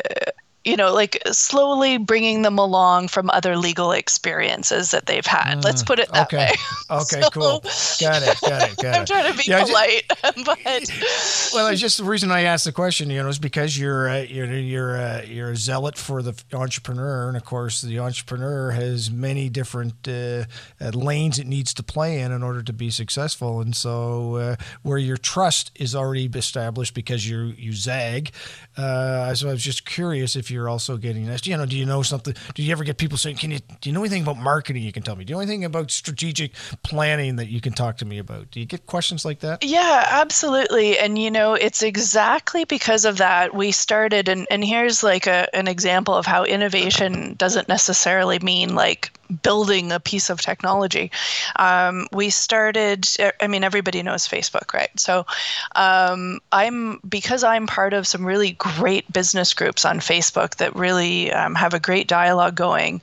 you 0.68 0.76
know, 0.76 0.92
like 0.92 1.20
slowly 1.32 1.96
bringing 1.96 2.42
them 2.42 2.58
along 2.58 3.08
from 3.08 3.30
other 3.30 3.56
legal 3.56 3.92
experiences 3.92 4.90
that 4.90 5.06
they've 5.06 5.24
had. 5.24 5.58
Mm, 5.58 5.64
Let's 5.64 5.82
put 5.82 5.98
it 5.98 6.12
that 6.12 6.26
okay. 6.26 6.36
way. 6.36 6.52
Okay, 6.90 7.20
so, 7.20 7.28
cool. 7.30 7.60
Got 8.00 8.22
it. 8.22 8.40
Got 8.40 8.70
it. 8.70 8.76
Got 8.76 8.94
it. 8.94 8.98
I'm 8.98 9.04
trying 9.04 9.30
to 9.30 9.36
be 9.36 9.44
yeah, 9.46 9.62
polite, 9.62 10.04
just, 10.08 10.44
but 10.46 10.58
well, 11.54 11.66
it's 11.68 11.82
just 11.82 11.98
the 11.98 12.04
reason 12.04 12.30
I 12.30 12.42
asked 12.42 12.64
the 12.64 12.72
question. 12.72 13.10
You 13.10 13.22
know, 13.22 13.28
is 13.28 13.38
because 13.38 13.78
you're 13.78 14.08
uh, 14.08 14.22
you're 14.22 14.46
you're 14.46 14.96
uh, 14.96 15.22
you're 15.22 15.50
a 15.50 15.56
zealot 15.56 15.98
for 15.98 16.22
the 16.22 16.34
entrepreneur, 16.54 17.28
and 17.28 17.36
of 17.36 17.44
course, 17.44 17.82
the 17.82 17.98
entrepreneur 17.98 18.70
has 18.70 19.10
many 19.10 19.50
different 19.50 20.08
uh, 20.08 20.44
uh 20.80 20.90
lanes 20.94 21.38
it 21.38 21.46
needs 21.46 21.74
to 21.74 21.82
play 21.82 22.20
in 22.20 22.32
in 22.32 22.42
order 22.42 22.62
to 22.62 22.72
be 22.72 22.88
successful. 22.88 23.60
And 23.60 23.76
so, 23.76 24.36
uh, 24.36 24.56
where 24.82 24.98
your 24.98 25.18
trust 25.18 25.70
is 25.74 25.94
already 25.94 26.24
established 26.34 26.94
because 26.94 27.28
you 27.28 27.52
you 27.58 27.74
zag. 27.74 28.30
Uh, 28.78 29.34
so 29.34 29.48
I 29.48 29.52
was 29.52 29.62
just 29.62 29.84
curious 29.84 30.36
if 30.36 30.50
you're 30.58 30.68
also 30.68 30.96
getting 30.96 31.26
this. 31.26 31.46
You 31.46 31.56
know, 31.56 31.66
do 31.66 31.76
you 31.76 31.86
know 31.86 32.02
something? 32.02 32.34
Do 32.54 32.62
you 32.62 32.72
ever 32.72 32.82
get 32.82 32.98
people 32.98 33.16
saying, 33.16 33.36
"Can 33.36 33.52
you 33.52 33.60
do 33.80 33.88
you 33.88 33.92
know 33.92 34.00
anything 34.00 34.22
about 34.22 34.38
marketing? 34.38 34.82
You 34.82 34.92
can 34.92 35.04
tell 35.04 35.14
me. 35.14 35.24
Do 35.24 35.30
you 35.30 35.36
know 35.36 35.40
anything 35.40 35.64
about 35.64 35.90
strategic 35.92 36.52
planning 36.82 37.36
that 37.36 37.48
you 37.48 37.60
can 37.60 37.72
talk 37.72 37.96
to 37.98 38.04
me 38.04 38.18
about?" 38.18 38.50
Do 38.50 38.58
you 38.58 38.66
get 38.66 38.86
questions 38.86 39.24
like 39.24 39.40
that? 39.40 39.62
Yeah, 39.62 40.04
absolutely. 40.10 40.98
And 40.98 41.16
you 41.16 41.30
know, 41.30 41.54
it's 41.54 41.82
exactly 41.82 42.64
because 42.64 43.04
of 43.04 43.18
that 43.18 43.54
we 43.54 43.70
started. 43.70 44.28
And 44.28 44.46
and 44.50 44.64
here's 44.64 45.02
like 45.04 45.28
a, 45.28 45.48
an 45.54 45.68
example 45.68 46.14
of 46.14 46.26
how 46.26 46.42
innovation 46.44 47.34
doesn't 47.38 47.68
necessarily 47.68 48.40
mean 48.40 48.74
like 48.74 49.12
building 49.42 49.92
a 49.92 50.00
piece 50.00 50.30
of 50.30 50.40
technology. 50.40 51.10
Um, 51.56 52.06
we 52.12 52.30
started, 52.30 53.06
I 53.40 53.46
mean, 53.46 53.64
everybody 53.64 54.02
knows 54.02 54.26
Facebook, 54.26 54.72
right? 54.72 54.90
So 54.96 55.26
um, 55.74 56.40
I'm, 56.52 57.00
because 57.08 57.44
I'm 57.44 57.66
part 57.66 57.92
of 57.92 58.06
some 58.06 58.24
really 58.24 58.52
great 58.52 59.10
business 59.12 59.54
groups 59.54 59.84
on 59.84 60.00
Facebook 60.00 60.56
that 60.56 60.74
really 60.74 61.32
um, 61.32 61.54
have 61.54 61.74
a 61.74 61.80
great 61.80 62.08
dialogue 62.08 62.54
going. 62.54 63.00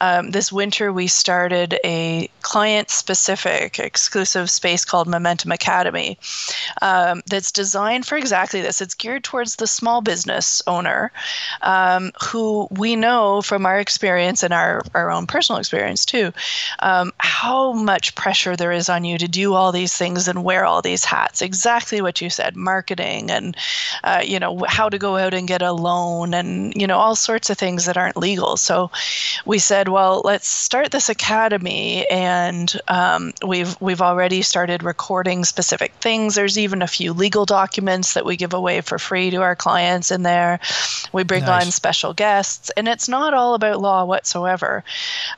Um, 0.00 0.30
this 0.30 0.52
winter, 0.52 0.92
we 0.92 1.06
started 1.06 1.78
a 1.84 2.28
client 2.42 2.90
specific 2.90 3.78
exclusive 3.78 4.50
space 4.50 4.84
called 4.84 5.08
Momentum 5.08 5.52
Academy 5.52 6.18
um, 6.82 7.22
that's 7.26 7.52
designed 7.52 8.06
for 8.06 8.16
exactly 8.16 8.60
this. 8.60 8.80
It's 8.80 8.94
geared 8.94 9.24
towards 9.24 9.56
the 9.56 9.66
small 9.66 10.00
business 10.00 10.62
owner 10.66 11.12
um, 11.62 12.12
who 12.22 12.68
we 12.70 12.96
know 12.96 13.42
from 13.42 13.64
our 13.64 13.78
experience 13.78 14.42
and 14.42 14.52
our, 14.52 14.82
our 14.94 15.10
own 15.10 15.26
personal 15.26 15.61
experience 15.62 16.04
too, 16.04 16.32
um, 16.80 17.12
how 17.18 17.72
much 17.72 18.14
pressure 18.14 18.56
there 18.56 18.72
is 18.72 18.88
on 18.88 19.04
you 19.04 19.16
to 19.16 19.28
do 19.28 19.54
all 19.54 19.70
these 19.70 19.96
things 19.96 20.26
and 20.28 20.44
wear 20.44 20.64
all 20.64 20.82
these 20.82 21.04
hats. 21.04 21.40
Exactly 21.40 22.02
what 22.02 22.20
you 22.20 22.28
said, 22.28 22.56
marketing 22.56 23.30
and 23.30 23.56
uh, 24.02 24.20
you 24.24 24.38
know 24.40 24.64
how 24.66 24.88
to 24.88 24.98
go 24.98 25.16
out 25.16 25.34
and 25.34 25.46
get 25.46 25.62
a 25.62 25.72
loan 25.72 26.34
and 26.34 26.74
you 26.74 26.86
know 26.86 26.98
all 26.98 27.14
sorts 27.14 27.48
of 27.48 27.56
things 27.56 27.86
that 27.86 27.96
aren't 27.96 28.16
legal. 28.16 28.56
So 28.56 28.90
we 29.46 29.58
said, 29.58 29.88
well, 29.88 30.22
let's 30.24 30.48
start 30.48 30.90
this 30.90 31.08
academy, 31.08 32.06
and 32.08 32.74
um, 32.88 33.32
we've 33.46 33.80
we've 33.80 34.02
already 34.02 34.42
started 34.42 34.82
recording 34.82 35.44
specific 35.44 35.92
things. 36.00 36.34
There's 36.34 36.58
even 36.58 36.82
a 36.82 36.86
few 36.86 37.12
legal 37.12 37.46
documents 37.46 38.14
that 38.14 38.24
we 38.24 38.36
give 38.36 38.52
away 38.54 38.80
for 38.80 38.98
free 38.98 39.30
to 39.30 39.42
our 39.42 39.56
clients 39.56 40.10
in 40.10 40.22
there. 40.22 40.58
We 41.12 41.22
bring 41.22 41.44
nice. 41.44 41.66
on 41.66 41.70
special 41.70 42.14
guests, 42.14 42.70
and 42.76 42.88
it's 42.88 43.08
not 43.08 43.34
all 43.34 43.54
about 43.54 43.80
law 43.80 44.04
whatsoever. 44.04 44.84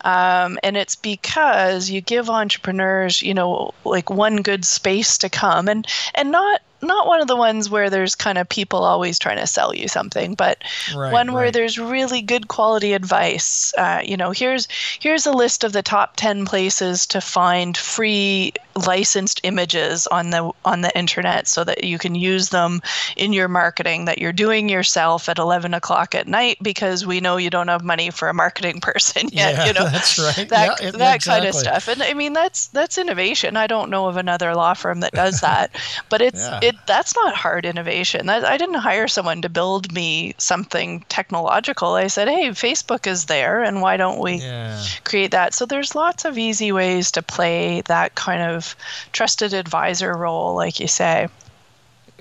Um, 0.03 0.14
Um, 0.15 0.61
and 0.63 0.77
it's 0.77 0.95
because 0.95 1.91
you 1.91 2.01
give 2.01 2.31
entrepreneurs, 2.31 3.21
you 3.21 3.35
know, 3.35 3.75
like 3.85 4.11
one 4.11 4.43
good 4.43 4.65
space 4.65 5.19
to 5.19 5.29
come 5.29 5.67
and 5.67 5.85
and 6.15 6.31
not 6.31 6.61
not 6.85 7.07
one 7.07 7.21
of 7.21 7.29
the 7.29 7.37
ones 7.37 7.71
where 7.71 7.91
there's 7.91 8.15
kind 8.15 8.39
of 8.39 8.49
people 8.49 8.85
always 8.85 9.19
trying 9.19 9.39
to 9.39 9.47
sell 9.47 9.75
you 9.75 9.89
something, 9.89 10.35
but 10.35 10.63
right, 10.95 11.13
one 11.13 11.33
where 11.33 11.45
right. 11.45 11.53
there's 11.53 11.79
really 11.79 12.23
good 12.23 12.49
quality 12.49 12.93
advice. 12.93 13.73
Uh, 13.77 14.03
you 14.05 14.17
know, 14.17 14.31
here's 14.31 14.69
here's 15.01 15.27
a 15.27 15.33
list 15.33 15.65
of 15.65 15.73
the 15.73 15.83
top 15.83 16.17
ten 16.17 16.45
places 16.45 17.07
to 17.07 17.21
find 17.21 17.77
free 17.77 18.53
licensed 18.87 19.41
images 19.45 20.07
on 20.09 20.31
the 20.31 20.51
on 20.65 20.81
the 20.81 20.97
internet, 20.99 21.49
so 21.49 21.65
that 21.65 21.85
you 21.85 21.99
can 21.99 22.15
use 22.15 22.49
them 22.51 22.81
in 23.17 23.33
your 23.33 23.49
marketing 23.49 24.05
that 24.05 24.19
you're 24.19 24.33
doing 24.33 24.69
yourself 24.69 25.29
at 25.29 25.39
11 25.39 25.75
o'clock 25.75 26.15
at 26.15 26.27
night 26.27 26.59
because 26.63 27.07
we 27.07 27.21
know 27.21 27.37
you 27.37 27.51
don't 27.51 27.69
have 27.69 27.85
money 27.85 28.11
for 28.11 28.29
a 28.29 28.35
marketing 28.35 28.81
person 28.83 29.29
yet. 29.33 29.55
Yeah, 29.55 29.67
you 29.67 29.73
know, 29.73 29.89
that's 29.89 30.19
right. 30.19 30.49
That 30.49 30.81
yeah, 30.83 30.91
that 30.93 31.15
exactly. 31.17 31.33
kind 31.33 31.45
of 31.47 31.55
stuff, 31.55 31.89
and 31.89 32.03
I 32.03 32.15
mean 32.15 32.33
that's 32.33 32.69
that's 32.69 32.99
innovation. 32.99 33.57
I 33.57 33.67
don't 33.67 33.91
know 33.91 34.07
of 34.07 34.17
another 34.17 34.55
law 34.55 34.75
firm 34.75 35.01
that 35.01 35.13
does 35.13 35.41
that, 35.41 35.77
but 36.09 36.21
it's 36.21 36.41
yeah. 36.45 36.61
it 36.63 36.74
that's 36.87 37.15
not 37.15 37.35
hard 37.35 37.65
innovation. 37.65 38.27
That, 38.27 38.45
I 38.45 38.57
didn't 38.57 38.75
hire 38.75 39.09
someone 39.09 39.43
to 39.43 39.49
build 39.49 39.93
me 39.93 40.35
something 40.39 41.05
technological. 41.09 41.95
I 41.95 42.09
said, 42.09 42.29
hey, 42.29 42.49
Facebook 42.51 43.07
is 43.07 43.27
there, 43.27 43.63
and 43.63 43.83
why 43.83 43.97
don't 43.97 44.21
we 44.21 44.35
yeah. 44.35 44.83
create 45.05 45.31
that? 45.33 45.55
So 45.55 45.67
there's 45.67 45.95
lots 45.95 46.25
of 46.25 46.39
easy 46.39 46.73
ways 46.73 47.11
to 47.13 47.23
play 47.23 47.83
that 47.83 48.15
kind 48.15 48.43
of 48.43 48.77
trusted 49.13 49.55
advisor 49.55 50.17
role, 50.17 50.55
like 50.55 50.81
you 50.81 50.89
say. 50.89 51.29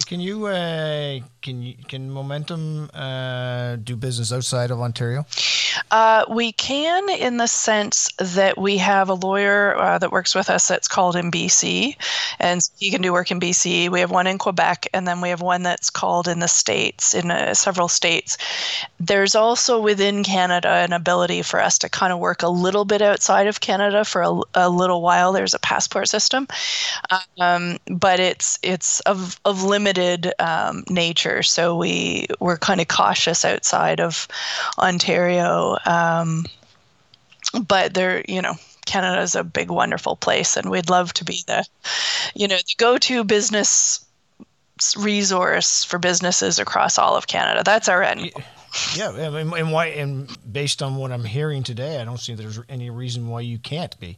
Can 0.02 0.20
you 0.20 0.48
uh, 0.48 1.20
can 1.41 1.62
you 1.62 1.76
can 1.88 2.10
Momentum 2.10 2.89
uh, 2.94 3.76
do 3.76 3.96
business 3.96 4.34
outside 4.34 4.72
of 4.72 4.82
Ontario? 4.82 5.26
Uh, 5.91 6.26
we 6.30 6.52
can, 6.52 7.10
in 7.10 7.38
the 7.38 7.48
sense 7.48 8.10
that 8.18 8.58
we 8.58 8.78
have 8.78 9.10
a 9.10 9.14
lawyer 9.14 9.76
uh, 9.76 9.98
that 10.00 10.12
works 10.12 10.34
with 10.34 10.50
us 10.50 10.68
that's 10.68 10.88
called 10.88 11.16
in 11.16 11.30
BC, 11.30 11.96
and 12.39 12.62
he 12.78 12.89
can 12.89 13.02
do 13.02 13.14
work 13.14 13.30
in 13.30 13.39
BC. 13.39 13.89
We 13.89 14.00
have 14.00 14.12
one 14.12 14.28
in 14.28 14.38
Quebec, 14.38 14.88
and 14.94 15.08
then 15.08 15.22
we 15.22 15.30
have 15.30 15.41
one 15.41 15.64
that's 15.64 15.89
called 15.89 16.28
in 16.28 16.39
the 16.39 16.48
states, 16.48 17.14
in 17.14 17.30
uh, 17.30 17.54
several 17.54 17.88
states. 17.88 18.38
There's 19.00 19.36
also 19.36 19.80
within 19.80 20.24
Canada 20.24 20.70
an 20.70 20.94
ability 20.94 21.41
for 21.41 21.60
us 21.60 21.78
to 21.80 21.89
kind 21.89 22.14
of 22.14 22.20
work 22.20 22.41
a 22.41 22.50
little 22.50 22.86
bit 22.86 23.02
outside 23.02 23.48
of 23.48 23.60
Canada 23.60 24.06
for 24.06 24.22
a, 24.22 24.41
a 24.56 24.70
little 24.70 25.02
while. 25.02 25.34
There's 25.34 25.54
a 25.54 25.60
passport 25.60 26.08
system, 26.08 26.48
um, 27.39 27.78
but 27.88 28.20
it's 28.20 28.58
it's 28.64 29.00
of 29.02 29.39
of 29.46 29.64
limited 29.64 29.82
um, 30.39 30.84
nature 30.89 31.43
so 31.43 31.75
we 31.75 32.27
we're 32.39 32.57
kind 32.57 32.81
of 32.81 32.88
cautious 32.88 33.45
outside 33.45 33.99
of 33.99 34.27
Ontario. 34.77 35.77
Um, 35.86 36.45
but 37.67 37.93
there, 37.93 38.23
you 38.27 38.41
know, 38.41 38.55
Canada 38.86 39.21
is 39.21 39.36
a 39.36 39.43
big, 39.43 39.69
wonderful 39.69 40.15
place, 40.15 40.57
and 40.57 40.69
we'd 40.69 40.89
love 40.89 41.13
to 41.13 41.25
be 41.25 41.43
the, 41.47 41.65
you 42.34 42.47
know, 42.47 42.57
the 42.57 42.75
go-to 42.77 43.23
business 43.23 44.05
resource 44.97 45.84
for 45.84 45.99
businesses 45.99 46.59
across 46.59 46.97
all 46.97 47.15
of 47.15 47.27
Canada. 47.27 47.61
That's 47.63 47.88
our 47.88 48.03
end. 48.03 48.31
Yeah, 48.95 49.15
and, 49.15 49.53
and 49.53 49.71
why? 49.71 49.88
And 49.88 50.36
based 50.51 50.81
on 50.81 50.95
what 50.95 51.11
I'm 51.11 51.23
hearing 51.23 51.63
today, 51.63 52.01
I 52.01 52.05
don't 52.05 52.19
see 52.19 52.34
there's 52.34 52.59
any 52.69 52.89
reason 52.89 53.27
why 53.27 53.41
you 53.41 53.59
can't 53.59 53.97
be. 53.99 54.17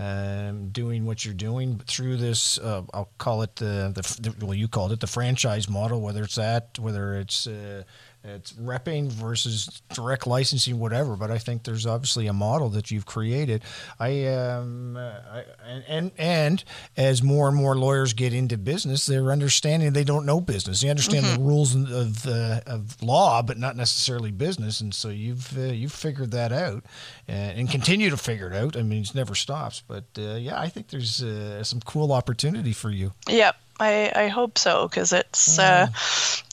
Um, 0.00 0.68
doing 0.68 1.06
what 1.06 1.24
you're 1.24 1.34
doing 1.34 1.80
through 1.84 2.18
this, 2.18 2.56
uh, 2.58 2.82
I'll 2.94 3.10
call 3.18 3.42
it 3.42 3.56
the, 3.56 3.90
the, 3.92 4.30
the, 4.30 4.46
well, 4.46 4.54
you 4.54 4.68
called 4.68 4.92
it 4.92 5.00
the 5.00 5.08
franchise 5.08 5.68
model, 5.68 6.00
whether 6.00 6.22
it's 6.22 6.36
that, 6.36 6.78
whether 6.78 7.18
it's 7.18 7.48
uh, 7.48 7.82
it's 8.24 8.52
repping 8.52 9.10
versus 9.10 9.80
direct 9.94 10.26
licensing, 10.26 10.78
whatever. 10.78 11.16
But 11.16 11.30
I 11.30 11.38
think 11.38 11.62
there's 11.62 11.86
obviously 11.86 12.26
a 12.26 12.32
model 12.32 12.68
that 12.70 12.90
you've 12.90 13.06
created. 13.06 13.62
I, 13.98 14.26
um, 14.26 14.96
I 14.96 15.44
and 15.86 16.10
and 16.18 16.64
as 16.96 17.22
more 17.22 17.48
and 17.48 17.56
more 17.56 17.76
lawyers 17.76 18.12
get 18.12 18.34
into 18.34 18.58
business, 18.58 19.06
they're 19.06 19.30
understanding 19.30 19.92
they 19.92 20.04
don't 20.04 20.26
know 20.26 20.40
business. 20.40 20.80
They 20.80 20.90
understand 20.90 21.26
mm-hmm. 21.26 21.36
the 21.36 21.48
rules 21.48 21.74
of 21.74 22.26
uh, 22.26 22.60
of 22.66 23.00
law, 23.02 23.42
but 23.42 23.58
not 23.58 23.76
necessarily 23.76 24.30
business. 24.30 24.80
And 24.80 24.92
so 24.94 25.08
you've 25.08 25.56
uh, 25.56 25.72
you've 25.72 25.92
figured 25.92 26.32
that 26.32 26.52
out, 26.52 26.84
and, 27.28 27.60
and, 27.60 27.70
continue 27.70 28.10
to 28.10 28.16
figure 28.16 28.50
it 28.50 28.56
out. 28.56 28.76
I 28.76 28.82
mean, 28.82 29.02
it 29.02 29.14
never 29.14 29.34
stops. 29.34 29.82
But 29.86 30.04
uh, 30.18 30.34
yeah, 30.34 30.58
I 30.60 30.68
think 30.68 30.88
there's 30.88 31.22
uh, 31.22 31.62
some 31.62 31.80
cool 31.80 32.12
opportunity 32.12 32.72
for 32.72 32.90
you. 32.90 33.12
Yep. 33.28 33.56
I, 33.80 34.12
I 34.14 34.28
hope 34.28 34.58
so 34.58 34.88
because 34.88 35.12
it's 35.12 35.58
uh, 35.58 35.88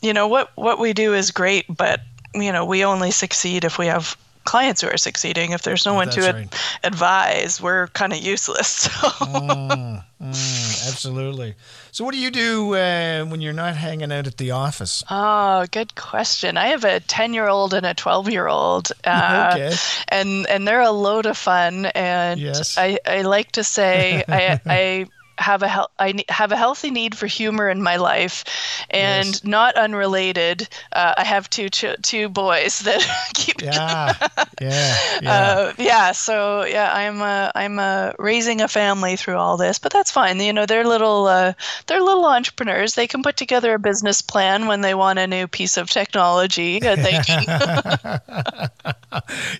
you 0.01 0.13
know 0.13 0.27
what 0.27 0.51
what 0.55 0.79
we 0.79 0.93
do 0.93 1.13
is 1.13 1.31
great, 1.31 1.65
but 1.69 2.01
you 2.33 2.51
know 2.51 2.65
we 2.65 2.85
only 2.85 3.11
succeed 3.11 3.63
if 3.63 3.77
we 3.77 3.87
have 3.87 4.17
clients 4.45 4.81
who 4.81 4.87
are 4.87 4.97
succeeding. 4.97 5.51
If 5.51 5.63
there's 5.63 5.85
no 5.85 5.93
one 5.93 6.09
to 6.11 6.21
right. 6.21 6.35
ad- 6.35 6.55
advise, 6.83 7.59
we're 7.59 7.87
kind 7.87 8.13
of 8.13 8.19
useless. 8.19 8.89
So. 8.95 9.09
mm, 9.25 10.03
mm, 10.21 10.87
absolutely. 10.87 11.55
So, 11.91 12.03
what 12.03 12.13
do 12.13 12.19
you 12.19 12.29
do 12.29 12.75
uh, 12.75 13.25
when 13.25 13.41
you're 13.41 13.53
not 13.53 13.75
hanging 13.75 14.11
out 14.11 14.27
at 14.27 14.37
the 14.37 14.51
office? 14.51 15.03
Oh, 15.09 15.65
good 15.71 15.95
question. 15.95 16.57
I 16.57 16.67
have 16.67 16.83
a 16.83 16.99
10 16.99 17.33
year 17.33 17.47
old 17.47 17.73
and 17.73 17.85
a 17.85 17.93
12 17.93 18.29
year 18.29 18.47
old. 18.47 18.91
Uh, 19.03 19.51
okay. 19.53 19.75
And, 20.09 20.45
and 20.47 20.67
they're 20.67 20.81
a 20.81 20.91
load 20.91 21.25
of 21.25 21.37
fun. 21.37 21.87
And 21.87 22.39
yes. 22.39 22.77
I, 22.77 22.99
I 23.05 23.21
like 23.21 23.53
to 23.53 23.63
say, 23.63 24.23
I, 24.27 24.59
I 24.65 25.07
have 25.37 25.63
a 25.63 25.69
he- 25.69 25.85
I 25.99 26.23
have 26.29 26.51
a 26.51 26.57
healthy 26.57 26.91
need 26.91 27.17
for 27.17 27.27
humor 27.27 27.69
in 27.69 27.81
my 27.81 27.97
life, 27.97 28.43
and 28.89 29.27
yes. 29.27 29.43
not 29.43 29.75
unrelated. 29.75 30.67
Uh, 30.91 31.13
I 31.17 31.23
have 31.23 31.49
two 31.49 31.69
ch- 31.69 31.95
two 32.01 32.29
boys 32.29 32.79
that 32.79 33.01
keep. 33.33 33.61
Yeah, 33.61 34.13
yeah, 34.61 34.97
yeah. 35.21 35.31
Uh, 35.31 35.73
yeah. 35.77 36.11
So 36.11 36.65
yeah, 36.65 36.91
I'm 36.93 37.21
uh, 37.21 37.51
I'm 37.55 37.79
uh, 37.79 38.11
raising 38.19 38.61
a 38.61 38.67
family 38.67 39.15
through 39.15 39.37
all 39.37 39.57
this, 39.57 39.79
but 39.79 39.91
that's 39.91 40.11
fine. 40.11 40.39
You 40.39 40.53
know, 40.53 40.65
they're 40.65 40.85
little 40.85 41.27
uh, 41.27 41.53
they're 41.87 42.01
little 42.01 42.25
entrepreneurs. 42.25 42.95
They 42.95 43.07
can 43.07 43.23
put 43.23 43.37
together 43.37 43.73
a 43.73 43.79
business 43.79 44.21
plan 44.21 44.67
when 44.67 44.81
they 44.81 44.95
want 44.95 45.19
a 45.19 45.27
new 45.27 45.47
piece 45.47 45.77
of 45.77 45.89
technology. 45.89 46.79
They 46.79 46.95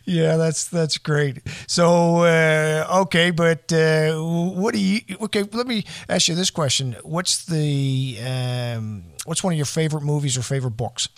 yeah, 0.05 0.37
that's 0.37 0.67
that's 0.67 0.97
great. 0.97 1.41
So 1.67 2.23
uh, 2.23 3.01
okay, 3.03 3.31
but 3.31 3.71
what 3.71 4.73
do 4.73 4.79
you? 4.79 5.01
Okay, 5.21 5.43
let 5.65 5.75
me 5.75 5.83
ask 6.07 6.27
you 6.27 6.35
this 6.35 6.51
question: 6.51 6.95
What's 7.03 7.45
the 7.45 8.19
um, 8.23 9.03
what's 9.25 9.43
one 9.43 9.53
of 9.53 9.57
your 9.57 9.65
favorite 9.65 10.03
movies 10.03 10.37
or 10.37 10.43
favorite 10.43 10.77
books? 10.77 11.09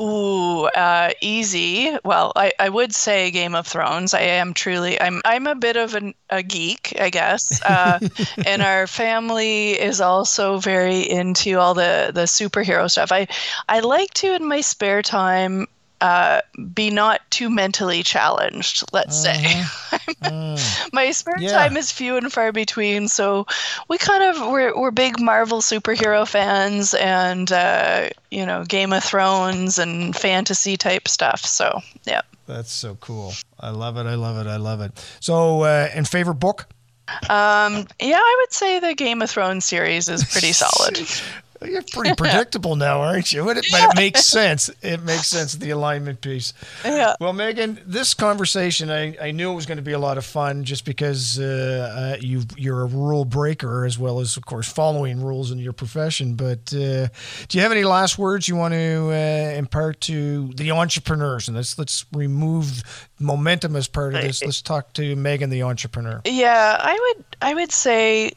Ooh, 0.00 0.64
uh, 0.64 1.10
easy. 1.20 1.96
Well, 2.04 2.32
I, 2.34 2.52
I 2.58 2.68
would 2.68 2.92
say 2.92 3.30
Game 3.30 3.54
of 3.54 3.66
Thrones. 3.66 4.12
I 4.12 4.22
am 4.22 4.54
truly. 4.54 5.00
I'm 5.00 5.22
I'm 5.24 5.46
a 5.46 5.54
bit 5.54 5.76
of 5.76 5.94
an, 5.94 6.14
a 6.30 6.42
geek, 6.42 6.94
I 7.00 7.10
guess. 7.10 7.60
Uh, 7.72 7.98
and 8.44 8.60
our 8.60 8.86
family 8.86 9.70
is 9.70 10.00
also 10.00 10.58
very 10.58 11.00
into 11.08 11.58
all 11.58 11.74
the 11.74 12.10
the 12.12 12.22
superhero 12.22 12.90
stuff. 12.90 13.10
I 13.10 13.28
I 13.68 13.80
like 13.80 14.12
to 14.14 14.34
in 14.34 14.44
my 14.44 14.60
spare 14.60 15.00
time 15.00 15.68
uh, 16.02 16.40
be 16.74 16.90
not 16.90 17.20
too 17.30 17.48
mentally 17.48 18.02
challenged, 18.02 18.82
let's 18.92 19.16
say. 19.16 19.36
mm. 20.22 20.92
My 20.92 21.12
spare 21.12 21.38
yeah. 21.38 21.52
time 21.52 21.76
is 21.76 21.92
few 21.92 22.16
and 22.16 22.32
far 22.32 22.50
between, 22.50 23.06
so 23.06 23.46
we 23.88 23.98
kind 23.98 24.24
of 24.24 24.50
we're 24.50 24.76
we're 24.76 24.90
big 24.90 25.20
Marvel 25.20 25.60
superhero 25.60 26.26
fans 26.26 26.92
and 26.94 27.52
uh, 27.52 28.08
you 28.32 28.44
know 28.44 28.64
Game 28.64 28.92
of 28.92 29.04
Thrones 29.04 29.78
and 29.78 30.16
fantasy 30.16 30.76
type 30.76 31.06
stuff. 31.06 31.44
So 31.46 31.80
yeah. 32.04 32.22
That's 32.48 32.72
so 32.72 32.96
cool. 32.96 33.32
I 33.60 33.70
love 33.70 33.96
it. 33.96 34.06
I 34.06 34.16
love 34.16 34.44
it. 34.44 34.50
I 34.50 34.56
love 34.56 34.80
it. 34.80 34.92
So, 35.20 35.62
uh, 35.62 35.88
and 35.94 36.06
favorite 36.08 36.34
book? 36.34 36.66
Um, 37.30 37.86
yeah, 38.00 38.18
I 38.18 38.36
would 38.40 38.52
say 38.52 38.80
the 38.80 38.94
Game 38.94 39.22
of 39.22 39.30
Thrones 39.30 39.64
series 39.64 40.08
is 40.08 40.24
pretty 40.24 40.52
solid. 40.52 40.98
You're 41.64 41.82
pretty 41.82 42.14
predictable 42.14 42.76
now, 42.76 43.00
aren't 43.00 43.32
you? 43.32 43.44
But 43.44 43.58
it, 43.58 43.66
but 43.70 43.90
it, 43.90 43.96
makes 43.96 44.26
sense. 44.26 44.70
It 44.82 45.02
makes 45.02 45.28
sense, 45.28 45.54
the 45.54 45.70
alignment 45.70 46.20
piece. 46.20 46.52
Yeah. 46.84 47.14
Well, 47.20 47.32
Megan, 47.32 47.80
this 47.86 48.14
conversation, 48.14 48.90
I, 48.90 49.16
I 49.20 49.30
knew 49.30 49.52
it 49.52 49.54
was 49.54 49.66
going 49.66 49.76
to 49.76 49.82
be 49.82 49.92
a 49.92 49.98
lot 49.98 50.18
of 50.18 50.24
fun 50.24 50.64
just 50.64 50.84
because 50.84 51.38
uh, 51.38 52.14
uh, 52.14 52.20
you 52.20 52.42
you're 52.56 52.82
a 52.82 52.86
rule 52.86 53.24
breaker 53.24 53.84
as 53.84 53.98
well 53.98 54.20
as, 54.20 54.36
of 54.36 54.46
course, 54.46 54.70
following 54.70 55.22
rules 55.22 55.50
in 55.50 55.58
your 55.58 55.72
profession. 55.72 56.34
But 56.34 56.72
uh, 56.74 57.08
do 57.48 57.58
you 57.58 57.60
have 57.60 57.72
any 57.72 57.84
last 57.84 58.18
words 58.18 58.48
you 58.48 58.56
want 58.56 58.74
to 58.74 59.10
uh, 59.10 59.56
impart 59.56 60.00
to 60.02 60.48
the 60.54 60.70
entrepreneurs? 60.70 61.48
And 61.48 61.56
let's, 61.56 61.78
let's 61.78 62.04
remove 62.12 63.08
momentum 63.18 63.76
as 63.76 63.88
part 63.88 64.14
of 64.14 64.22
this. 64.22 64.42
Let's 64.42 64.62
talk 64.62 64.92
to 64.94 65.16
Megan, 65.16 65.50
the 65.50 65.62
entrepreneur. 65.62 66.20
Yeah, 66.24 66.76
I 66.80 66.92
would 66.92 67.24
I 67.40 67.54
would 67.54 67.72
say 67.72 68.32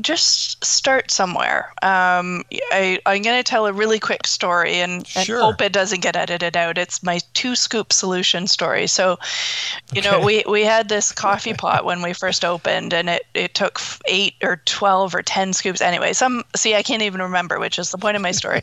just 0.00 0.64
start 0.64 1.10
somewhere. 1.10 1.72
Um, 1.82 2.44
I, 2.72 2.98
am 3.06 3.22
going 3.22 3.36
to 3.36 3.42
tell 3.42 3.66
a 3.66 3.72
really 3.72 4.00
quick 4.00 4.26
story 4.26 4.76
and, 4.76 5.06
sure. 5.06 5.36
and, 5.36 5.44
hope 5.44 5.60
it 5.60 5.72
doesn't 5.72 6.02
get 6.02 6.16
edited 6.16 6.56
out. 6.56 6.78
It's 6.78 7.02
my 7.02 7.20
two 7.32 7.54
scoop 7.54 7.92
solution 7.92 8.46
story. 8.46 8.86
So, 8.86 9.18
you 9.92 10.00
okay. 10.00 10.10
know, 10.10 10.20
we, 10.20 10.42
we 10.48 10.62
had 10.62 10.88
this 10.88 11.12
coffee 11.12 11.54
pot 11.54 11.84
when 11.84 12.02
we 12.02 12.12
first 12.12 12.44
opened, 12.44 12.92
and 12.92 13.08
it, 13.08 13.26
it 13.34 13.54
took 13.54 13.80
eight 14.06 14.34
or 14.42 14.60
12 14.64 15.14
or 15.14 15.22
10 15.22 15.52
scoops. 15.52 15.80
Anyway, 15.80 16.12
some, 16.12 16.42
see, 16.56 16.74
I 16.74 16.82
can't 16.82 17.02
even 17.02 17.22
remember, 17.22 17.60
which 17.60 17.78
is 17.78 17.90
the 17.90 17.98
point 17.98 18.16
of 18.16 18.22
my 18.22 18.32
story. 18.32 18.62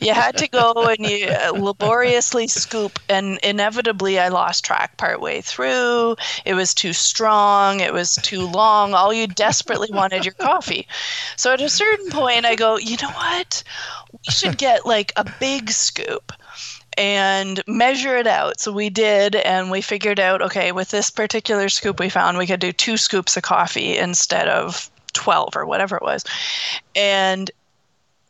you 0.00 0.12
had 0.12 0.36
to 0.38 0.48
go 0.48 0.72
and 0.88 1.08
you 1.08 1.28
uh, 1.28 1.52
laboriously 1.52 2.48
scoop, 2.48 2.98
and 3.08 3.38
inevitably 3.42 4.18
I 4.18 4.28
lost 4.28 4.64
track 4.64 4.96
partway 4.98 5.40
through. 5.40 6.16
It 6.44 6.54
was 6.54 6.74
too 6.74 6.92
strong, 6.92 7.80
it 7.80 7.94
was 7.94 8.16
too 8.16 8.46
long. 8.46 8.92
All 8.92 9.12
you 9.12 9.26
desperately 9.26 9.88
wanted 9.90 10.24
your 10.24 10.34
coffee 10.38 10.65
coffee. 10.66 10.86
So 11.36 11.52
at 11.52 11.60
a 11.60 11.68
certain 11.68 12.10
point, 12.10 12.44
I 12.44 12.54
go, 12.54 12.76
you 12.76 12.96
know 13.00 13.10
what? 13.10 13.62
We 14.12 14.32
should 14.32 14.58
get 14.66 14.86
like 14.86 15.12
a 15.16 15.24
big 15.40 15.70
scoop 15.70 16.32
and 16.98 17.62
measure 17.66 18.16
it 18.16 18.26
out. 18.26 18.60
So 18.60 18.72
we 18.72 18.90
did, 18.90 19.36
and 19.36 19.70
we 19.70 19.80
figured 19.80 20.18
out 20.18 20.42
okay, 20.42 20.72
with 20.72 20.90
this 20.90 21.10
particular 21.10 21.68
scoop 21.68 22.00
we 22.00 22.08
found, 22.08 22.38
we 22.38 22.46
could 22.46 22.60
do 22.60 22.72
two 22.72 22.96
scoops 22.96 23.36
of 23.36 23.42
coffee 23.42 23.96
instead 23.96 24.48
of 24.48 24.90
12 25.12 25.56
or 25.56 25.66
whatever 25.66 25.96
it 25.96 26.02
was. 26.02 26.24
And 26.94 27.50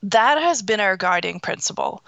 that 0.03 0.41
has 0.41 0.63
been 0.63 0.81
our 0.81 0.97
guiding 0.97 1.41
principle 1.41 2.03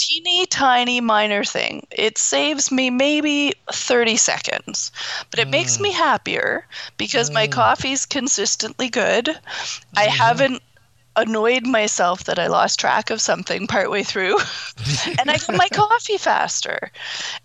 teeny 0.00 0.46
tiny 0.46 1.00
minor 1.00 1.44
thing. 1.44 1.86
It 1.90 2.16
saves 2.16 2.72
me 2.72 2.88
maybe 2.90 3.52
30 3.70 4.16
seconds, 4.16 4.90
but 5.30 5.38
it 5.38 5.48
mm. 5.48 5.50
makes 5.50 5.78
me 5.78 5.92
happier 5.92 6.66
because 6.96 7.30
mm. 7.30 7.34
my 7.34 7.46
coffee's 7.46 8.06
consistently 8.06 8.88
good. 8.88 9.26
Mm-hmm. 9.26 9.98
I 9.98 10.04
haven't 10.04 10.62
annoyed 11.16 11.66
myself 11.66 12.24
that 12.24 12.38
I 12.38 12.46
lost 12.46 12.80
track 12.80 13.10
of 13.10 13.20
something 13.20 13.66
partway 13.66 14.02
through 14.02 14.38
and 15.18 15.30
I 15.30 15.36
get 15.36 15.54
my 15.54 15.68
coffee 15.72 16.16
faster. 16.16 16.90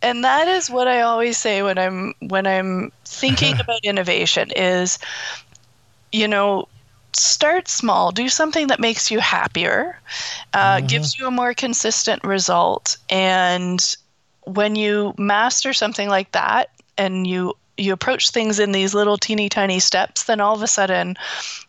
And 0.01 0.23
that 0.23 0.47
is 0.47 0.69
what 0.69 0.87
I 0.87 1.01
always 1.01 1.37
say 1.37 1.61
when 1.61 1.77
I'm 1.77 2.13
when 2.19 2.47
I'm 2.47 2.91
thinking 3.03 3.59
about 3.59 3.83
innovation 3.83 4.51
is 4.55 4.97
you 6.11 6.27
know 6.27 6.69
start 7.17 7.67
small, 7.67 8.11
do 8.11 8.29
something 8.29 8.67
that 8.67 8.79
makes 8.79 9.09
you 9.11 9.19
happier, 9.19 9.99
uh, 10.53 10.77
mm-hmm. 10.77 10.87
gives 10.87 11.17
you 11.17 11.27
a 11.27 11.31
more 11.31 11.53
consistent 11.53 12.23
result. 12.23 12.97
And 13.09 13.95
when 14.45 14.75
you 14.75 15.13
master 15.17 15.73
something 15.73 16.07
like 16.09 16.31
that 16.33 16.69
and 16.97 17.27
you 17.27 17.55
you 17.77 17.91
approach 17.91 18.29
things 18.29 18.59
in 18.59 18.71
these 18.71 18.93
little 18.93 19.17
teeny 19.17 19.49
tiny 19.49 19.79
steps 19.79 20.23
then 20.23 20.39
all 20.39 20.55
of 20.55 20.61
a 20.61 20.67
sudden 20.67 21.17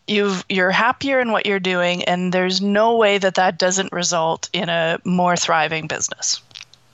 you've 0.07 0.45
you're 0.47 0.71
happier 0.71 1.19
in 1.19 1.31
what 1.31 1.45
you're 1.45 1.59
doing 1.59 2.03
and 2.05 2.33
there's 2.33 2.61
no 2.61 2.95
way 2.95 3.17
that 3.17 3.35
that 3.35 3.57
doesn't 3.59 3.91
result 3.91 4.49
in 4.53 4.69
a 4.69 4.99
more 5.03 5.35
thriving 5.35 5.87
business 5.87 6.41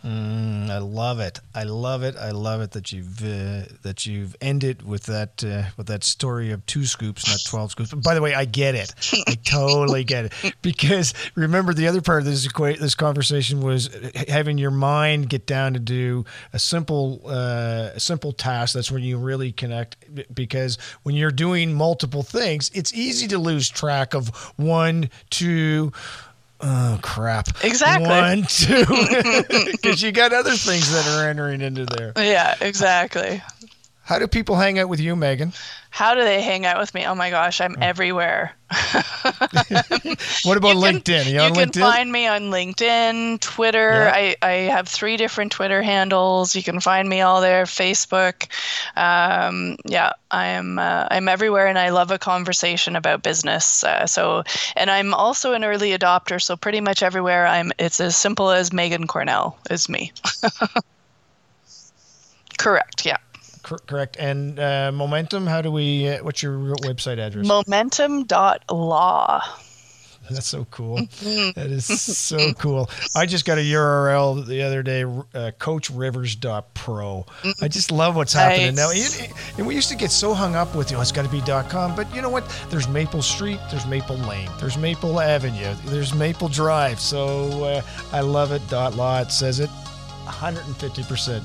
Mm, 0.04 0.70
I 0.70 0.80
love 0.80 1.22
it. 1.22 1.40
I 1.56 1.64
love 1.64 2.04
it. 2.04 2.18
I 2.18 2.32
love 2.32 2.60
it 2.60 2.72
that 2.72 2.92
you've 2.92 3.24
uh, 3.24 3.72
that 3.84 4.06
you've 4.06 4.36
ended 4.42 4.86
with 4.86 5.04
that 5.04 5.42
uh, 5.46 5.70
with 5.78 5.88
that 5.88 6.04
story 6.04 6.52
of 6.52 6.66
two 6.66 6.86
scoops, 6.86 7.26
not 7.30 7.40
twelve 7.48 7.72
scoops. 7.72 7.94
By 7.94 8.14
the 8.14 8.22
way, 8.22 8.34
I 8.34 8.44
get 8.44 8.76
it. 8.76 8.94
I 9.28 9.36
totally 9.46 10.04
get 10.04 10.26
it 10.26 10.56
because 10.62 11.14
remember 11.36 11.74
the 11.74 11.88
other 11.88 12.02
part 12.02 12.20
of 12.20 12.26
this 12.26 12.46
equa- 12.46 12.78
this 12.78 12.96
conversation 12.96 13.62
was 13.62 13.90
having 14.28 14.58
your 14.58 14.72
mind 14.72 15.30
get 15.30 15.46
down 15.46 15.72
to 15.74 15.80
do 15.80 16.26
a 16.52 16.60
simple 16.60 17.22
uh, 17.26 17.92
a 17.96 18.00
simple 18.00 18.34
task. 18.34 18.74
That's 18.74 18.92
when 18.92 19.04
you 19.04 19.18
really 19.18 19.54
connect 19.54 19.96
because 20.36 20.78
when 21.04 21.16
you're 21.16 21.32
doing 21.32 21.74
multiple 21.74 22.24
things, 22.24 22.70
it's 22.74 22.94
easy 22.94 23.30
to 23.30 23.38
lose 23.38 23.70
track 23.70 24.14
of 24.14 24.28
one, 24.58 25.10
two 25.30 25.94
oh 26.64 27.00
crap. 27.02 27.50
Exactly. 27.64 28.08
One, 28.10 28.44
two, 28.44 28.86
because 29.72 30.02
you 30.02 30.12
got 30.12 30.34
other 30.34 30.56
things 30.56 30.92
that 30.92 31.08
are 31.08 31.30
entering 31.30 31.62
into 31.62 31.86
there. 31.86 32.14
Yeah, 32.18 32.56
exactly. 32.62 33.42
How 34.06 34.20
do 34.20 34.28
people 34.28 34.58
hang 34.58 34.80
out 34.80 34.90
with 34.90 35.00
you, 35.00 35.16
Megan? 35.16 35.54
How 35.90 36.14
do 36.14 36.22
they 36.24 36.42
hang 36.42 36.66
out 36.66 36.78
with 36.78 36.94
me? 36.94 37.06
Oh 37.06 37.16
my 37.16 37.30
gosh, 37.30 37.62
I'm 37.62 37.78
everywhere. 37.82 38.52
What 40.44 40.58
about 40.58 40.76
You 40.76 40.82
can- 40.82 41.00
LinkedIn? 41.00 41.26
You, 41.28 41.42
You 41.42 41.54
can 41.54 41.70
LinkedIn? 41.70 41.80
find 41.80 42.12
me 42.12 42.28
on 42.28 42.52
LinkedIn, 42.52 43.40
Twitter. 43.40 43.92
Yeah. 43.92 44.12
I, 44.14 44.36
I 44.42 44.52
have 44.72 44.90
three 44.90 45.16
different 45.16 45.54
Twitter 45.54 45.82
handles. 45.82 46.54
You 46.56 46.64
can 46.64 46.82
find 46.82 47.08
me 47.08 47.22
all 47.22 47.40
there. 47.40 47.64
Facebook. 47.64 48.48
Um, 48.98 49.78
yeah, 49.86 50.12
I 50.32 50.48
am. 50.48 50.80
Uh, 50.80 51.08
I'm 51.10 51.30
everywhere, 51.30 51.68
and 51.68 51.80
I 51.80 51.90
love 51.90 52.12
a 52.12 52.20
conversation 52.20 52.98
about 52.98 53.24
business. 53.24 53.86
Uh, 53.86 54.06
so, 54.06 54.44
and 54.76 54.92
I'm 54.92 55.14
also 55.14 55.54
an 55.54 55.64
early 55.64 55.98
adopter. 55.98 56.42
So 56.42 56.58
pretty 56.58 56.82
much 56.82 57.04
everywhere, 57.04 57.48
I'm. 57.48 57.72
It's 57.80 58.02
as 58.02 58.18
simple 58.18 58.50
as 58.52 58.74
Megan 58.74 59.08
Cornell 59.08 59.58
is 59.70 59.88
me. 59.88 60.12
Correct. 62.58 63.06
Yeah. 63.06 63.18
Cor- 63.64 63.80
correct. 63.88 64.18
And 64.20 64.60
uh, 64.60 64.92
Momentum, 64.94 65.48
how 65.48 65.62
do 65.62 65.72
we, 65.72 66.10
uh, 66.10 66.24
what's 66.24 66.44
your 66.44 66.58
website 66.78 67.18
address? 67.18 67.48
Momentum.law. 67.48 69.42
That's 70.30 70.48
so 70.48 70.64
cool. 70.72 70.96
that 71.56 71.68
is 71.70 71.86
so 72.18 72.54
cool. 72.54 72.90
I 73.14 73.26
just 73.26 73.44
got 73.44 73.58
a 73.58 73.62
URL 73.62 74.46
the 74.46 74.62
other 74.64 74.82
day, 74.82 75.04
uh, 75.04 75.52
coachrivers.pro. 75.60 77.26
I 77.62 77.68
just 77.68 77.92
love 77.92 78.16
what's 78.16 78.32
happening 78.32 78.76
now. 78.76 78.88
Nice. 78.88 79.22
You- 79.22 79.28
And 79.58 79.68
we 79.68 79.76
used 79.76 79.90
to 79.90 79.98
get 79.98 80.12
so 80.12 80.34
hung 80.34 80.56
up 80.56 80.76
with, 80.76 80.92
you 80.92 80.96
know, 80.96 81.02
it's 81.02 81.12
got 81.12 81.24
to 81.26 81.30
be 81.32 81.42
dot 81.42 81.70
.com. 81.70 81.94
But 81.94 82.14
you 82.16 82.22
know 82.22 82.30
what? 82.30 82.48
There's 82.70 82.88
Maple 82.88 83.22
Street, 83.22 83.60
there's 83.70 83.86
Maple 83.86 84.16
Lane, 84.20 84.50
there's 84.62 84.78
Maple 84.78 85.20
Avenue, 85.20 85.74
there's 85.88 86.14
Maple 86.14 86.48
Drive. 86.48 87.02
So 87.02 87.64
uh, 87.66 87.82
I 88.14 88.22
love 88.22 88.54
it. 88.54 88.62
Dot 88.70 88.96
.law, 88.96 89.20
it 89.20 89.30
says 89.32 89.60
it 89.60 89.70
150%. 90.26 91.44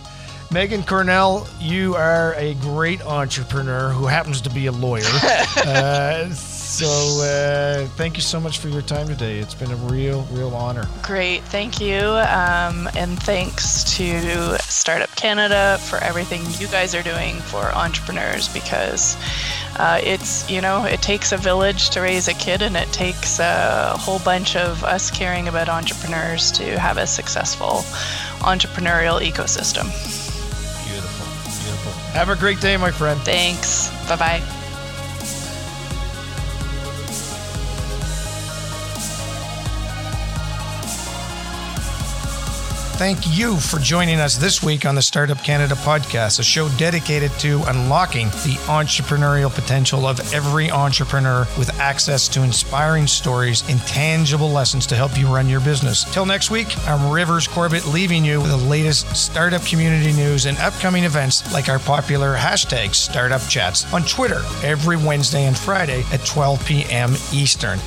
Megan 0.51 0.83
Cornell, 0.83 1.47
you 1.61 1.95
are 1.95 2.33
a 2.37 2.55
great 2.55 3.05
entrepreneur 3.05 3.91
who 3.91 4.07
happens 4.07 4.41
to 4.41 4.51
be 4.51 4.65
a 4.65 4.73
lawyer. 4.73 5.03
uh, 5.59 6.27
so 6.31 6.87
uh, 7.23 7.87
thank 7.97 8.17
you 8.17 8.23
so 8.23 8.41
much 8.41 8.59
for 8.59 8.69
your 8.69 8.81
time 8.81 9.07
today. 9.09 9.41
It's 9.41 9.55
been 9.55 9.71
a 9.71 9.77
real, 9.77 10.23
real 10.31 10.55
honor. 10.55 10.89
Great, 11.03 11.43
thank 11.43 11.83
you. 11.83 11.99
Um, 11.99 12.89
and 12.97 13.23
thanks 13.23 13.85
to 13.99 14.59
Startup 14.61 15.15
Canada 15.17 15.77
for 15.83 15.99
everything 15.99 16.41
you 16.59 16.67
guys 16.69 16.95
are 16.95 17.03
doing 17.03 17.35
for 17.37 17.67
entrepreneurs 17.75 18.49
because 18.49 19.19
uh, 19.77 20.01
it's, 20.03 20.51
you 20.51 20.63
know, 20.63 20.87
it 20.87 21.03
takes 21.03 21.31
a 21.33 21.37
village 21.37 21.91
to 21.91 22.01
raise 22.01 22.27
a 22.27 22.35
kid 22.35 22.63
and 22.63 22.75
it 22.75 22.91
takes 22.91 23.39
a 23.39 23.95
whole 23.99 24.21
bunch 24.21 24.57
of 24.57 24.83
us 24.83 25.11
caring 25.11 25.47
about 25.47 25.69
entrepreneurs 25.69 26.51
to 26.53 26.79
have 26.79 26.97
a 26.97 27.07
successful 27.07 27.83
entrepreneurial 28.41 29.21
ecosystem. 29.21 30.18
Have 32.13 32.29
a 32.29 32.37
great 32.37 32.61
day, 32.61 32.77
my 32.77 32.91
friend. 32.91 33.21
Thanks. 33.21 33.91
Bye 34.09 34.17
bye. 34.17 34.58
Thank 42.99 43.39
you 43.39 43.59
for 43.59 43.79
joining 43.79 44.19
us 44.19 44.37
this 44.37 44.61
week 44.61 44.85
on 44.85 44.97
the 44.97 45.03
Startup 45.03 45.39
Canada 45.45 45.77
podcast, 45.77 46.41
a 46.41 46.43
show 46.43 46.69
dedicated 46.71 47.31
to 47.39 47.63
unlocking 47.69 48.27
the 48.31 48.59
entrepreneurial 48.67 49.55
potential 49.55 50.05
of 50.05 50.19
every 50.35 50.69
entrepreneur 50.69 51.47
with 51.57 51.73
access 51.79 52.27
to 52.27 52.43
inspiring 52.43 53.07
stories 53.07 53.63
and 53.69 53.81
tangible 53.83 54.51
lessons 54.51 54.85
to 54.89 54.97
help 54.97 55.17
you 55.17 55.33
run 55.33 55.49
your 55.49 55.61
business. 55.61 56.13
Till 56.13 56.27
next 56.27 56.51
week, 56.51 56.77
I'm 56.89 57.13
Rivers 57.13 57.47
Corbett 57.47 57.87
leaving 57.87 58.25
you 58.25 58.41
with 58.41 58.51
the 58.51 58.57
latest 58.57 59.15
startup 59.15 59.65
community 59.65 60.13
news 60.13 60.47
and 60.47 60.59
upcoming 60.59 61.05
events 61.05 61.53
like 61.53 61.69
our 61.69 61.79
popular 61.79 62.35
hashtag 62.35 62.97
Startup 62.97 63.43
Chats 63.43 63.91
on 63.95 64.03
Twitter 64.03 64.43
every 64.65 64.97
Wednesday 64.97 65.45
and 65.45 65.57
Friday 65.57 66.03
at 66.11 66.27
12 66.27 66.67
p.m. 66.67 67.15
Eastern. 67.33 67.79